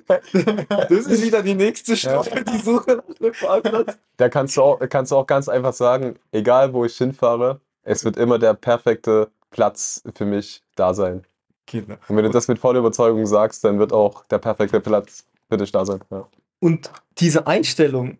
[0.07, 3.97] Das ist wieder die nächste Stufe, die Suche nach dem Parkplatz.
[4.17, 8.03] Da kannst du, auch, kannst du auch ganz einfach sagen, egal wo ich hinfahre, es
[8.03, 11.23] wird immer der perfekte Platz für mich da sein.
[11.67, 11.95] Genau.
[12.07, 15.57] Und wenn du das mit voller Überzeugung sagst, dann wird auch der perfekte Platz für
[15.57, 15.99] dich da sein.
[16.09, 16.27] Ja.
[16.59, 18.17] Und diese Einstellung,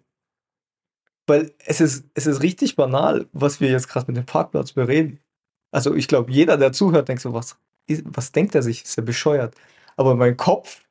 [1.26, 5.20] weil es ist, es ist richtig banal, was wir jetzt gerade mit dem Parkplatz bereden.
[5.72, 7.57] Also ich glaube, jeder, der zuhört, denkt so, was,
[8.05, 8.84] was denkt er sich?
[8.84, 9.55] Ist er bescheuert?
[9.97, 10.82] Aber in meinem Kopf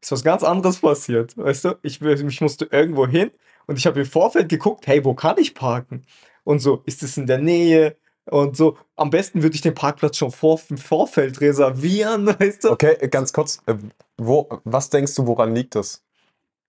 [0.00, 1.36] ist was ganz anderes passiert.
[1.36, 3.30] Weißt du, ich, ich musste irgendwo hin
[3.66, 6.04] und ich habe im Vorfeld geguckt, hey, wo kann ich parken?
[6.44, 7.96] Und so, ist es in der Nähe?
[8.26, 12.70] Und so, am besten würde ich den Parkplatz schon vor, im Vorfeld reservieren, weißt du?
[12.70, 13.74] Okay, ganz kurz, äh,
[14.16, 16.04] wo, was denkst du, woran liegt das?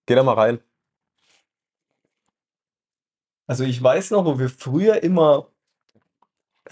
[0.06, 0.60] Geh da mal rein.
[3.48, 5.48] Also ich weiß noch, wo wir früher immer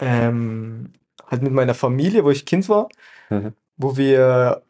[0.00, 0.92] ähm,
[1.26, 2.88] halt mit meiner Familie, wo ich Kind war,
[3.30, 3.54] Mhm.
[3.76, 4.62] wo wir,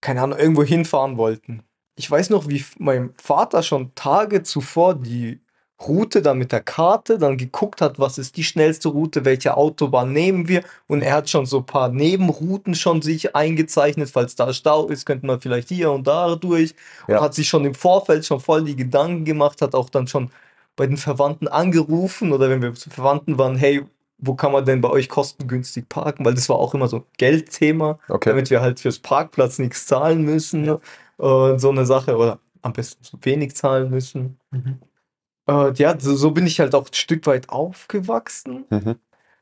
[0.00, 1.62] keine Ahnung, irgendwo hinfahren wollten.
[1.96, 5.40] Ich weiß noch, wie mein Vater schon Tage zuvor die
[5.86, 10.12] Route dann mit der Karte dann geguckt hat, was ist die schnellste Route, welche Autobahn
[10.12, 14.54] nehmen wir und er hat schon so ein paar Nebenrouten schon sich eingezeichnet, falls da
[14.54, 16.74] Stau ist, könnte man vielleicht hier und da durch
[17.08, 17.18] Ja.
[17.18, 20.30] und hat sich schon im Vorfeld schon voll die Gedanken gemacht, hat auch dann schon
[20.76, 23.84] bei den Verwandten angerufen oder wenn wir zu Verwandten waren, hey,
[24.18, 26.24] wo kann man denn bei euch kostengünstig parken?
[26.24, 28.30] Weil das war auch immer so ein Geldthema, Okay.
[28.30, 30.80] damit wir halt fürs Parkplatz nichts zahlen müssen ne?
[31.16, 34.38] und so eine Sache oder am besten so wenig zahlen müssen.
[34.50, 34.78] Mhm.
[35.48, 38.64] Äh, ja, so, so bin ich halt auch ein Stück weit aufgewachsen.
[38.70, 38.96] Mhm.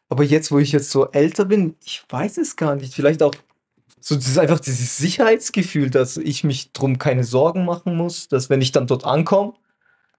[0.08, 2.94] Aber jetzt, wo ich jetzt so älter bin, ich weiß es gar nicht.
[2.94, 3.34] Vielleicht auch
[4.00, 8.60] so dieses einfach dieses Sicherheitsgefühl, dass ich mich drum keine Sorgen machen muss, dass wenn
[8.60, 9.54] ich dann dort ankomme,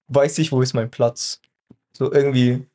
[0.08, 1.40] weiß ich, wo ist mein Platz.
[1.94, 2.66] So irgendwie,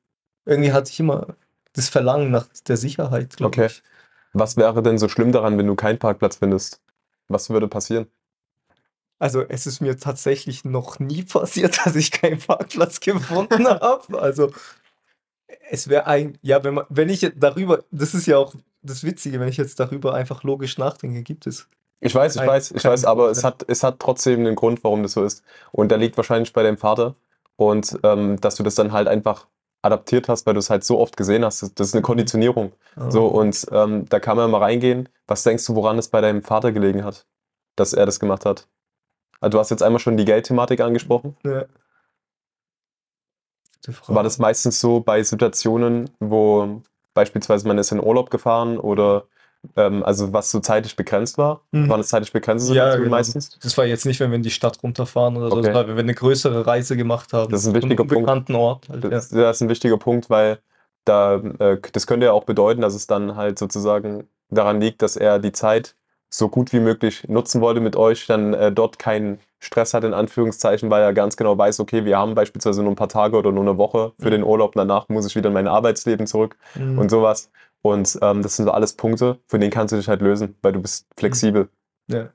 [0.47, 1.35] irgendwie hatte ich immer
[1.75, 3.67] das Verlangen nach der Sicherheit, glaube Okay.
[3.67, 3.83] ich.
[4.33, 6.81] Was wäre denn so schlimm daran, wenn du keinen Parkplatz findest?
[7.29, 8.09] Was würde passieren?
[9.19, 14.21] Also es ist mir tatsächlich noch nie passiert, dass ich keinen Parkplatz gefunden habe.
[14.21, 14.51] Also
[15.71, 19.41] es wäre ein, ja, wenn man, wenn ich darüber, das ist ja auch das Witzige,
[19.41, 21.69] wenn ich jetzt darüber einfach logisch nachdenke, gibt es.
[22.01, 25.03] Ich weiß, ich weiß, ich weiß, aber es hat, es hat trotzdem einen Grund, warum
[25.03, 25.45] das so ist.
[25.71, 27.15] Und der liegt wahrscheinlich bei deinem Vater.
[27.57, 29.47] Und ähm, dass du das dann halt einfach
[29.83, 31.63] adaptiert hast, weil du es halt so oft gesehen hast.
[31.79, 32.73] Das ist eine Konditionierung.
[33.09, 35.09] So, und ähm, da kann man mal reingehen.
[35.27, 37.27] Was denkst du, woran es bei deinem Vater gelegen hat,
[37.77, 38.69] dass er das gemacht hat?
[39.41, 41.37] Also, du hast jetzt einmal schon die Geldthematik angesprochen.
[41.45, 41.65] Ja.
[44.09, 46.83] War das meistens so bei Situationen, wo
[47.15, 49.25] beispielsweise man ist in Urlaub gefahren oder
[49.77, 51.61] ähm, also was so zeitlich begrenzt war?
[51.73, 51.89] Mhm.
[51.89, 53.17] Waren das zeitlich begrenzte Ja, Situationen genau.
[53.17, 53.59] meistens?
[53.61, 55.67] Das war jetzt nicht, wenn wir in die Stadt runterfahren oder so, Okay.
[55.67, 57.51] sondern wenn wir eine größere Reise gemacht haben.
[57.53, 58.17] Das ist ein wichtiger Punkt.
[58.17, 58.89] unbekannten Ort.
[58.89, 59.11] Halt, ja.
[59.11, 60.59] Das, das ist ein wichtiger Punkt, weil
[61.05, 65.17] da, äh, das könnte ja auch bedeuten, dass es dann halt sozusagen daran liegt, dass
[65.17, 65.95] er die Zeit
[66.33, 70.15] so gut wie möglich nutzen wollte mit euch, dann äh, dort keinen Stress hat, in
[70.15, 73.51] Anführungszeichen, weil er ganz genau weiß, okay, wir haben beispielsweise nur ein paar Tage oder
[73.53, 74.31] nur eine Woche für Mhm.
[74.31, 76.99] den Urlaub, danach muss ich wieder in mein Arbeitsleben zurück Mhm.
[76.99, 77.51] und sowas.
[77.83, 80.73] Und ähm, das sind so alles Punkte, von denen kannst du dich halt lösen, weil
[80.73, 81.69] du bist flexibel.
[82.09, 82.31] ja.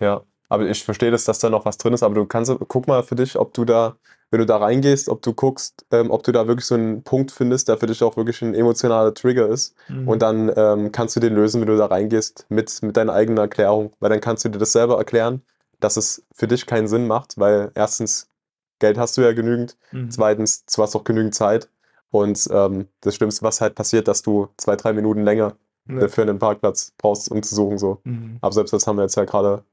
[0.00, 2.88] Ja, aber ich verstehe das, dass da noch was drin ist, aber du kannst, guck
[2.88, 3.96] mal für dich, ob du da,
[4.30, 7.30] wenn du da reingehst, ob du guckst, ähm, ob du da wirklich so einen Punkt
[7.30, 9.74] findest, der für dich auch wirklich ein emotionaler Trigger ist.
[9.88, 10.08] Mhm.
[10.08, 13.38] Und dann ähm, kannst du den lösen, wenn du da reingehst, mit, mit deiner eigenen
[13.38, 13.92] Erklärung.
[14.00, 15.42] Weil dann kannst du dir das selber erklären,
[15.78, 18.28] dass es für dich keinen Sinn macht, weil erstens,
[18.80, 20.10] Geld hast du ja genügend, Mhm.
[20.10, 21.68] zweitens, du hast auch genügend Zeit.
[22.12, 25.56] Und ähm, das Schlimmste, was halt passiert, dass du zwei, drei Minuten länger
[25.88, 26.06] Ja.
[26.08, 27.78] für einen Parkplatz brauchst, um zu suchen.
[27.78, 27.98] So.
[28.04, 28.36] Mhm.
[28.40, 29.64] Aber selbst das haben wir jetzt ja gerade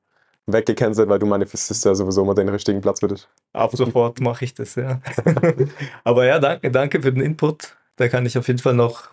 [0.47, 3.27] weggecancelt, weil du manifestierst ja sowieso immer den richtigen Platz für dich.
[3.53, 4.99] Ab sofort mache ich das, ja.
[6.03, 7.75] Aber ja, danke, danke für den Input.
[7.97, 9.09] Da kann ich auf jeden Fall noch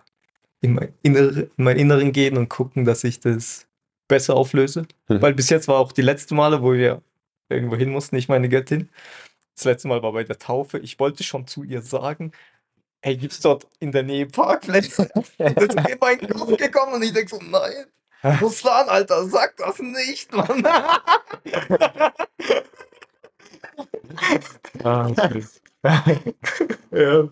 [0.61, 3.67] in mein, Innere, in mein Inneren gehen und gucken, dass ich das
[4.07, 4.87] besser auflöse.
[5.09, 5.21] Mhm.
[5.21, 7.01] Weil bis jetzt war auch die letzte Male, wo wir
[7.49, 8.89] irgendwo hin mussten, ich meine Göttin.
[9.55, 10.79] Das letzte Mal war bei der Taufe.
[10.79, 12.31] Ich wollte schon zu ihr sagen,
[13.01, 15.09] hey, gibt's dort in der Nähe Parkplätze?
[15.15, 17.85] Und das ist in meinen Kopf gekommen und ich denke so, nein.
[18.41, 20.63] Ruslan, Alter, sag das nicht, Mann.
[26.91, 27.27] ja.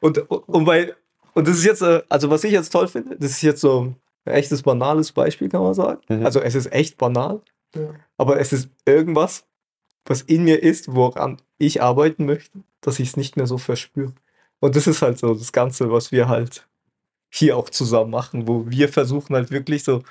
[0.00, 0.94] Und, und, bei,
[1.34, 3.94] und das ist jetzt, äh, also was ich jetzt toll finde, das ist jetzt so
[4.24, 6.00] ein echtes banales Beispiel, kann man sagen.
[6.08, 6.24] Mhm.
[6.24, 7.40] Also es ist echt banal,
[7.74, 7.94] Ja.
[8.16, 9.44] aber es ist irgendwas,
[10.06, 14.12] was in mir ist, woran ich arbeiten möchte, dass ich es nicht mehr so verspüre.
[14.64, 16.66] Und das ist halt so das Ganze, was wir halt
[17.28, 20.02] hier auch zusammen machen, wo wir versuchen halt wirklich so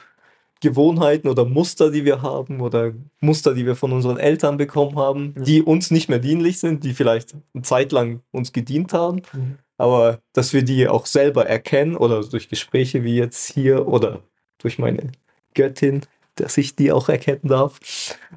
[0.61, 5.33] Gewohnheiten oder Muster, die wir haben oder Muster, die wir von unseren Eltern bekommen haben,
[5.35, 5.43] Mhm.
[5.43, 9.57] die uns nicht mehr dienlich sind, die vielleicht eine Zeit lang uns gedient haben, Mhm.
[9.79, 14.19] aber dass wir die auch selber erkennen oder durch Gespräche wie jetzt hier oder
[14.59, 15.11] durch meine
[15.55, 16.01] Göttin,
[16.35, 17.79] dass ich die auch erkennen darf.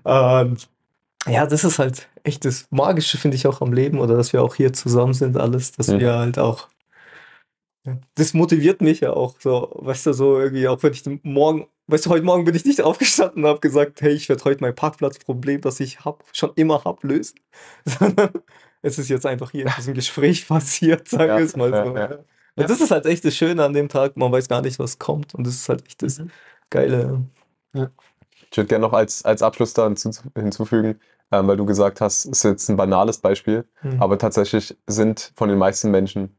[0.02, 0.66] Und
[1.28, 4.43] ja, das ist halt echt das Magische, finde ich auch am Leben oder dass wir
[4.43, 6.01] auch hier zusammen sind, alles, dass Mhm.
[6.01, 6.68] wir halt auch.
[7.85, 11.66] ja, Das motiviert mich ja auch so, weißt du, so irgendwie, auch wenn ich morgen,
[11.87, 14.61] weißt du, heute Morgen bin ich nicht aufgestanden und habe gesagt, hey, ich werde heute
[14.62, 17.39] mein Parkplatzproblem, das ich hab, schon immer hab, lösen.
[17.85, 18.31] Sondern
[18.83, 21.85] es ist jetzt einfach hier in diesem Gespräch passiert, sagen Ja, wir es mal ja,
[21.85, 21.97] so.
[21.97, 22.11] ja.
[22.11, 22.24] ja.
[22.59, 24.99] Und das ist halt echt das Schöne an dem Tag, man weiß gar nicht, was
[24.99, 25.35] kommt.
[25.35, 26.31] Und das ist halt echt das Mhm.
[26.70, 27.27] Geile.
[28.57, 30.98] Ich würde gerne noch als, als Abschluss da hinzu, hinzufügen,
[31.30, 34.02] ähm, weil du gesagt hast, es ist jetzt ein banales Beispiel, Mhm.
[34.02, 36.38] aber tatsächlich sind von den meisten Menschen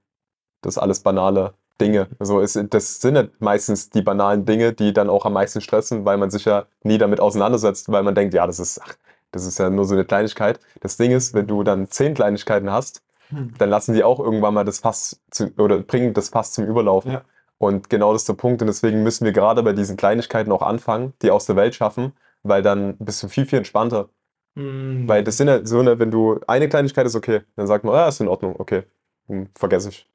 [0.63, 2.07] das alles banale Dinge.
[2.17, 6.05] Also es, das sind ja meistens die banalen Dinge, die dann auch am meisten stressen,
[6.05, 8.95] weil man sich ja nie damit auseinandersetzt, weil man denkt, ja, das ist, ach,
[9.31, 10.59] das ist ja nur so eine Kleinigkeit.
[10.81, 13.53] Das Ding ist, wenn du dann zehn Kleinigkeiten hast, Hm.
[13.59, 17.11] dann lassen die auch irgendwann mal das Fass zu, oder bringen das Fass zum Überlaufen.
[17.11, 17.21] Ja.
[17.57, 18.61] Und genau das ist der Punkt.
[18.61, 22.13] Und deswegen müssen wir gerade bei diesen Kleinigkeiten auch anfangen, die aus der Welt schaffen,
[22.43, 24.09] weil dann bist du viel, viel entspannter.
[24.55, 25.07] Mhm.
[25.07, 27.95] Weil das sind ja so eine, wenn du eine Kleinigkeit ist okay, dann sagt man,
[27.95, 28.83] ah, ist in Ordnung, okay,
[29.27, 30.09] hm, vergesse ich.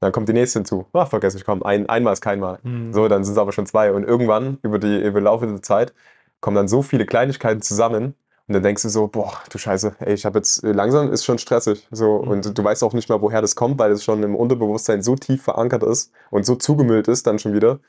[0.00, 2.58] Dann kommt die nächste hinzu, ah, vergesse ich, komm, ein, einmal ist kein Mal.
[2.62, 2.92] Mhm.
[2.92, 3.92] So, dann sind es aber schon zwei.
[3.92, 5.94] Und irgendwann, über die über den Laufe der Zeit,
[6.40, 8.14] kommen dann so viele Kleinigkeiten zusammen.
[8.52, 11.24] Und dann denkst du so, boah, du Scheiße, ey, ich habe jetzt, äh, langsam ist
[11.24, 11.88] schon stressig.
[11.90, 12.28] So, Mhm.
[12.30, 15.16] und du weißt auch nicht mal, woher das kommt, weil das schon im Unterbewusstsein so
[15.16, 17.80] tief verankert ist und so zugemüllt ist dann schon wieder.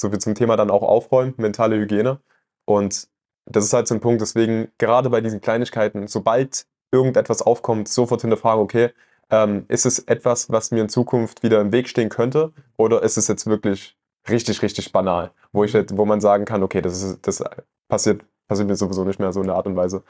[0.00, 2.18] So wie zum Thema dann auch aufräumen, mentale Hygiene.
[2.64, 3.06] Und
[3.46, 8.22] das ist halt so ein Punkt, deswegen gerade bei diesen Kleinigkeiten, sobald irgendetwas aufkommt, sofort
[8.22, 8.90] hinterfragen, okay,
[9.30, 12.52] ähm, ist es etwas, was mir in Zukunft wieder im Weg stehen könnte?
[12.76, 13.96] Oder ist es jetzt wirklich
[14.28, 17.44] richtig, richtig banal, wo, ich, jetzt- wo man sagen kann, okay, das, ist, das
[17.88, 20.02] passiert, passiert mir sowieso nicht mehr so in der Art und Weise.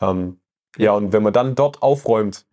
[0.00, 0.38] Ähm,
[0.76, 2.46] ja, und wenn man dann dort aufräumt,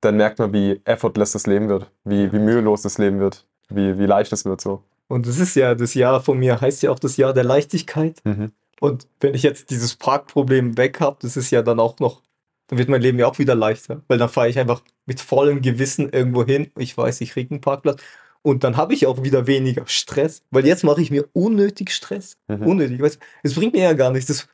[0.00, 3.98] dann merkt man, wie effortless das Leben wird, wie, wie mühelos das Leben wird, wie,
[3.98, 4.82] wie leicht es wird so.
[5.08, 8.20] Und das ist ja, das Jahr von mir heißt ja auch das Jahr der Leichtigkeit.
[8.24, 8.52] Mhm.
[8.80, 12.22] Und wenn ich jetzt dieses Parkproblem weg habe, das ist ja dann auch noch,
[12.68, 14.02] dann wird mein Leben ja auch wieder leichter.
[14.08, 16.70] Weil dann fahre ich einfach mit vollem Gewissen irgendwo hin.
[16.76, 18.02] Ich weiß, ich kriege einen Parkplatz.
[18.42, 20.42] Und dann habe ich auch wieder weniger Stress.
[20.50, 22.36] Weil jetzt mache ich mir unnötig Stress.
[22.48, 22.66] Mhm.
[22.66, 23.00] Unnötig.
[23.00, 24.26] Weißt, das bringt mir ja gar nichts.
[24.26, 24.48] Das,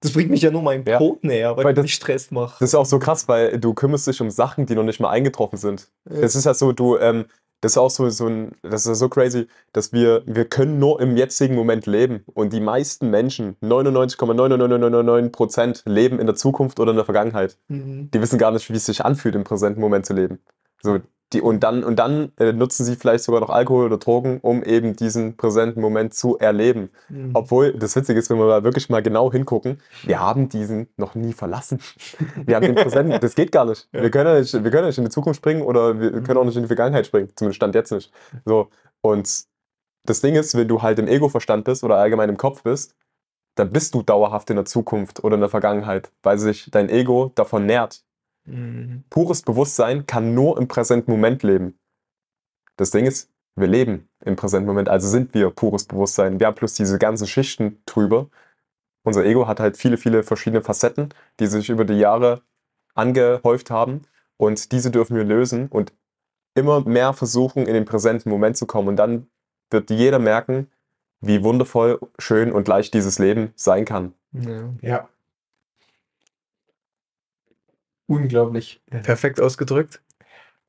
[0.00, 0.98] das bringt mich ja nur meinem Ja.
[0.98, 2.56] Tod näher, weil, Weil ich das- mich Stress mache.
[2.60, 5.10] Das ist auch so krass, weil du kümmerst dich um Sachen, die noch nicht mal
[5.10, 5.88] eingetroffen sind.
[6.04, 7.24] Das ist ja so, du, ähm,
[7.62, 11.00] das ist auch so, so ein, das ist so crazy, dass wir, wir können nur
[11.00, 12.22] im jetzigen Moment leben.
[12.34, 17.56] Und die meisten Menschen, 99,99999 Prozent, leben in der Zukunft oder in der Vergangenheit.
[17.68, 18.10] Mhm.
[18.12, 20.38] Die wissen gar nicht, wie es sich anfühlt, im präsenten Moment zu leben.
[20.82, 20.98] So,
[21.32, 24.62] die, und dann, und dann äh, nutzen sie vielleicht sogar noch Alkohol oder Drogen, um
[24.62, 26.90] eben diesen präsenten Moment zu erleben.
[27.08, 27.30] Mhm.
[27.34, 31.14] Obwohl, das Witzige ist, wenn wir mal wirklich mal genau hingucken, wir haben diesen noch
[31.14, 31.80] nie verlassen.
[32.44, 33.88] Wir haben den Präsenten, das geht gar nicht.
[33.92, 34.02] Ja.
[34.02, 34.64] Wir, können ja nicht.
[34.64, 37.06] wir können nicht in die Zukunft springen oder wir können auch nicht in die Vergangenheit
[37.06, 37.30] springen.
[37.34, 38.12] Zumindest stand jetzt nicht.
[38.44, 38.68] So,
[39.00, 39.46] und
[40.04, 42.94] das Ding ist, wenn du halt im Ego-Verstand bist oder allgemein im Kopf bist,
[43.56, 47.32] dann bist du dauerhaft in der Zukunft oder in der Vergangenheit, weil sich dein Ego
[47.34, 48.04] davon nährt.
[48.46, 49.04] Mhm.
[49.10, 51.78] Pures Bewusstsein kann nur im präsenten Moment leben.
[52.76, 56.38] Das Ding ist, wir leben im präsenten Moment, also sind wir pures Bewusstsein.
[56.38, 58.28] Wir haben plus diese ganzen Schichten drüber.
[59.02, 61.08] Unser Ego hat halt viele, viele verschiedene Facetten,
[61.40, 62.42] die sich über die Jahre
[62.94, 64.02] angehäuft haben.
[64.36, 65.94] Und diese dürfen wir lösen und
[66.54, 68.88] immer mehr versuchen, in den präsenten Moment zu kommen.
[68.88, 69.28] Und dann
[69.70, 70.70] wird jeder merken,
[71.20, 74.12] wie wundervoll, schön und leicht dieses Leben sein kann.
[74.32, 74.74] Ja.
[74.82, 75.08] Ja.
[78.06, 78.80] Unglaublich.
[78.92, 79.00] Ja.
[79.00, 80.00] Perfekt ausgedrückt.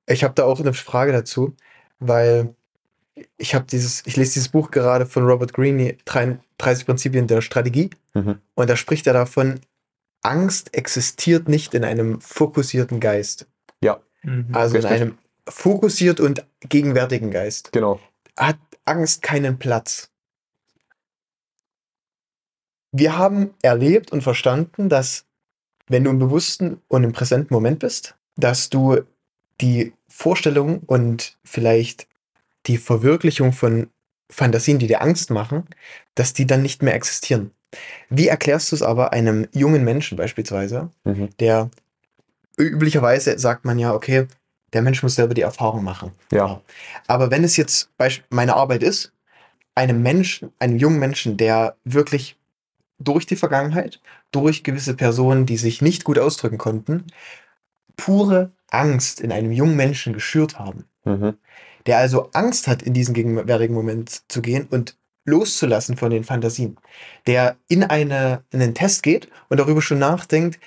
[0.07, 1.55] Ich habe da auch eine Frage dazu,
[1.99, 2.55] weil
[3.37, 7.89] ich habe dieses, ich lese dieses Buch gerade von Robert Greene, 33 Prinzipien der Strategie,
[8.13, 8.39] Mhm.
[8.55, 9.59] und da spricht er davon,
[10.23, 13.47] Angst existiert nicht in einem fokussierten Geist.
[14.23, 14.47] Mhm.
[14.51, 14.91] Also Richtig.
[14.91, 15.17] in einem
[15.47, 17.71] fokussiert und gegenwärtigen Geist.
[17.71, 17.99] Genau.
[18.35, 20.09] Hat Angst keinen Platz.
[22.91, 25.26] Wir haben erlebt und verstanden, dass
[25.87, 29.01] wenn du im bewussten und im präsenten Moment bist, dass du
[29.61, 32.07] die Vorstellung und vielleicht
[32.65, 33.89] die Verwirklichung von
[34.29, 35.63] Fantasien, die dir Angst machen,
[36.15, 37.51] dass die dann nicht mehr existieren.
[38.09, 41.29] Wie erklärst du es aber einem jungen Menschen beispielsweise, Mhm.
[41.39, 41.69] der
[42.57, 44.27] üblicherweise sagt man ja, okay,
[44.73, 46.11] der Mensch muss selber die Erfahrung machen.
[46.31, 46.61] Ja.
[47.07, 47.89] Aber wenn es jetzt
[48.29, 49.13] meine Arbeit ist,
[49.75, 52.35] einem Menschen, einem jungen Menschen, der wirklich
[52.99, 57.05] durch die Vergangenheit, durch gewisse Personen, die sich nicht gut ausdrücken konnten,
[57.95, 61.37] pure Angst in einem jungen Menschen geschürt haben, Mhm.
[61.85, 66.77] der also Angst hat, in diesen gegenwärtigen Moment zu gehen und loszulassen von den Fantasien,
[67.27, 70.59] der in, eine, in einen Test geht und darüber schon nachdenkt,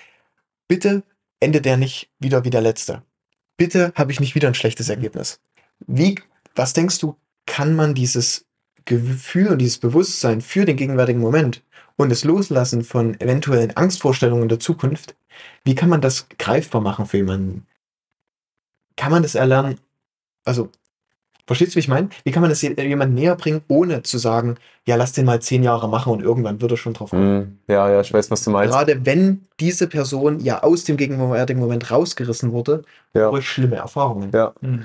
[0.68, 1.02] bitte
[1.40, 3.02] endet der nicht wieder wie der letzte.
[3.56, 5.40] Bitte habe ich nicht wieder ein schlechtes Ergebnis.
[5.86, 6.16] Wie,
[6.54, 7.16] was denkst du,
[7.46, 8.46] kann man dieses
[8.84, 11.62] Gefühl und dieses Bewusstsein für den gegenwärtigen Moment
[12.00, 15.14] und das Loslassen von eventuellen Angstvorstellungen der Zukunft,
[15.64, 17.66] wie kann man das greifbar machen für jemanden?
[18.96, 19.78] Kann man das erlernen?
[20.44, 20.68] Also,
[21.46, 22.08] verstehst du, wie ich meine?
[22.24, 25.40] Wie kann man das je- jemandem näher bringen, ohne zu sagen, ja, lass den mal
[25.40, 27.38] zehn Jahre machen und irgendwann wird er schon drauf kommen?
[27.38, 27.58] Mhm.
[27.68, 28.72] Ja, ja, ich weiß, was du meinst.
[28.74, 32.82] Gerade wenn diese Person ja aus dem gegenwärtigen Moment rausgerissen wurde,
[33.14, 33.30] Ja.
[33.30, 34.30] durch schlimme Erfahrungen.
[34.32, 34.54] Ja.
[34.60, 34.84] Mhm.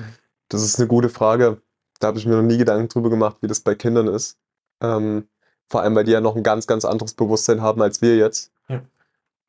[0.49, 1.61] Das ist eine gute Frage.
[1.99, 4.37] Da habe ich mir noch nie Gedanken drüber gemacht, wie das bei Kindern ist.
[4.81, 5.27] Ähm,
[5.69, 8.51] vor allem, weil die ja noch ein ganz, ganz anderes Bewusstsein haben als wir jetzt.
[8.69, 8.81] Ja.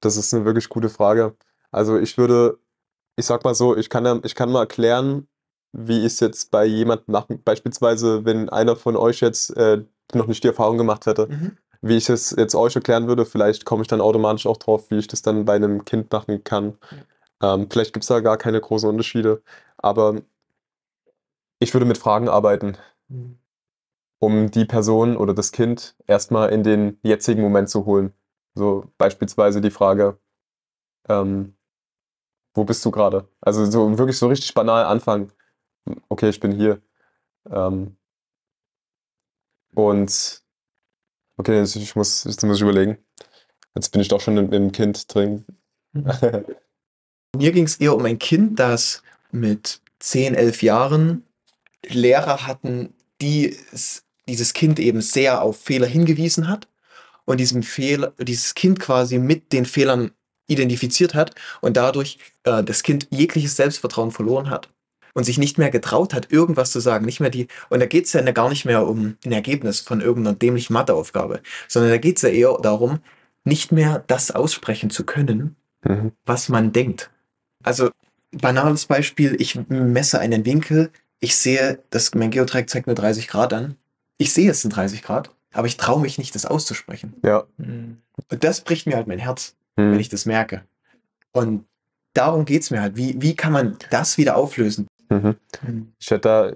[0.00, 1.34] Das ist eine wirklich gute Frage.
[1.70, 2.58] Also ich würde,
[3.16, 5.26] ich sag mal so, ich kann, ja, ich kann mal erklären,
[5.72, 9.82] wie ich es jetzt bei jemandem machen, beispielsweise, wenn einer von euch jetzt äh,
[10.14, 11.58] noch nicht die Erfahrung gemacht hätte, Mhm.
[11.82, 14.98] wie ich es jetzt euch erklären würde, vielleicht komme ich dann automatisch auch drauf, wie
[14.98, 16.78] ich das dann bei einem Kind machen kann.
[17.42, 19.42] Ähm, vielleicht gibt es da gar keine großen Unterschiede.
[19.76, 20.16] Aber
[21.58, 22.76] ich würde mit Fragen arbeiten,
[23.08, 23.38] Mhm.
[24.18, 28.12] Um die Person oder das Kind erstmal in den jetzigen Moment zu holen.
[28.54, 30.18] So beispielsweise die Frage,
[31.08, 31.56] ähm,
[32.54, 33.28] wo bist du gerade?
[33.40, 35.32] Also so wirklich so richtig banal anfangen.
[36.08, 36.80] Okay, ich bin hier.
[37.50, 37.96] Ähm,
[39.74, 40.42] und
[41.36, 42.98] okay, jetzt, ich muss, jetzt muss ich überlegen.
[43.74, 45.44] Jetzt bin ich doch schon im, Kind drin.
[45.92, 51.26] Mir ging es eher um ein Kind, das mit 10, 11 Jahren
[51.86, 56.68] Lehrer hatten, die es, dieses Kind eben sehr auf Fehler hingewiesen hat
[57.24, 60.10] und diesem Fehler, dieses Kind quasi mit den Fehlern
[60.48, 64.68] identifiziert hat und dadurch äh, das Kind jegliches Selbstvertrauen verloren hat.
[65.14, 67.06] und sich nicht mehr getraut hat, irgendwas zu sagen.
[67.06, 70.36] Nicht mehr die, und da geht's ja gar nicht mehr um ein Ergebnis von irgendeiner
[70.36, 72.98] dämlichen Matheaufgabe, sondern da geht's ja eher darum,
[73.42, 76.12] nicht mehr das aussprechen zu können, Mhm.
[76.26, 77.10] was man denkt.
[77.62, 77.90] Also,
[78.32, 83.52] banales Beispiel, ich messe einen Winkel, ich sehe, das, mein Geodreieck zeigt nur 30 Grad
[83.54, 83.76] an.
[84.18, 87.14] Ich sehe es in 30 Grad, aber ich traue mich nicht, das auszusprechen.
[87.24, 87.44] Ja.
[87.58, 87.98] Mhm.
[88.30, 89.92] Und das bricht mir halt mein Herz, Mhm.
[89.92, 90.62] wenn ich das merke.
[91.32, 91.66] Und
[92.14, 92.96] darum geht's mir halt.
[92.96, 94.86] Wie, wie kann man das wieder auflösen?
[95.10, 95.36] Mhm.
[95.62, 95.92] Mhm.
[95.98, 96.52] Ich hätte da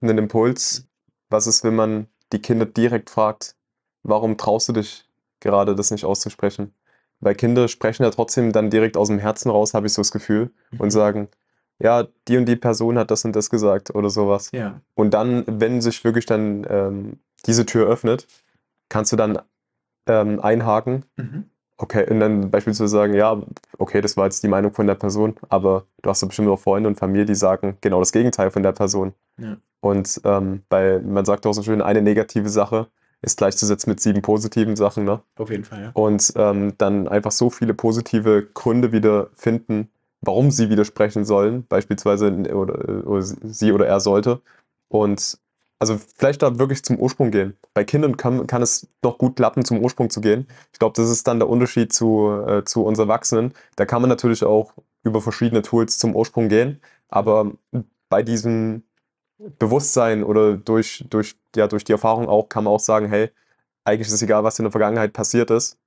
[0.00, 0.84] einen Impuls.
[1.28, 3.54] Was ist, wenn man die Kinder direkt fragt,
[4.02, 5.04] warum traust du dich
[5.38, 6.74] gerade, das nicht auszusprechen?
[7.20, 10.10] Weil Kinder sprechen ja trotzdem dann direkt aus dem Herzen raus, habe ich so das
[10.10, 10.90] Gefühl, und Mhm.
[10.90, 11.28] sagen,
[11.80, 14.50] ja, die und die Person hat das und das gesagt oder sowas.
[14.52, 14.80] Ja.
[14.94, 18.26] Und dann, wenn sich wirklich dann ähm, diese Tür öffnet,
[18.88, 19.38] kannst du dann
[20.06, 21.44] ähm, einhaken Mhm.
[21.82, 23.40] Okay, und dann beispielsweise sagen, ja,
[23.78, 26.60] okay, das war jetzt die Meinung von der Person, aber du hast ja bestimmt auch
[26.60, 29.14] Freunde und Familie, die sagen genau das Gegenteil von der Person.
[29.38, 29.56] Ja.
[29.80, 32.88] Und ähm, weil man sagt auch so schön, eine negative Sache
[33.22, 35.22] ist gleichzusetzen mit sieben positiven Sachen, ne?
[35.38, 35.90] Auf jeden Fall, ja.
[35.94, 39.88] Und ähm, dann einfach so viele positive Gründe wieder finden,
[40.20, 44.40] warum sie widersprechen sollen, beispielsweise oder, oder sie oder er sollte.
[44.88, 45.38] Und
[45.78, 47.56] also vielleicht da wirklich zum Ursprung gehen.
[47.72, 50.46] Bei Kindern kann, kann es noch gut klappen, zum Ursprung zu gehen.
[50.72, 53.54] Ich glaube, das ist dann der Unterschied zu, äh, zu uns Erwachsenen.
[53.76, 57.52] Da kann man natürlich auch über verschiedene Tools zum Ursprung gehen, aber
[58.10, 58.82] bei diesem
[59.58, 63.30] Bewusstsein oder durch, durch, ja, durch die Erfahrung auch kann man auch sagen, hey,
[63.84, 65.78] eigentlich ist es egal, was in der Vergangenheit passiert ist.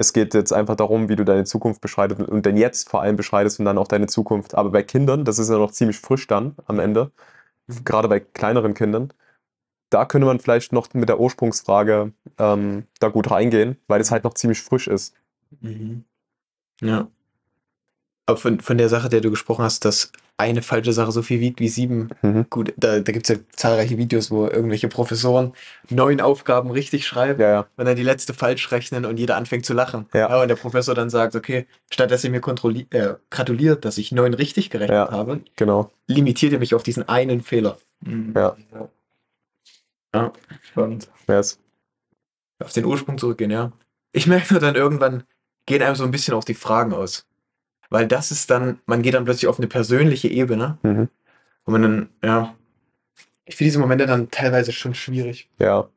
[0.00, 3.16] Es geht jetzt einfach darum, wie du deine Zukunft beschreitest und dein Jetzt vor allem
[3.16, 4.54] beschreitest und dann auch deine Zukunft.
[4.54, 7.12] Aber bei Kindern, das ist ja noch ziemlich frisch dann am Ende,
[7.84, 9.12] gerade bei kleineren Kindern,
[9.90, 14.24] da könnte man vielleicht noch mit der Ursprungsfrage ähm, da gut reingehen, weil es halt
[14.24, 15.14] noch ziemlich frisch ist.
[15.60, 16.04] Mhm.
[16.80, 17.08] Ja.
[18.26, 21.40] Aber von, von der Sache, der du gesprochen hast, dass eine falsche Sache so viel
[21.40, 22.46] wiegt wie sieben, Mhm.
[22.48, 25.52] gut, da, da gibt es ja zahlreiche Videos, wo irgendwelche Professoren
[25.90, 27.66] neun Aufgaben richtig schreiben Ja, ja.
[27.76, 30.06] und dann die letzte falsch rechnen und jeder anfängt zu lachen.
[30.14, 30.40] Ja.
[30.40, 34.12] und der Professor dann sagt, okay, statt dass ihr mir kontrolli- äh, gratuliert, dass ich
[34.12, 35.10] neun richtig gerechnet Ja.
[35.10, 35.90] habe, Genau.
[36.06, 37.76] limitiert ihr mich auf diesen einen Fehler.
[38.00, 38.32] Mhm.
[38.34, 38.56] Ja.
[40.14, 40.32] Ja.
[40.62, 41.08] Spannend.
[41.28, 41.58] Yes.
[42.64, 43.72] Auf den Ursprung zurückgehen, ja.
[44.12, 45.22] Ich merke nur dann irgendwann,
[45.66, 47.26] gehen einem so ein bisschen auf die Fragen aus.
[47.90, 51.08] Weil das ist dann, man geht dann plötzlich auf eine persönliche Ebene, Mhm.
[51.64, 52.54] wo man dann, ja,
[53.44, 55.48] ich finde diese Momente dann teilweise schon schwierig.
[55.58, 55.88] Ja.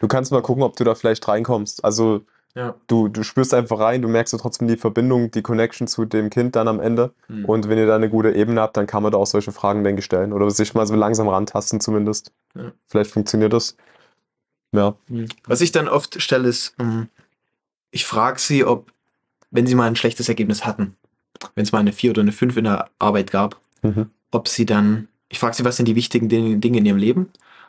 [0.00, 1.84] Du kannst mal gucken, ob du da vielleicht reinkommst.
[1.84, 2.22] Also
[2.54, 2.74] Ja.
[2.88, 6.30] du, du spürst einfach rein, du merkst ja trotzdem die Verbindung, die Connection zu dem
[6.30, 7.12] Kind dann am Ende.
[7.28, 7.44] Hm.
[7.44, 9.84] Und wenn ihr da eine gute Ebene habt, dann kann man da auch solche Fragen,
[9.84, 10.32] denke ich, stellen.
[10.32, 12.32] Oder sich mal so langsam rantasten zumindest.
[12.56, 12.72] Ja.
[12.86, 13.76] Vielleicht funktioniert das.
[14.72, 14.96] Ja.
[15.46, 17.08] Was ich dann oft stelle, ist, ähm,
[17.92, 18.90] ich frage sie, ob,
[19.50, 20.96] wenn sie mal ein schlechtes Ergebnis hatten,
[21.54, 24.10] wenn es mal eine 4 oder eine 5 in der Arbeit gab, Mhm.
[24.30, 27.28] ob sie dann, ich frage sie, was sind die wichtigen Dinge, in ihrem Leben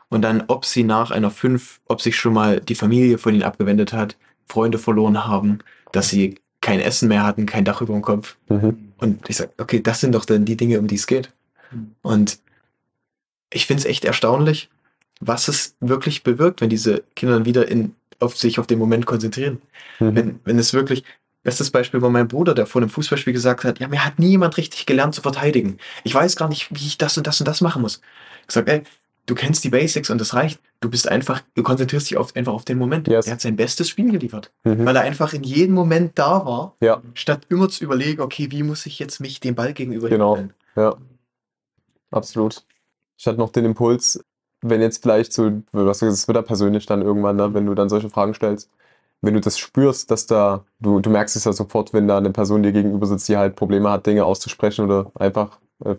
[0.09, 3.43] und dann, ob sie nach einer 5, ob sich schon mal die Familie von ihnen
[3.43, 5.59] abgewendet hat, Freunde verloren haben,
[5.91, 8.37] dass sie kein Essen mehr hatten, kein Dach über dem Kopf.
[8.49, 8.93] Mhm.
[8.97, 11.31] Und ich sage, okay, das sind doch dann die Dinge, um die es geht.
[11.71, 11.95] Mhm.
[12.01, 12.39] Und
[13.51, 14.69] ich finde es echt erstaunlich,
[15.19, 19.05] was es wirklich bewirkt, wenn diese Kinder dann wieder in, auf sich auf den Moment
[19.05, 19.61] konzentrieren.
[19.99, 20.15] Mhm.
[20.15, 21.03] Wenn, wenn es wirklich,
[21.47, 24.57] bestes Beispiel war mein Bruder, der vor einem Fußballspiel gesagt hat, ja, mir hat niemand
[24.57, 25.77] richtig gelernt zu verteidigen.
[26.03, 28.01] Ich weiß gar nicht, wie ich das und das und das machen muss.
[28.47, 28.83] Ich sag, ey,
[29.27, 30.59] du kennst die Basics und das reicht.
[30.81, 33.07] Du bist einfach, du konzentrierst dich auf, einfach auf den Moment.
[33.07, 33.27] Yes.
[33.27, 34.85] Er hat sein bestes Spiel geliefert, Mhm.
[34.85, 38.63] weil er einfach in jedem Moment da war, Ja, statt immer zu überlegen, okay, wie
[38.63, 40.35] muss ich jetzt mich dem Ball gegenüber Genau.
[40.35, 40.53] stellen?
[40.75, 40.95] ja.
[42.11, 42.63] Absolut.
[43.17, 44.19] Ich hatte noch den Impuls,
[44.61, 47.65] wenn jetzt vielleicht so, du hast gesagt, es wird da persönlich dann irgendwann, ne, wenn
[47.65, 48.69] du dann solche Fragen stellst,
[49.21, 52.31] wenn du das spürst, dass da, du, du merkst es ja sofort, wenn da eine
[52.31, 55.95] Person dir gegenüber sitzt, die halt Probleme hat, Dinge auszusprechen oder einfach, äh,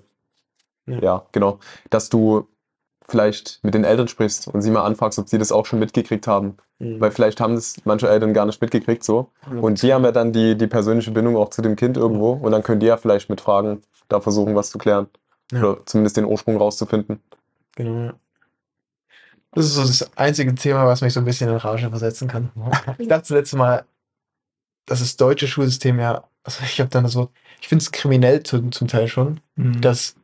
[0.87, 0.99] Ja.
[1.03, 1.27] ja.
[1.33, 1.59] genau,
[1.91, 2.47] dass du
[3.09, 6.27] vielleicht mit den Eltern sprichst und sie mal anfragst, ob sie das auch schon mitgekriegt
[6.27, 6.59] haben.
[6.79, 7.01] Mhm.
[7.01, 9.31] Weil vielleicht haben das manche Eltern gar nicht mitgekriegt so.
[9.61, 12.53] Und die haben ja dann die, die persönliche Bindung auch zu dem Kind irgendwo und
[12.53, 15.09] dann können die ja vielleicht mit Fragen da versuchen, was zu klären.
[15.53, 15.61] Ja.
[15.61, 17.21] Oder zumindest den Ursprung rauszufinden.
[17.77, 18.05] Genau.
[18.05, 18.14] ja.
[19.53, 22.51] Das ist so das einzige Thema, was mich so ein bisschen in Rage versetzen kann.
[22.99, 23.85] Ich dachte das letzte Mal,
[24.87, 27.31] dass das deutsche Schulsystem ja, also ich habe dann das Wort,
[27.61, 29.81] ich finde es kriminell zum, zum Teil schon, Mhm.
[29.81, 30.15] dass,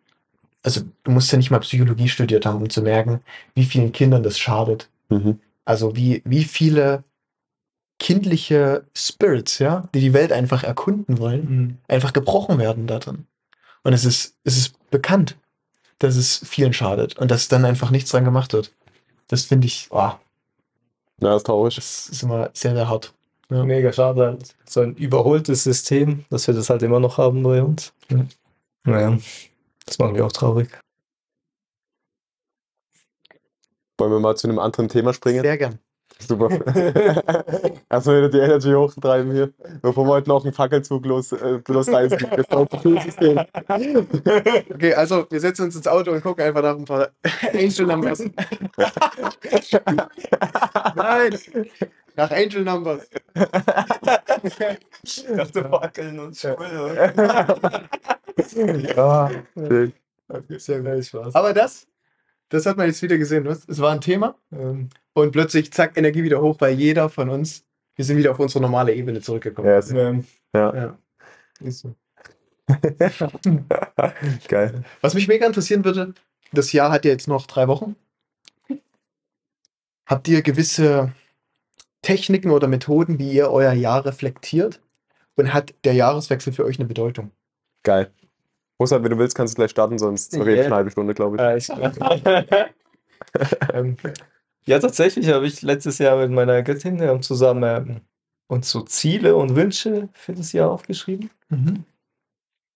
[0.63, 3.21] also du musst ja nicht mal Psychologie studiert haben, um zu merken,
[3.55, 4.89] wie vielen Kindern das schadet.
[5.09, 5.41] Mhm.
[5.65, 7.03] Also wie, wie viele
[7.99, 11.79] kindliche Spirits, ja, die die Welt einfach erkunden wollen, Mhm.
[11.89, 13.27] einfach gebrochen werden da drin.
[13.83, 15.37] Und es ist, es ist bekannt,
[15.99, 18.73] dass es vielen schadet und dass dann einfach nichts dran gemacht wird
[19.29, 20.13] das finde ich, oh.
[21.21, 21.77] Ja, ist traurig.
[21.77, 23.15] Das ist immer sehr, sehr hart.
[23.51, 23.65] Ja.
[23.65, 24.39] Mega schade.
[24.65, 27.93] So ein überholtes System, dass wir das halt immer noch haben bei uns.
[28.09, 28.27] Ja.
[28.85, 29.19] Naja,
[29.87, 30.69] das macht mich auch traurig.
[33.99, 35.43] Wollen wir mal zu einem anderen Thema springen?
[35.43, 35.79] Sehr gern.
[36.19, 36.49] Super.
[37.91, 39.53] Erstmal wieder die Energy hochtreiben hier,
[39.83, 42.19] bevor wir heute noch einen Fackelzug los, äh, losreißen.
[44.75, 47.09] Okay, also wir setzen uns ins Auto und gucken einfach nach ein paar
[47.53, 48.23] Angel Numbers.
[50.95, 51.39] Nein!
[52.17, 53.09] Nach Angel Numbers.
[55.03, 57.13] Ich dachte, wackeln und schwul.
[58.97, 59.93] ja, schön.
[60.59, 60.89] Sehr gut.
[60.89, 61.35] Ja, Spaß.
[61.35, 61.87] Aber das,
[62.49, 63.45] das hat man jetzt wieder gesehen.
[63.47, 63.67] Was?
[63.69, 67.65] Es war ein Thema Ähm, und plötzlich zack, Energie wieder hoch, weil jeder von uns,
[67.97, 69.69] wir sind wieder auf unsere normale Ebene zurückgekommen.
[69.69, 70.75] Ja, ist, ähm, ja.
[70.75, 70.99] Ja.
[71.61, 71.95] Ist so.
[74.49, 74.85] geil.
[75.01, 76.15] Was mich mega interessieren würde,
[76.53, 77.97] das Jahr hat ja jetzt noch drei Wochen.
[80.07, 81.13] Habt ihr gewisse
[82.03, 84.81] Techniken oder Methoden, wie ihr euer Jahr reflektiert?
[85.37, 87.31] Und hat der Jahreswechsel für euch eine Bedeutung?
[87.83, 88.11] Geil.
[88.81, 90.43] Rosa, wenn du willst, kannst du gleich starten, sonst Ja.
[90.43, 91.69] rede ich eine halbe Stunde, glaube ich.
[91.69, 91.77] ich
[93.73, 93.97] ähm,
[94.67, 98.01] ja, tatsächlich habe ich letztes Jahr mit meiner Göttin zusammen ähm,
[98.49, 101.31] uns so Ziele und Wünsche für das Jahr aufgeschrieben.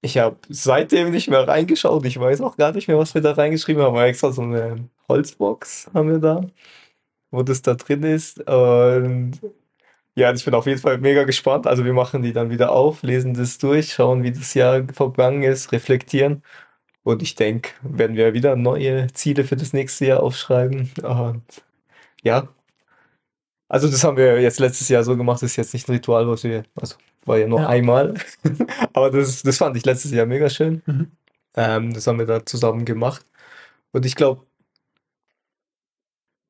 [0.00, 2.04] Ich habe seitdem nicht mehr reingeschaut.
[2.04, 3.96] Ich weiß auch gar nicht mehr, was wir da reingeschrieben haben.
[3.96, 6.42] Extra so eine Holzbox haben wir da,
[7.30, 8.38] wo das da drin ist.
[8.48, 9.40] Und
[10.14, 11.66] ja, ich bin auf jeden Fall mega gespannt.
[11.66, 15.42] Also wir machen die dann wieder auf, lesen das durch, schauen, wie das Jahr vergangen
[15.42, 16.42] ist, reflektieren.
[17.02, 20.90] Und ich denke, werden wir wieder neue Ziele für das nächste Jahr aufschreiben.
[21.02, 21.42] Und
[22.22, 22.48] ja,
[23.68, 25.42] also das haben wir jetzt letztes Jahr so gemacht.
[25.42, 26.96] Das ist jetzt nicht ein Ritual, was wir, also
[27.26, 27.68] war ja nur Ja.
[27.68, 28.14] einmal.
[28.94, 30.82] Aber das, das fand ich letztes Jahr mega schön.
[30.86, 31.12] Mhm.
[31.56, 33.24] Ähm, das haben wir da zusammen gemacht.
[33.92, 34.46] Und ich glaube,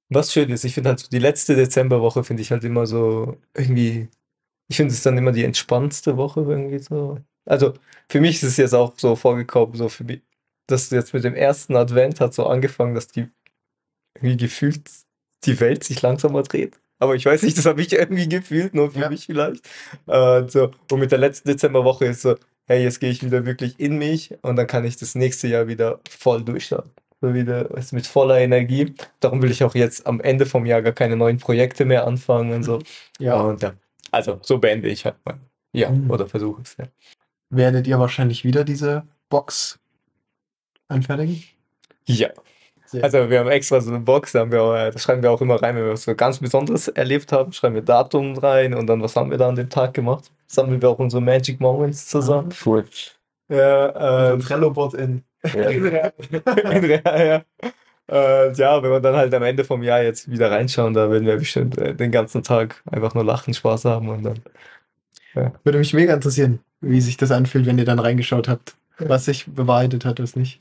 [0.08, 3.36] was schön ist, ich finde halt so die letzte Dezemberwoche finde ich halt immer so
[3.54, 4.08] irgendwie,
[4.68, 7.20] ich finde es dann immer die entspannendste Woche irgendwie so.
[7.46, 7.74] Also
[8.10, 10.22] für mich ist es jetzt auch so vorgekommen, so für mich,
[10.68, 13.28] dass jetzt mit dem ersten Advent hat so angefangen, dass die
[14.16, 14.90] irgendwie gefühlt
[15.44, 16.78] die Welt sich langsamer dreht.
[17.00, 19.10] Aber ich weiß nicht, das habe ich irgendwie gefühlt, nur für Ja.
[19.10, 19.64] mich vielleicht.
[20.06, 20.72] Äh, so.
[20.90, 22.36] Und mit der letzten Dezemberwoche ist so,
[22.66, 25.68] hey, jetzt gehe ich wieder wirklich in mich und dann kann ich das nächste Jahr
[25.68, 26.90] wieder voll durchstarten.
[27.20, 28.94] So wieder du, mit voller Energie.
[29.20, 32.52] Darum will ich auch jetzt am Ende vom Jahr gar keine neuen Projekte mehr anfangen
[32.52, 32.80] und so.
[33.18, 33.34] Ja.
[33.40, 33.74] Und ja,
[34.10, 35.40] also so beende ich halt mein,
[35.72, 36.10] ja, Mhm.
[36.10, 36.86] oder versuche es, ja.
[37.50, 39.78] Werdet ihr wahrscheinlich wieder diese Box
[40.88, 41.42] anfertigen?
[42.06, 42.28] Ja.
[42.90, 45.30] Sehr Also wir haben extra so eine Box, da, wir, auch, äh, da schreiben wir
[45.30, 48.72] auch immer rein, wenn wir was so ganz Besonderes erlebt haben, schreiben wir Datum rein
[48.72, 50.30] und dann, was haben wir da an dem Tag gemacht?
[50.46, 52.48] Sammeln wir auch unsere Magic Moments zusammen.
[52.64, 52.86] Cool.
[53.50, 55.22] Ja, ähm, Trello-Board in.
[55.44, 55.68] Ja.
[55.68, 57.42] in Real, ja.
[58.10, 61.26] Äh, ja, wenn wir dann halt am Ende vom Jahr jetzt wieder reinschauen, da werden
[61.26, 64.40] wir bestimmt äh, den ganzen Tag einfach nur lachen, Spaß haben und dann.
[65.62, 69.46] Würde mich mega interessieren, wie sich das anfühlt, wenn ihr dann reingeschaut habt, was sich
[69.46, 70.60] bewahrheitet hat, was nicht.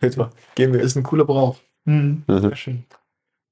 [0.00, 0.80] Jetzt mal, gehen wir.
[0.80, 1.58] Ist ein cooler Brauch.
[1.86, 2.24] Mhm.
[2.26, 2.40] Mhm.
[2.40, 2.84] Sehr schön.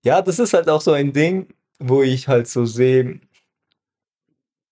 [0.05, 3.21] Ja, das ist halt auch so ein Ding, wo ich halt so sehe,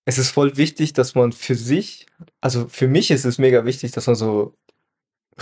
[0.05, 2.07] es ist voll wichtig, dass man für sich,
[2.41, 4.55] also für mich ist es mega wichtig, dass man so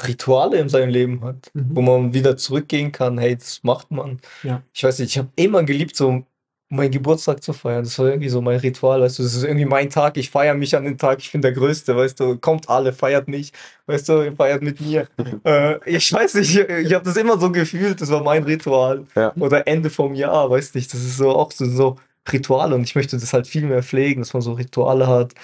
[0.07, 1.77] Rituale in seinem Leben hat, Mhm.
[1.77, 4.21] wo man wieder zurückgehen kann, hey, das macht man.
[4.45, 4.63] Ja.
[4.73, 6.25] Ich weiß nicht, ich habe immer geliebt, so
[6.71, 7.83] meinen Geburtstag zu feiern.
[7.83, 10.55] Das war irgendwie so mein Ritual, weißt du, das ist irgendwie mein Tag, ich feiere
[10.55, 13.53] mich an den Tag, ich bin der Größte, weißt du, kommt alle, feiert mich,
[13.87, 15.09] weißt du, ihr feiert mit mir.
[15.45, 19.05] äh, ich weiß nicht, ich, ich habe das immer so gefühlt, das war mein Ritual.
[19.17, 19.35] Ja.
[19.37, 21.97] Oder Ende vom Jahr, weißt nicht, das ist so auch so, so
[22.33, 25.35] Rituale und ich möchte das halt viel mehr pflegen, dass man so Rituale hat,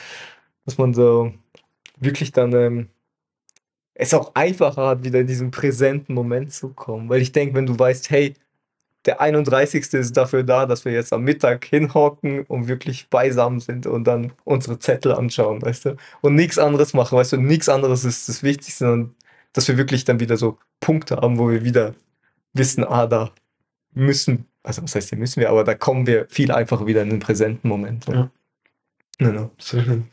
[0.64, 1.32] dass man so
[1.98, 2.88] wirklich dann ähm,
[3.94, 7.08] es auch einfacher hat, wieder in diesen präsenten Moment zu kommen.
[7.08, 8.34] Weil ich denke, wenn du weißt, hey,
[9.06, 9.92] der 31.
[9.94, 14.32] ist dafür da, dass wir jetzt am Mittag hinhocken und wirklich beisammen sind und dann
[14.44, 15.96] unsere Zettel anschauen, weißt du?
[16.20, 17.36] Und nichts anderes machen, weißt du?
[17.36, 19.14] Nichts anderes ist das Wichtigste, sondern
[19.52, 21.94] dass wir wirklich dann wieder so Punkte haben, wo wir wieder
[22.52, 23.30] wissen, ah, da
[23.94, 27.10] müssen, also was heißt, hier müssen wir, aber da kommen wir viel einfacher wieder in
[27.10, 28.06] den präsenten Moment.
[28.08, 28.30] Ja.
[29.18, 29.50] Genau.
[29.58, 30.08] Sehr schön.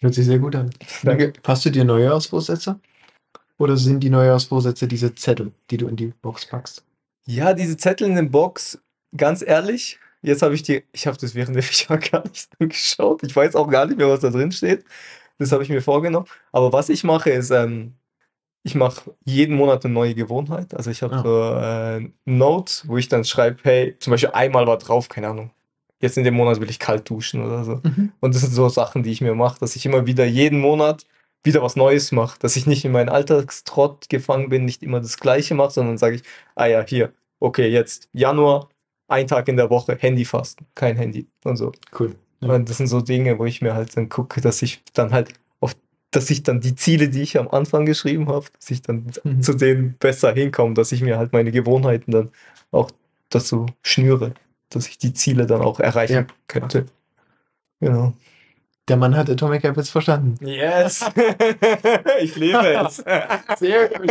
[0.00, 0.70] Hört sich sehr gut an.
[1.02, 1.32] Danke.
[1.44, 2.78] Hast du dir Neujahrsvorsätze?
[3.56, 6.84] Oder sind die Neujahrsvorsätze diese Zettel, die du in die Box packst?
[7.28, 8.78] Ja, diese Zettel in der Box,
[9.14, 13.22] ganz ehrlich, jetzt habe ich die, ich habe das während der Jahr gar nicht geschaut.
[13.22, 14.84] Ich weiß auch gar nicht mehr, was da drin steht.
[15.38, 16.26] Das habe ich mir vorgenommen.
[16.52, 17.92] Aber was ich mache, ist, ähm,
[18.62, 20.74] ich mache jeden Monat eine neue Gewohnheit.
[20.74, 21.22] Also ich habe Ah.
[21.22, 25.50] so äh, Notes, wo ich dann schreibe, hey, zum Beispiel einmal war drauf, keine Ahnung.
[26.00, 27.80] Jetzt in dem Monat will ich kalt duschen oder so.
[28.20, 31.04] Und das sind so Sachen, die ich mir mache, dass ich immer wieder jeden Monat
[31.44, 35.16] wieder was Neues mache, dass ich nicht in meinen Alltagstrott gefangen bin, nicht immer das
[35.18, 36.22] Gleiche mache, sondern sage ich,
[36.56, 38.68] ah ja, hier, okay, jetzt Januar,
[39.08, 41.72] ein Tag in der Woche, Handy fasten, kein Handy und so.
[41.98, 42.14] Cool.
[42.40, 42.50] Ja.
[42.54, 45.32] Und das sind so Dinge, wo ich mir halt dann gucke, dass ich dann halt
[45.60, 45.74] auf,
[46.10, 49.42] dass ich dann die Ziele, die ich am Anfang geschrieben habe, dass ich dann Mhm.
[49.42, 52.30] zu denen besser hinkomme, dass ich mir halt meine Gewohnheiten dann
[52.70, 52.90] auch
[53.30, 54.34] dazu schnüre,
[54.70, 56.26] dass ich die Ziele dann auch erreichen Ja.
[56.46, 56.86] könnte.
[57.80, 58.12] Genau.
[58.88, 60.36] Der Mann hat Atomic Habits verstanden.
[60.44, 61.04] Yes!
[62.20, 62.96] ich lebe es.
[63.58, 64.10] Sehr gut.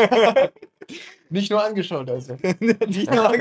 [1.29, 2.37] Nicht nur angeschaut, also.
[2.59, 3.31] Nicht nur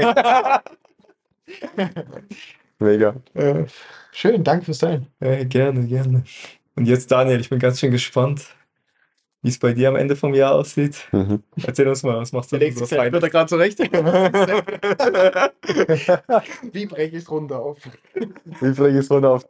[2.78, 3.14] Mega.
[3.34, 3.64] äh,
[4.12, 5.06] Schön, danke fürs Teilen.
[5.20, 6.24] äh, gerne, gerne.
[6.74, 8.46] Und jetzt, Daniel, ich bin ganz schön gespannt,
[9.42, 11.06] wie es bei dir am Ende vom Jahr aussieht.
[11.12, 11.42] Mhm.
[11.62, 13.78] Erzähl uns mal, was machst du legt so sich wird er gerade zurecht.
[16.72, 17.78] Wie breche ich es runter auf?
[18.14, 19.44] Wie fliege ich runter auf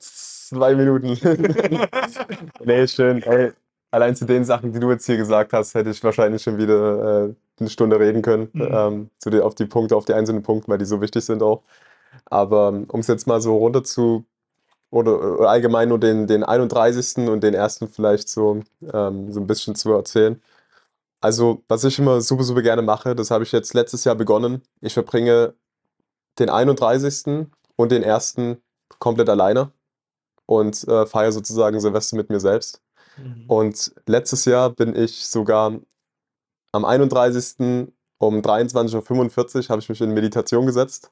[0.49, 1.19] zwei Minuten?
[2.65, 3.23] nee, schön.
[3.23, 3.53] Ey,
[3.91, 7.27] allein zu den Sachen, die du jetzt hier gesagt hast, hätte ich wahrscheinlich schon wieder
[7.27, 8.49] äh, eine Stunde reden können.
[8.53, 8.69] Mhm.
[8.71, 11.43] Ähm, zu den, auf die Punkte, auf die einzelnen Punkte, weil die so wichtig sind
[11.43, 11.63] auch.
[12.27, 14.25] Aber um es jetzt mal so runter zu,
[14.91, 17.29] oder, oder allgemein nur den, den 31.
[17.29, 18.61] und den ersten vielleicht so,
[18.93, 20.41] ähm, so ein bisschen zu erzählen.
[21.21, 24.63] Also, was ich immer super, super gerne mache, das habe ich jetzt letztes Jahr begonnen.
[24.81, 25.55] Ich verbringe
[26.39, 27.49] den 31.
[27.77, 28.59] und den ersten
[28.99, 29.73] komplett alleine
[30.47, 32.81] und äh, feiere sozusagen Silvester mit mir selbst.
[33.49, 35.79] Und letztes Jahr bin ich sogar
[36.73, 37.89] am 31.
[38.19, 41.11] um 23.45 Uhr habe ich mich in Meditation gesetzt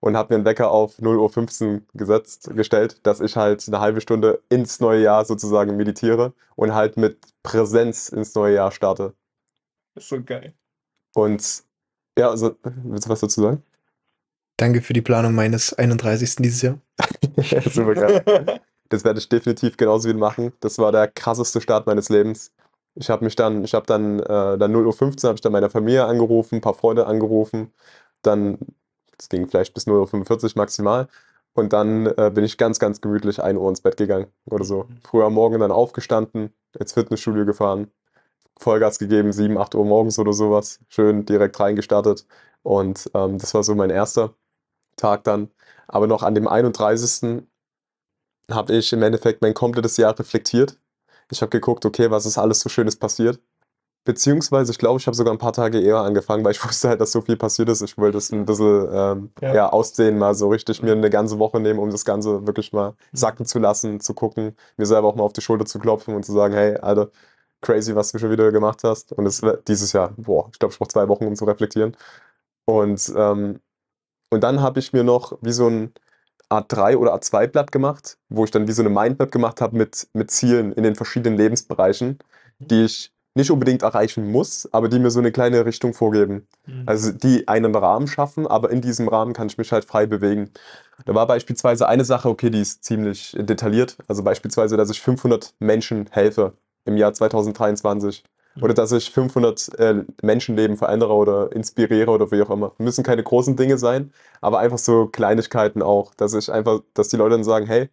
[0.00, 4.00] und habe mir einen Wecker auf 0.15 Uhr gesetzt, gestellt, dass ich halt eine halbe
[4.00, 9.14] Stunde ins neue Jahr sozusagen meditiere und halt mit Präsenz ins neue Jahr starte.
[9.94, 10.52] ist so geil.
[11.14, 11.64] Und
[12.18, 13.62] ja, also, willst du was dazu sagen?
[14.58, 16.36] Danke für die Planung meines 31.
[16.36, 16.78] dieses Jahr.
[17.70, 18.60] Super geil.
[18.88, 20.52] Das werde ich definitiv genauso wieder machen.
[20.60, 22.52] Das war der krasseste Start meines Lebens.
[22.94, 25.70] Ich habe mich dann, ich habe dann, äh, dann 0.15 Uhr habe ich dann meine
[25.70, 27.72] Familie angerufen, ein paar Freunde angerufen.
[28.22, 28.58] Dann,
[29.18, 31.08] das ging vielleicht bis 0.45 Uhr maximal.
[31.54, 34.84] Und dann äh, bin ich ganz, ganz gemütlich 1 Uhr ins Bett gegangen oder so.
[34.84, 34.98] Mhm.
[35.02, 37.90] Früher am Morgen dann aufgestanden, ins Fitnessstudio gefahren,
[38.58, 40.80] Vollgas gegeben, 7, 8 Uhr morgens oder sowas.
[40.88, 42.26] Schön direkt reingestartet.
[42.62, 44.34] Und ähm, das war so mein erster
[44.96, 45.50] Tag dann.
[45.88, 47.46] Aber noch an dem 31
[48.50, 50.78] habe ich im Endeffekt mein komplettes Jahr reflektiert.
[51.30, 53.40] Ich habe geguckt, okay, was ist alles so Schönes passiert.
[54.04, 57.00] Beziehungsweise, ich glaube, ich habe sogar ein paar Tage eher angefangen, weil ich wusste halt,
[57.00, 57.82] dass so viel passiert ist.
[57.82, 59.54] Ich wollte es ein bisschen ähm, Ja.
[59.54, 59.68] ja.
[59.70, 63.46] ausdehnen, mal so richtig mir eine ganze Woche nehmen, um das Ganze wirklich mal sacken
[63.46, 66.32] zu lassen, zu gucken, mir selber auch mal auf die Schulter zu klopfen und zu
[66.32, 67.10] sagen, hey, Alter,
[67.62, 69.12] crazy, was du schon wieder gemacht hast.
[69.12, 71.96] Und es dieses Jahr, boah, ich glaube, ich brauche zwei Wochen, um zu reflektieren.
[72.66, 73.60] Und, ähm,
[74.30, 75.94] und dann habe ich mir noch wie so ein
[76.50, 80.30] A3 oder A2-Blatt gemacht, wo ich dann wie so eine Mindmap gemacht habe mit, mit
[80.30, 82.18] Zielen in den verschiedenen Lebensbereichen,
[82.58, 86.46] die ich nicht unbedingt erreichen muss, aber die mir so eine kleine Richtung vorgeben.
[86.64, 86.84] Mhm.
[86.86, 90.50] Also die einen Rahmen schaffen, aber in diesem Rahmen kann ich mich halt frei bewegen.
[91.04, 93.98] Da war beispielsweise eine Sache, okay, die ist ziemlich detailliert.
[94.08, 96.54] Also beispielsweise, dass ich 500 Menschen helfe
[96.86, 98.24] im Jahr 2023.
[98.60, 102.72] Oder dass ich 500 äh, Menschenleben verändere oder inspiriere oder wie auch immer.
[102.78, 106.14] Müssen keine großen Dinge sein, aber einfach so Kleinigkeiten auch.
[106.14, 107.90] Dass ich einfach, dass die Leute dann sagen, hey,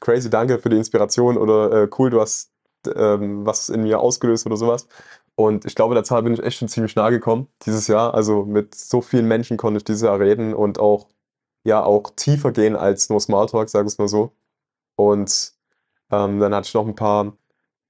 [0.00, 2.52] crazy, danke für die Inspiration oder äh, cool, du hast
[2.94, 4.88] ähm, was in mir ausgelöst oder sowas.
[5.34, 8.14] Und ich glaube, der Zahl bin ich echt schon ziemlich nahe gekommen dieses Jahr.
[8.14, 11.08] Also mit so vielen Menschen konnte ich dieses Jahr reden und auch,
[11.64, 14.32] ja, auch tiefer gehen als nur Smalltalk, sage ich es mal so.
[14.96, 15.54] Und
[16.10, 17.36] ähm, dann hatte ich noch ein paar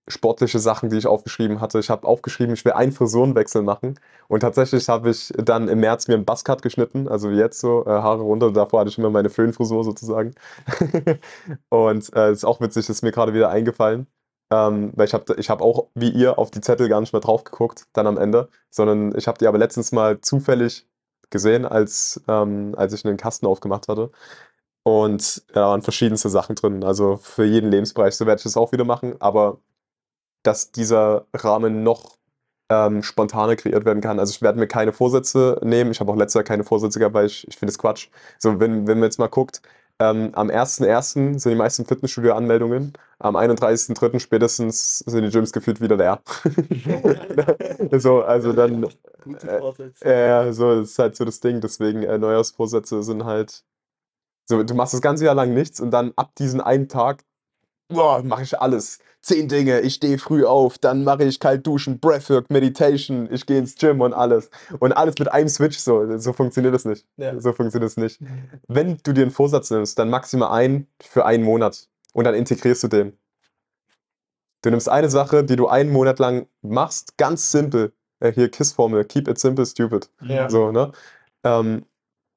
[0.09, 1.79] sportliche Sachen, die ich aufgeschrieben hatte.
[1.79, 3.99] Ich habe aufgeschrieben, ich will einen Frisurenwechsel machen.
[4.29, 7.85] Und tatsächlich habe ich dann im März mir einen Buzzcut geschnitten, also wie jetzt so,
[7.87, 8.53] äh, Haare runter.
[8.53, 10.35] Davor hatte ich immer meine Föhnfrisur sozusagen.
[11.71, 14.07] und äh, ist auch witzig, ist mir gerade wieder eingefallen.
[14.53, 17.21] Ähm, weil ich habe ich hab auch, wie ihr, auf die Zettel gar nicht mehr
[17.21, 20.87] drauf geguckt, dann am Ende, sondern ich habe die aber letztens mal zufällig
[21.31, 24.13] gesehen, als, ähm, als ich einen Kasten aufgemacht hatte.
[24.85, 26.85] Und ja, da waren verschiedenste Sachen drin.
[26.85, 29.21] Also für jeden Lebensbereich, so werde ich das auch wieder machen.
[29.21, 29.59] Aber
[30.47, 32.17] dass dieser Rahmen noch
[32.69, 34.19] ähm, spontaner kreiert werden kann.
[34.19, 35.91] Also ich werde mir keine Vorsätze nehmen.
[35.91, 38.09] Ich habe auch letztes Jahr keine Vorsätze gehabt, weil ich, ich finde es Quatsch.
[38.39, 39.63] So, wenn, wenn man jetzt mal guckt,
[39.99, 41.39] ähm, am 1.1.
[41.39, 42.93] sind die meisten Fitnessstudio-Anmeldungen.
[43.19, 44.21] Am 31.3.
[44.21, 46.21] spätestens sind die Gyms gefühlt wieder leer.
[47.99, 48.89] so, also dann,
[49.25, 50.09] Gute äh, Vorsätze.
[50.09, 51.61] ja, so, das ist halt so das Ding.
[51.63, 53.65] Deswegen, äh, Neujahrsvorsätze sind halt,
[54.45, 57.25] so, du machst das ganze Jahr lang nichts und dann ab diesem einen Tag,
[57.89, 58.99] boah, mache ich alles.
[59.27, 63.59] Zehn Dinge, ich stehe früh auf, dann mache ich kalt duschen, Breathwork, Meditation, ich gehe
[63.59, 64.51] ins Gym und alles.
[64.79, 67.05] Und alles mit einem Switch, so, so funktioniert das nicht.
[67.17, 67.33] Ja.
[67.41, 68.21] So funktioniert das nicht.
[68.69, 72.85] Wenn du dir einen Vorsatz nimmst, dann maximal ein für einen Monat und dann integrierst
[72.85, 73.19] du den.
[74.63, 77.95] Du nimmst eine Sache, die du einen Monat lang machst, ganz simpel.
[78.21, 80.09] Äh, hier KISS-Formel, keep it simple, stupid.
[80.23, 80.49] Ja.
[80.49, 80.93] So, ne?
[81.43, 81.85] Ähm,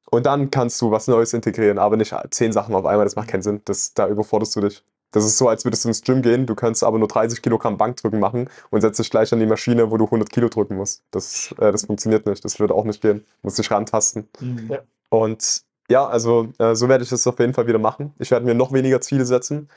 [0.10, 3.28] und dann kannst du was Neues integrieren, aber nicht zehn Sachen auf einmal, das macht
[3.28, 3.62] keinen Sinn.
[3.66, 4.84] Das, da überforderst du dich.
[5.12, 7.78] Das ist so, als würdest du ins Gym gehen, du könntest aber nur 30 Kilogramm
[7.78, 11.04] Bankdrücken machen und setzt dich gleich an die Maschine, wo du 100 Kilo drücken musst.
[11.12, 13.20] Das, äh, das funktioniert nicht, das würde auch nicht gehen.
[13.20, 14.30] Du musst dich rantasten.
[14.40, 14.70] Mhm.
[14.70, 14.80] Ja.
[15.10, 18.14] Und ja, also äh, so werde ich das auf jeden Fall wieder machen.
[18.20, 19.70] Ich werde mir noch weniger Ziele setzen.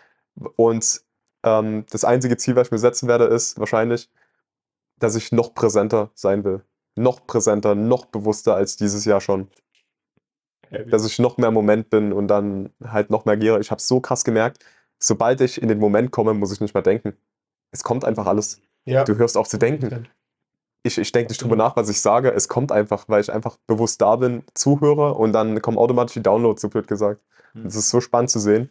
[0.56, 1.02] Und
[1.42, 4.10] ähm, das einzige Ziel, was ich mir setzen werde, ist wahrscheinlich,
[4.98, 6.62] dass ich noch präsenter sein will.
[6.94, 9.48] Noch präsenter, noch bewusster als dieses Jahr schon.
[10.88, 13.60] Dass ich noch mehr im Moment bin und dann halt noch mehr agiere.
[13.60, 14.64] Ich habe so krass gemerkt,
[15.02, 17.14] sobald ich in den Moment komme, muss ich nicht mehr denken.
[17.70, 18.60] Es kommt einfach alles.
[18.84, 19.04] Ja.
[19.04, 20.08] Du hörst auf zu denken.
[20.82, 22.32] Ich, ich denke nicht drüber nach, was ich sage.
[22.32, 26.22] Es kommt einfach, weil ich einfach bewusst da bin, zuhöre und dann kommen automatisch die
[26.22, 27.20] Downloads, so blöd gesagt.
[27.52, 27.64] Hm.
[27.64, 28.70] Das ist so spannend zu sehen.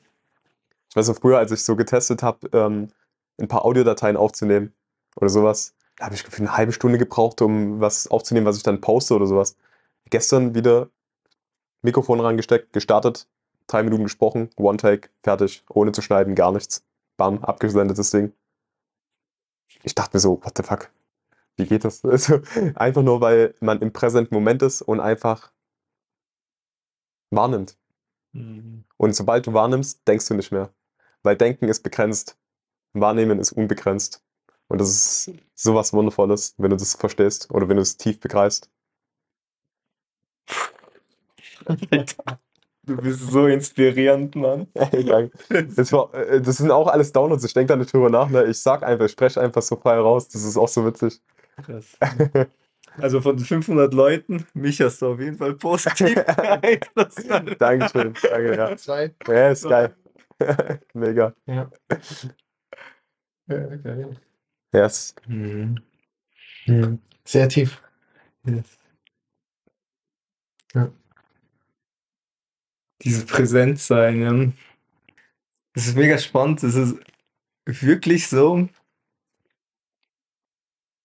[0.90, 2.90] Ich weiß noch früher, als ich so getestet habe, ähm,
[3.40, 4.74] ein paar Audiodateien aufzunehmen
[5.16, 8.64] oder sowas, da habe ich für eine halbe Stunde gebraucht, um was aufzunehmen, was ich
[8.64, 9.56] dann poste oder sowas.
[10.10, 10.90] Gestern wieder
[11.82, 13.28] Mikrofon reingesteckt, gestartet,
[13.72, 16.84] drei Minuten gesprochen, One-Take, fertig, ohne zu schneiden, gar nichts.
[17.18, 18.34] Bam, abgesendetes Ding.
[19.84, 20.92] Ich dachte mir so, what the fuck?
[21.56, 22.04] Wie geht das?
[22.06, 22.42] Also,
[22.76, 25.52] einfach nur, weil man im präsenten Moment ist und einfach
[27.30, 27.78] wahrnimmt.
[28.34, 28.84] Mhm.
[28.98, 30.74] Und sobald du wahrnimmst, denkst du nicht mehr.
[31.24, 32.38] Weil Denken ist begrenzt,
[32.94, 34.24] Wahrnehmen ist unbegrenzt.
[34.68, 38.70] Und das ist sowas Wundervolles, wenn du das verstehst oder wenn du es tief begreifst.
[42.84, 44.68] Du bist so inspirierend, Mann.
[44.74, 45.32] Ey, danke.
[45.76, 48.30] Das, war, äh, das sind auch alles Downloads, ich denke da nicht drüber nach.
[48.30, 48.46] Ne?
[48.46, 50.28] Ich sag einfach, ich spreche einfach so frei raus.
[50.30, 51.22] Das ist auch so witzig.
[51.64, 51.98] Krass.
[52.98, 57.30] Also von 500 Leuten, mich hast du auf jeden Fall positiv beeinflusst.
[57.60, 58.14] Dankeschön.
[58.22, 58.76] Danke, ja.
[58.76, 59.14] Zwei.
[59.28, 59.96] Ja, ist geil.
[60.94, 61.34] Mega.
[61.46, 61.72] Ja.
[63.48, 64.18] ja geil.
[64.74, 65.16] Yes.
[65.28, 65.80] Mhm.
[67.24, 67.82] Sehr tief.
[68.46, 68.78] Yes.
[70.74, 70.92] Ja.
[73.04, 74.52] Diese Präsenz sein, ja.
[75.74, 76.64] Das ist mega spannend.
[76.64, 76.96] Das ist
[77.66, 78.68] wirklich so,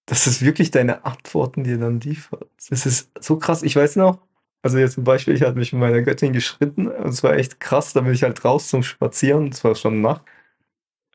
[0.07, 2.49] dass es wirklich deine Antworten dir dann liefert.
[2.69, 3.63] Das ist so krass.
[3.63, 4.21] Ich weiß noch,
[4.63, 7.61] also jetzt zum Beispiel, ich hatte mich mit meiner Göttin geschritten und es war echt
[7.61, 7.93] krass.
[7.93, 9.49] Da bin ich halt raus zum Spazieren.
[9.49, 10.23] Es war schon Nacht.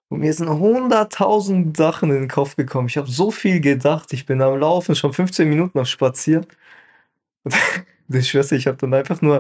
[0.10, 2.88] Und mir sind hunderttausend Sachen in den Kopf gekommen.
[2.88, 4.12] Ich habe so viel gedacht.
[4.14, 6.46] Ich bin am Laufen, schon 15 Minuten am Spazieren.
[7.46, 9.40] Und ich schwör's ich habe dann einfach nur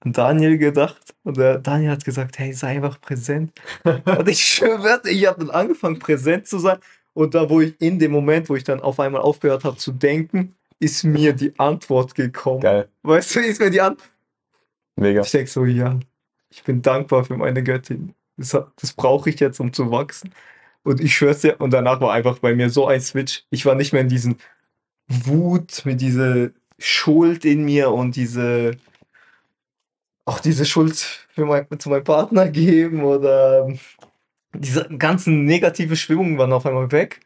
[0.00, 1.14] an Daniel gedacht.
[1.22, 3.52] Und der Daniel hat gesagt, hey, sei einfach präsent.
[3.84, 6.78] und ich schwöre, ich habe dann angefangen, präsent zu sein.
[7.14, 9.92] Und da, wo ich in dem Moment, wo ich dann auf einmal aufgehört habe zu
[9.92, 12.60] denken, ist mir die Antwort gekommen.
[12.60, 12.88] Geil.
[13.02, 14.10] Weißt du, ist mir die Antwort.
[14.96, 15.22] Mega.
[15.22, 15.98] Ich denke so, ja,
[16.50, 18.14] ich bin dankbar für meine Göttin.
[18.36, 20.34] Das, das brauche ich jetzt, um zu wachsen.
[20.82, 23.44] Und ich schwör's dir, und danach war einfach bei mir so ein Switch.
[23.50, 24.36] Ich war nicht mehr in diesen
[25.08, 28.76] Wut, mit dieser Schuld in mir und diese,
[30.26, 30.96] auch diese Schuld
[31.30, 33.68] für mein, zu meinem Partner geben oder
[34.54, 37.20] diese ganzen negative Schwingungen waren auf einmal weg.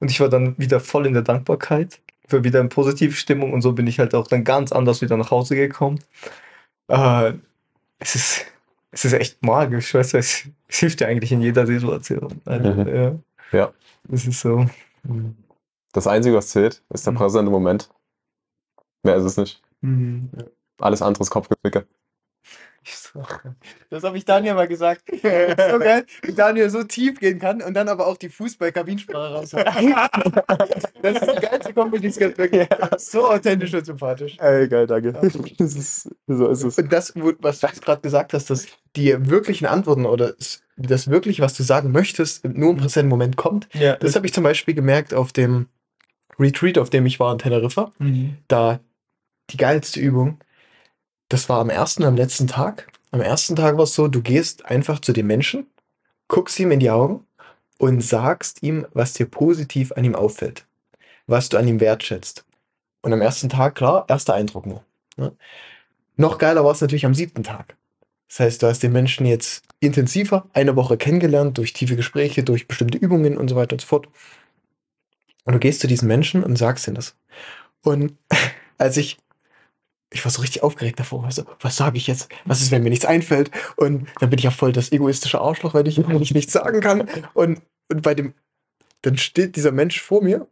[0.00, 3.62] Und ich war dann wieder voll in der Dankbarkeit, für wieder in positive Stimmung und
[3.62, 6.00] so bin ich halt auch dann ganz anders wieder nach Hause gekommen.
[6.88, 7.34] Äh,
[7.98, 8.46] es ist,
[8.90, 12.40] es ist echt magisch, weißt du, es, es hilft dir eigentlich in jeder Situation.
[12.44, 12.88] Also, Mhm.
[12.88, 13.14] ja.
[13.52, 13.72] Ja.
[14.10, 14.66] Es ist so.
[15.92, 17.18] Das Einzige, was zählt, ist der Mhm.
[17.18, 17.90] präsente Moment.
[19.02, 19.62] Mehr ist es nicht.
[19.80, 20.30] Mhm.
[20.78, 21.86] Alles andere ist Kopfgezwicke.
[22.88, 23.22] So.
[23.90, 25.02] Das habe ich Daniel mal gesagt.
[25.10, 25.18] so
[25.78, 29.50] geil, wie Daniel so tief gehen kann und dann aber auch die Fußball-Kabinsprache raus.
[31.02, 32.36] das ist die geilste Kombi, die es gibt.
[32.38, 32.68] Wirklich.
[32.98, 34.36] So authentisch und sympathisch.
[34.38, 35.12] Ey, geil, danke.
[35.12, 36.78] Das ist, so ist es.
[36.78, 38.66] Und das, was du gerade gesagt hast, dass
[38.96, 43.36] die wirklichen Antworten oder das- das wirklich, was du sagen möchtest, nur im präsenten Moment
[43.38, 45.68] kommt, Ja, das habe ich zum Beispiel gemerkt auf dem
[46.38, 47.92] Retreat, auf dem ich war in Teneriffa.
[47.98, 48.36] Mhm.
[48.48, 48.80] Da
[49.50, 50.38] die geilste Übung,
[51.28, 52.88] das war am ersten, am letzten Tag.
[53.10, 55.66] Am ersten Tag war es so, du gehst einfach zu dem Menschen,
[56.28, 57.26] guckst ihm in die Augen
[57.78, 60.66] und sagst ihm, was dir positiv an ihm auffällt,
[61.26, 62.44] was du an ihm wertschätzt.
[63.02, 64.84] Und am ersten Tag, klar, erster Eindruck nur.
[65.16, 65.32] Ne?
[66.16, 67.76] Noch geiler war es natürlich am siebten Tag.
[68.28, 72.66] Das heißt, du hast den Menschen jetzt intensiver eine Woche kennengelernt, durch tiefe Gespräche, durch
[72.66, 74.08] bestimmte Übungen und so weiter und so fort.
[75.44, 77.14] Und du gehst zu diesen Menschen und sagst ihnen das.
[77.82, 78.16] Und
[78.78, 79.18] als ich,
[80.12, 82.28] ich war so richtig aufgeregt davor, du, was sage ich jetzt?
[82.44, 83.50] Was ist, wenn mir nichts einfällt?
[83.76, 87.08] Und dann bin ich ja voll das egoistische Arschloch, weil ich, ich nichts sagen kann.
[87.34, 88.34] Und, und bei dem,
[89.02, 90.46] dann steht dieser Mensch vor mir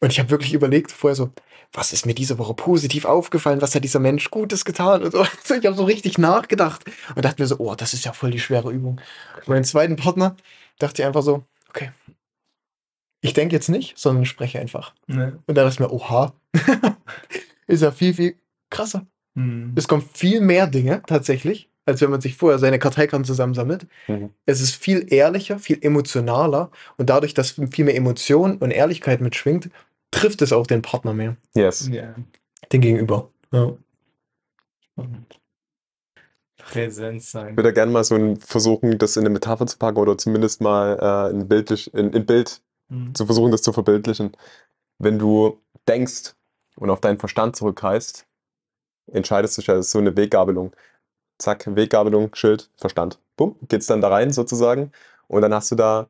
[0.00, 1.32] und ich habe wirklich überlegt vorher so,
[1.72, 3.60] was ist mir diese Woche positiv aufgefallen?
[3.60, 5.02] Was hat dieser Mensch Gutes getan?
[5.02, 5.18] Und so.
[5.42, 6.84] Also Ich habe so richtig nachgedacht
[7.14, 9.00] und dachte mir so, oh, das ist ja voll die schwere Übung.
[9.46, 10.36] Meinen zweiten Partner
[10.78, 11.90] dachte ich einfach so, okay,
[13.20, 14.94] ich denke jetzt nicht, sondern spreche einfach.
[15.08, 15.32] Ja.
[15.46, 16.32] Und dann dachte ich mir, oha,
[17.66, 18.36] ist ja viel, viel
[18.70, 19.06] krasser.
[19.34, 19.72] Mhm.
[19.76, 23.86] Es kommen viel mehr Dinge tatsächlich, als wenn man sich vorher seine Karteikarten zusammensammelt.
[24.08, 24.30] Mhm.
[24.46, 29.70] Es ist viel ehrlicher, viel emotionaler und dadurch, dass viel mehr Emotion und Ehrlichkeit mitschwingt,
[30.10, 31.88] trifft es auch den Partner mehr, Yes.
[31.92, 32.14] Ja.
[32.72, 33.30] den Gegenüber.
[33.52, 33.72] Ja.
[34.92, 35.38] Spannend.
[36.56, 37.50] Präsenz sein.
[37.50, 40.60] Ich würde gerne mal so ein, versuchen, das in eine Metapher zu packen oder zumindest
[40.60, 43.14] mal äh, in, bildlich, in, in Bild Mhm.
[43.14, 44.32] zu versuchen, das zu verbildlichen.
[44.98, 46.32] Wenn du denkst
[46.76, 48.26] und auf deinen Verstand zurückreist,
[49.12, 50.72] entscheidest du dich das ist so eine Weggabelung.
[51.38, 53.20] Zack, Weggabelung, Schild, Verstand.
[53.36, 54.92] Bumm, geht's dann da rein sozusagen.
[55.28, 56.08] Und dann hast du da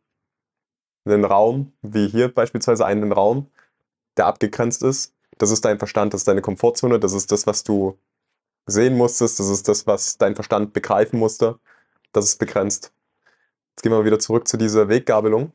[1.04, 3.46] einen Raum, wie hier beispielsweise einen Raum,
[4.16, 5.14] der abgegrenzt ist.
[5.38, 7.96] Das ist dein Verstand, das ist deine Komfortzone, das ist das, was du
[8.66, 11.58] sehen musstest, das ist das, was dein Verstand begreifen musste.
[12.12, 12.92] Das ist begrenzt.
[13.70, 15.52] Jetzt gehen wir wieder zurück zu dieser Weggabelung.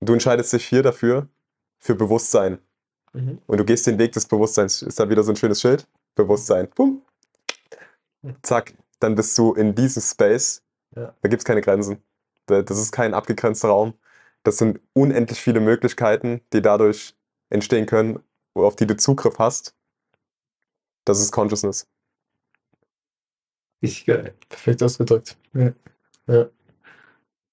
[0.00, 1.28] Du entscheidest dich hier dafür,
[1.78, 2.58] für Bewusstsein.
[3.12, 3.38] Mhm.
[3.46, 4.82] Und du gehst den Weg des Bewusstseins.
[4.82, 5.86] Ist da wieder so ein schönes Schild?
[6.14, 6.68] Bewusstsein.
[6.74, 7.02] Bumm.
[8.42, 8.74] Zack.
[9.00, 10.62] Dann bist du in diesem Space.
[10.96, 11.14] Ja.
[11.20, 12.02] Da gibt es keine Grenzen.
[12.46, 13.94] Da- Das ist kein abgegrenzter Raum.
[14.44, 17.14] Das sind unendlich viele Möglichkeiten, die dadurch
[17.50, 18.20] entstehen können,
[18.54, 19.74] auf die du Zugriff hast.
[21.04, 21.86] Das ist Consciousness.
[23.82, 24.34] Richtig geil.
[24.48, 25.36] Perfekt ausgedrückt.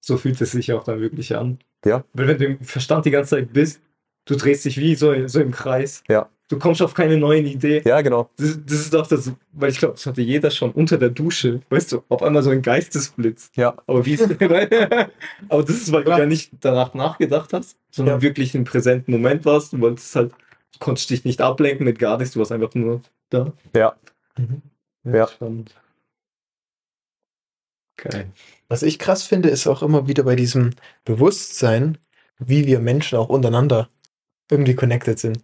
[0.00, 1.58] So fühlt es sich auch dann wirklich an.
[1.84, 2.04] Ja.
[2.12, 3.80] Weil wenn du im Verstand die ganze Zeit bist,
[4.24, 6.02] du drehst dich wie so, so im Kreis.
[6.08, 6.28] Ja.
[6.52, 7.82] Du kommst auf keine neuen Ideen.
[7.86, 8.28] Ja, genau.
[8.36, 11.62] Das, das ist doch das, weil ich glaube, das hatte jeder schon unter der Dusche.
[11.70, 13.50] Weißt du, auf einmal so ein Geistesblitz.
[13.56, 13.74] Ja.
[13.86, 14.22] Aber wie ist
[15.48, 16.18] Aber das ist, weil du Ja.
[16.18, 18.22] ja nicht danach nachgedacht hast, sondern Ja.
[18.22, 19.72] wirklich im präsenten Moment warst.
[19.72, 23.00] Du wolltest halt, du konntest dich nicht ablenken mit gar nichts, du warst einfach nur
[23.30, 23.50] da.
[23.74, 23.96] Ja.
[24.36, 24.60] Mhm.
[25.04, 25.26] Ja.
[25.28, 25.74] Spannend.
[27.96, 28.30] Geil.
[28.68, 30.72] Was ich krass finde, ist auch immer wieder bei diesem
[31.06, 31.96] Bewusstsein,
[32.38, 33.88] wie wir Menschen auch untereinander
[34.50, 35.38] irgendwie connected sind.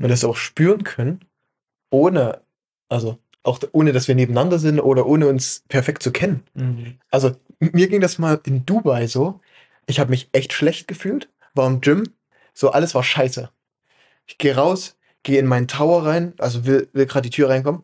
[0.00, 1.24] Und das auch spüren können,
[1.90, 2.42] ohne,
[2.88, 6.44] also auch ohne, dass wir nebeneinander sind oder ohne uns perfekt zu kennen.
[7.10, 9.40] Also mir ging das mal in Dubai so.
[9.86, 12.04] Ich habe mich echt schlecht gefühlt, war im Gym,
[12.52, 13.50] so alles war scheiße.
[14.26, 17.82] Ich gehe raus, gehe in meinen Tower rein, also will, will gerade die Tür reinkommen,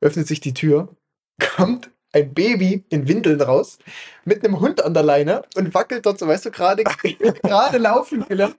[0.00, 0.94] öffnet sich die Tür,
[1.56, 3.78] kommt ein Baby in Windeln raus,
[4.24, 6.84] mit einem Hund an der Leine und wackelt dort so, weißt du, gerade
[7.42, 8.56] gerade laufen gelernt,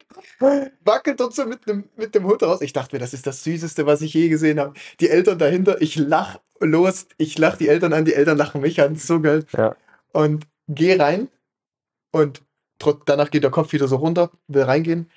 [0.83, 2.61] wackelt dort so mit dem, mit dem Hund raus.
[2.61, 4.73] Ich dachte mir, das ist das Süßeste, was ich je gesehen habe.
[4.99, 8.81] Die Eltern dahinter, ich lach los, ich lach die Eltern an, die Eltern lachen mich
[8.81, 9.45] an, so geil.
[9.57, 9.75] Ja.
[10.11, 11.29] Und geh rein
[12.11, 12.43] und
[13.05, 15.09] danach geht der Kopf wieder so runter, will reingehen.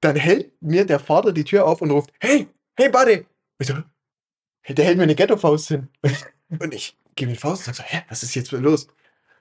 [0.00, 3.26] Dann hält mir der Vater die Tür auf und ruft, hey, hey Buddy.
[3.58, 3.74] Ich so,
[4.68, 5.88] der hält mir eine Ghetto-Faust hin.
[6.58, 8.86] Und ich gebe ihm die Faust und sag so, hä, was ist jetzt los?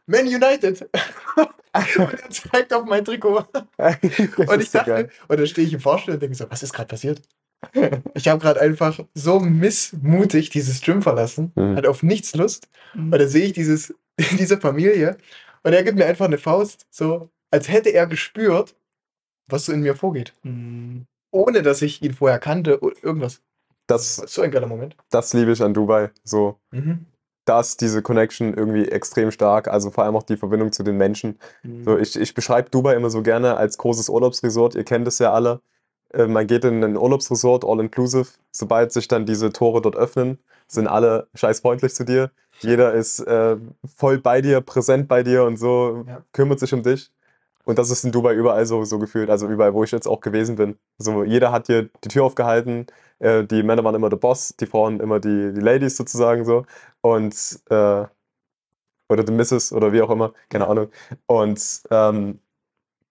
[0.06, 0.90] Man United.
[1.98, 3.46] und er zeigt auf mein Trikot.
[3.78, 6.88] Und ich dachte, und dann stehe ich im Vorstand und denke so, was ist gerade
[6.88, 7.22] passiert?
[8.16, 11.76] Ich habe gerade einfach so missmutig dieses Gym verlassen, Mhm.
[11.76, 12.68] hatte auf nichts Lust.
[12.96, 15.18] Und dann sehe ich dieses, diese Familie
[15.64, 18.76] und er gibt mir einfach eine Faust, so als hätte er gespürt,
[19.48, 20.34] was so in mir vorgeht.
[20.44, 21.06] Mhm.
[21.32, 23.42] Ohne dass ich ihn vorher kannte oder irgendwas.
[23.88, 24.96] das, So ein geiler Moment.
[25.12, 26.10] das liebe ich an Dubai.
[26.24, 27.06] So, Mhm.
[27.50, 29.68] Da ist diese Connection irgendwie extrem stark.
[29.68, 31.40] Also vor allem auch die Verbindung zu den Menschen.
[31.84, 34.76] So, ich, ich beschreibe Dubai immer so gerne als großes Urlaubsresort.
[34.76, 35.62] Ihr kennt es ja alle.
[36.14, 38.28] Äh, Man geht in ein Urlaubsresort, all inclusive.
[38.52, 42.30] Sobald sich dann diese Tore dort öffnen, sind alle scheißfreundlich zu dir.
[42.60, 43.58] Jeder ist äh,
[43.96, 46.22] voll bei dir, präsent bei dir und so, Ja.
[46.32, 47.12] kümmert sich um dich.
[47.66, 49.30] Und das ist in Dubai überall so, so gefühlt.
[49.30, 50.78] Also überall, wo ich jetzt auch gewesen bin.
[50.98, 52.88] So, jeder hat dir die Tür aufgehalten.
[53.20, 56.66] Äh, die Männer waren immer der Boss, die Frauen immer die, die Ladies sozusagen so.
[57.02, 57.36] Und
[57.70, 58.06] äh,
[59.12, 60.90] oder the Misses oder wie auch immer, keine Ahnung.
[61.26, 62.40] Und ähm,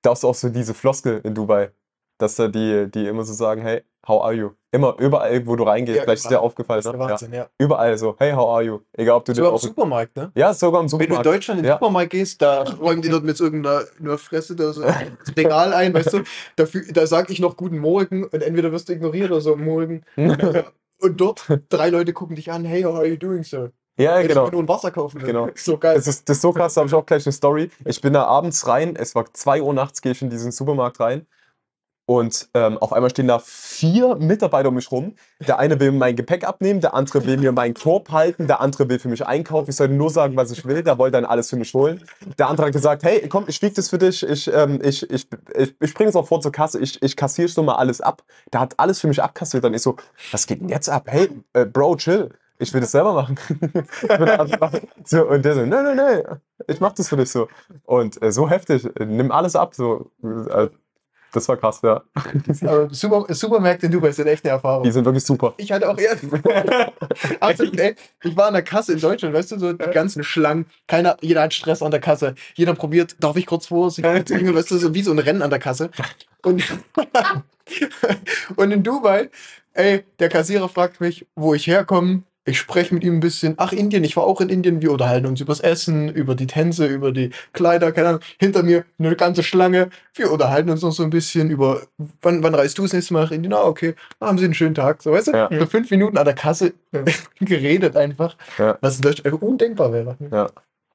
[0.03, 1.71] da ist auch so diese Floskel in Dubai,
[2.19, 4.51] dass da die, die immer so sagen, hey, how are you?
[4.71, 6.99] Immer, überall, wo du reingehst, Ja, vielleicht ist dir aufgefallen, Das ist ne?
[6.99, 7.11] der ja.
[7.13, 7.49] Wahnsinn, ja.
[7.59, 8.81] Überall so, hey, how are you?
[8.93, 10.31] Egal, ob du Sogar im Supermarkt, ne?
[10.37, 11.27] Ja, sogar im Wenn du in Supermarkt.
[11.27, 11.75] Deutschland in den Ja.
[11.77, 16.13] Supermarkt gehst, da räumen die dort mit irgendeiner Fresse da so ein Regal ein, weißt
[16.13, 16.23] du?
[16.57, 20.05] Da, da sag ich noch guten Morgen und entweder wirst du ignoriert oder so Morgen.
[21.01, 23.71] Und dort drei Leute gucken dich an, hey, how are you doing, sir?
[23.99, 24.45] Ja, Hättest genau.
[24.47, 25.27] mir nur ein Wasser kaufen will.
[25.27, 25.49] Genau.
[25.57, 25.97] So geil.
[25.97, 27.71] Das ist, das ist so krass, da habe ich auch gleich eine Story.
[27.85, 31.01] Ich bin da abends rein, es war 2 Uhr nachts, gehe ich in diesen Supermarkt
[31.01, 31.27] rein.
[32.11, 35.15] Und ähm, auf einmal stehen da vier Mitarbeiter um mich rum.
[35.47, 38.89] Der eine will mein Gepäck abnehmen, der andere will mir meinen Korb halten, der andere
[38.89, 39.69] will für mich einkaufen.
[39.69, 40.83] Ich sollte nur sagen, was ich will.
[40.83, 42.03] Der wollte dann alles für mich holen.
[42.39, 44.27] Der andere hat gesagt, hey, komm, ich wiege das für dich.
[44.27, 46.79] Ich, ähm, ich, ich, ich, ich bringe es auch vor zur Kasse.
[46.81, 48.23] Ich, ich kassiere schon mal alles ab.
[48.55, 49.65] Der hat alles für mich abkassiert.
[49.65, 49.97] Dann ist so,
[50.33, 51.09] was geht denn jetzt ab?
[51.09, 52.31] Hey, äh, Bro, chill.
[52.59, 53.39] Ich will das selber machen.
[55.05, 56.23] So, und der so, nein, nein, nein,
[56.67, 57.49] ich mach das für dich so.
[57.85, 59.75] Und äh, so heftig, äh, nimm alles ab.
[59.75, 60.69] So, äh,
[61.33, 62.03] das war krass, ja.
[62.63, 64.83] Aber Super, Supermärkte in Dubai sind echt eine Erfahrung.
[64.83, 65.55] Die sind wirklich super.
[65.59, 66.17] Ich hatte auch eher.
[67.41, 67.95] Absolut, ey.
[68.25, 70.67] Ich war an der Kasse in Deutschland, weißt du, so die ganzen Schlangen.
[70.87, 72.35] Keiner, jeder hat Stress an der Kasse.
[72.55, 73.89] Jeder probiert, darf ich kurz vor?
[73.89, 75.91] Weißt du, so wie so ein Rennen an der Kasse.
[76.43, 76.65] Und,
[78.57, 79.29] und in Dubai,
[79.75, 82.23] ey, der Kassierer fragt mich, wo ich herkomme.
[82.49, 85.27] Ich spreche mit ihm ein bisschen, ach Indien, ich war auch in Indien, wir unterhalten
[85.27, 88.21] uns übers Essen, über die Tänze, über die Kleider, keine Ahnung.
[88.41, 89.91] Hinter mir eine ganze Schlange.
[90.15, 91.83] Wir unterhalten uns noch so ein bisschen über,
[92.23, 93.53] wann, wann reist du das nächste Mal nach Indien?
[93.53, 95.03] Ah, okay, haben Sie einen schönen Tag.
[95.03, 95.49] So, weißt du, Ja.
[95.59, 97.03] so fünf Minuten an der Kasse Ja.
[97.41, 98.79] geredet einfach, Ja.
[98.81, 100.17] was in Deutschland einfach undenkbar wäre.
[100.33, 100.49] Ja,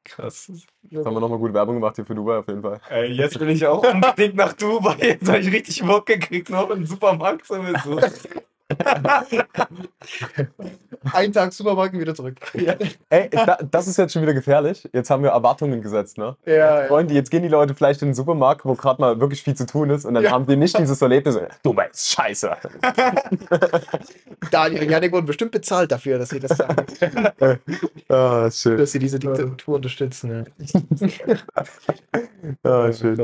[0.06, 0.52] Krass.
[0.90, 2.80] jetzt haben wir nochmal gute Werbung gemacht hier für Dubai auf jeden Fall.
[2.90, 4.96] Ey, jetzt will ich auch unbedingt nach Dubai.
[5.00, 8.00] Jetzt habe ich richtig Bock gekriegt, noch einen Supermarkt sowieso.
[11.14, 12.36] Ein Tag Supermarkt und wieder zurück.
[12.54, 12.76] Ja,
[13.10, 14.88] Ey, da, das ist jetzt schon wieder gefährlich.
[14.94, 16.36] Jetzt haben wir Erwartungen gesetzt, ne?
[16.46, 16.86] ja.
[16.88, 19.66] Freunde, jetzt gehen die Leute vielleicht in den Supermarkt, wo gerade mal wirklich viel zu
[19.66, 20.32] tun ist und dann Ja.
[20.32, 22.52] haben die nicht dieses Erlebnis, Dubai ist scheiße.
[24.52, 26.86] Daniel und Janik wurden bestimmt bezahlt dafür, dass sie das sagen,
[28.10, 28.78] Ah, schön.
[28.78, 30.46] dass sie diese Diktatur unterstützen.
[31.54, 31.64] Ja.
[32.64, 33.18] Ah, schön.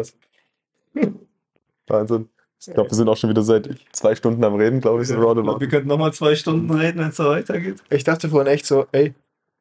[1.88, 2.30] Wahnsinn.
[2.60, 5.16] Ich glaube, wir sind auch schon wieder seit zwei Stunden am Reden, glaube ich, so
[5.16, 5.62] roundabout.
[5.62, 7.82] Wir könnten nochmal zwei Stunden reden, wenn es so weitergeht.
[7.90, 9.14] Ich dachte vorhin echt so, ey,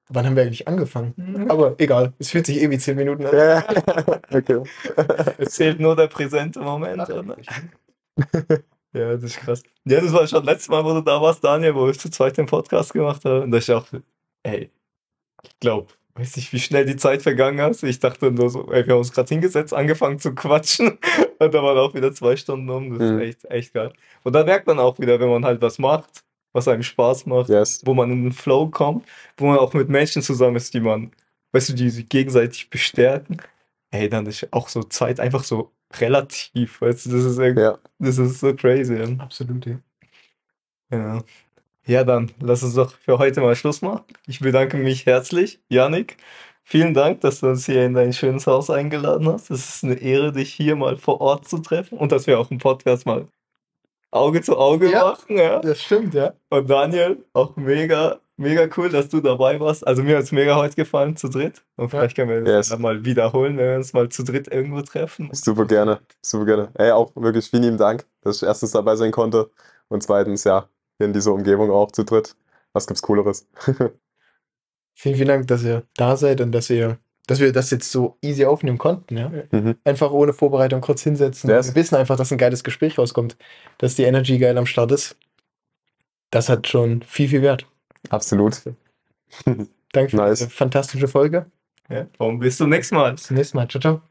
[0.09, 1.47] wann haben wir eigentlich angefangen?
[1.49, 3.37] Aber egal, es fühlt sich irgendwie zehn Minuten an.
[3.37, 3.65] Ja,
[4.33, 4.63] okay.
[5.39, 7.37] Es zählt nur der präsente Moment, oder?
[8.95, 9.63] Ja, das ist krass.
[9.85, 12.39] Ja, das war schon letztes Mal, wo du da warst, Daniel, wo wir zu zweit
[12.39, 13.43] den Podcast gemacht haben.
[13.43, 13.87] Und da ich auch,
[14.43, 14.71] ey,
[15.43, 17.83] ich glaube, weiß nicht, wie schnell die Zeit vergangen ist.
[17.85, 20.99] Ich dachte nur so, ey, wir haben uns gerade hingesetzt, angefangen zu quatschen.
[21.39, 22.99] Und da waren auch wieder zwei Stunden um.
[22.99, 23.19] Das Mhm.
[23.21, 23.93] ist echt, echt geil.
[24.25, 27.49] Und da merkt man auch wieder, wenn man halt was macht, was einem Spaß macht,
[27.49, 27.83] Yes.
[27.85, 31.13] wo man in den Flow kommt, wo man auch mit Menschen zusammen ist, die man,
[31.53, 33.37] weißt du, die sich gegenseitig bestärken.
[33.91, 35.71] Ey, dann ist auch so Zeit einfach so
[36.01, 37.79] relativ, weißt du, das ist Ja.
[37.99, 39.01] das ist so crazy.
[39.19, 39.79] Absolut, ja.
[40.91, 41.23] Ja.
[41.89, 44.05] Ja, dann lass uns doch für heute mal Schluss machen.
[44.27, 46.17] Ich bedanke mich herzlich, Janik.
[46.63, 49.51] Vielen Dank, dass du uns hier in dein schönes Haus eingeladen hast.
[49.51, 52.51] Es ist eine Ehre, dich hier mal vor Ort zu treffen und dass wir auch
[52.51, 53.27] im Podcast mal
[54.11, 55.05] Auge zu Auge Ja.
[55.05, 55.37] machen.
[55.39, 55.61] Ja.
[55.61, 56.35] Das stimmt, ja.
[56.51, 59.87] Und Daniel, auch mega, mega cool, dass du dabei warst.
[59.87, 61.63] Also mir hat es mega heute gefallen, zu dritt.
[61.77, 62.79] Und vielleicht können wir das Yes.
[62.79, 65.31] mal wiederholen, wenn wir uns mal zu dritt irgendwo treffen.
[65.33, 66.01] Super gerne.
[66.23, 66.69] Super gerne.
[66.75, 69.51] Ey, auch wirklich vielen lieben Dank, dass ich erstens dabei sein konnte
[69.89, 72.37] und zweitens, ja, in dieser Umgebung auch zu dritt.
[72.73, 73.47] Was gibt's Cooleres?
[74.95, 76.99] Vielen, vielen Dank, dass ihr da seid und dass ihr,
[77.29, 79.31] dass wir das jetzt so easy aufnehmen konnten, ja.
[79.53, 79.77] Mhm.
[79.85, 81.49] Einfach ohne Vorbereitung kurz hinsetzen.
[81.49, 81.69] Yes.
[81.69, 83.37] Wir wissen einfach, dass ein geiles Gespräch rauskommt,
[83.79, 85.17] dass die Energy geil am Start ist.
[86.31, 87.65] Das hat schon viel, viel Wert.
[88.11, 88.61] Absolut.
[89.45, 90.41] Danke für Nice.
[90.41, 91.47] diese fantastische Folge.
[91.89, 92.09] Ja.
[92.19, 93.13] Und bis zum nächsten Mal.
[93.13, 93.69] Bis zum nächsten Mal.
[93.69, 94.08] Ciao, ciao.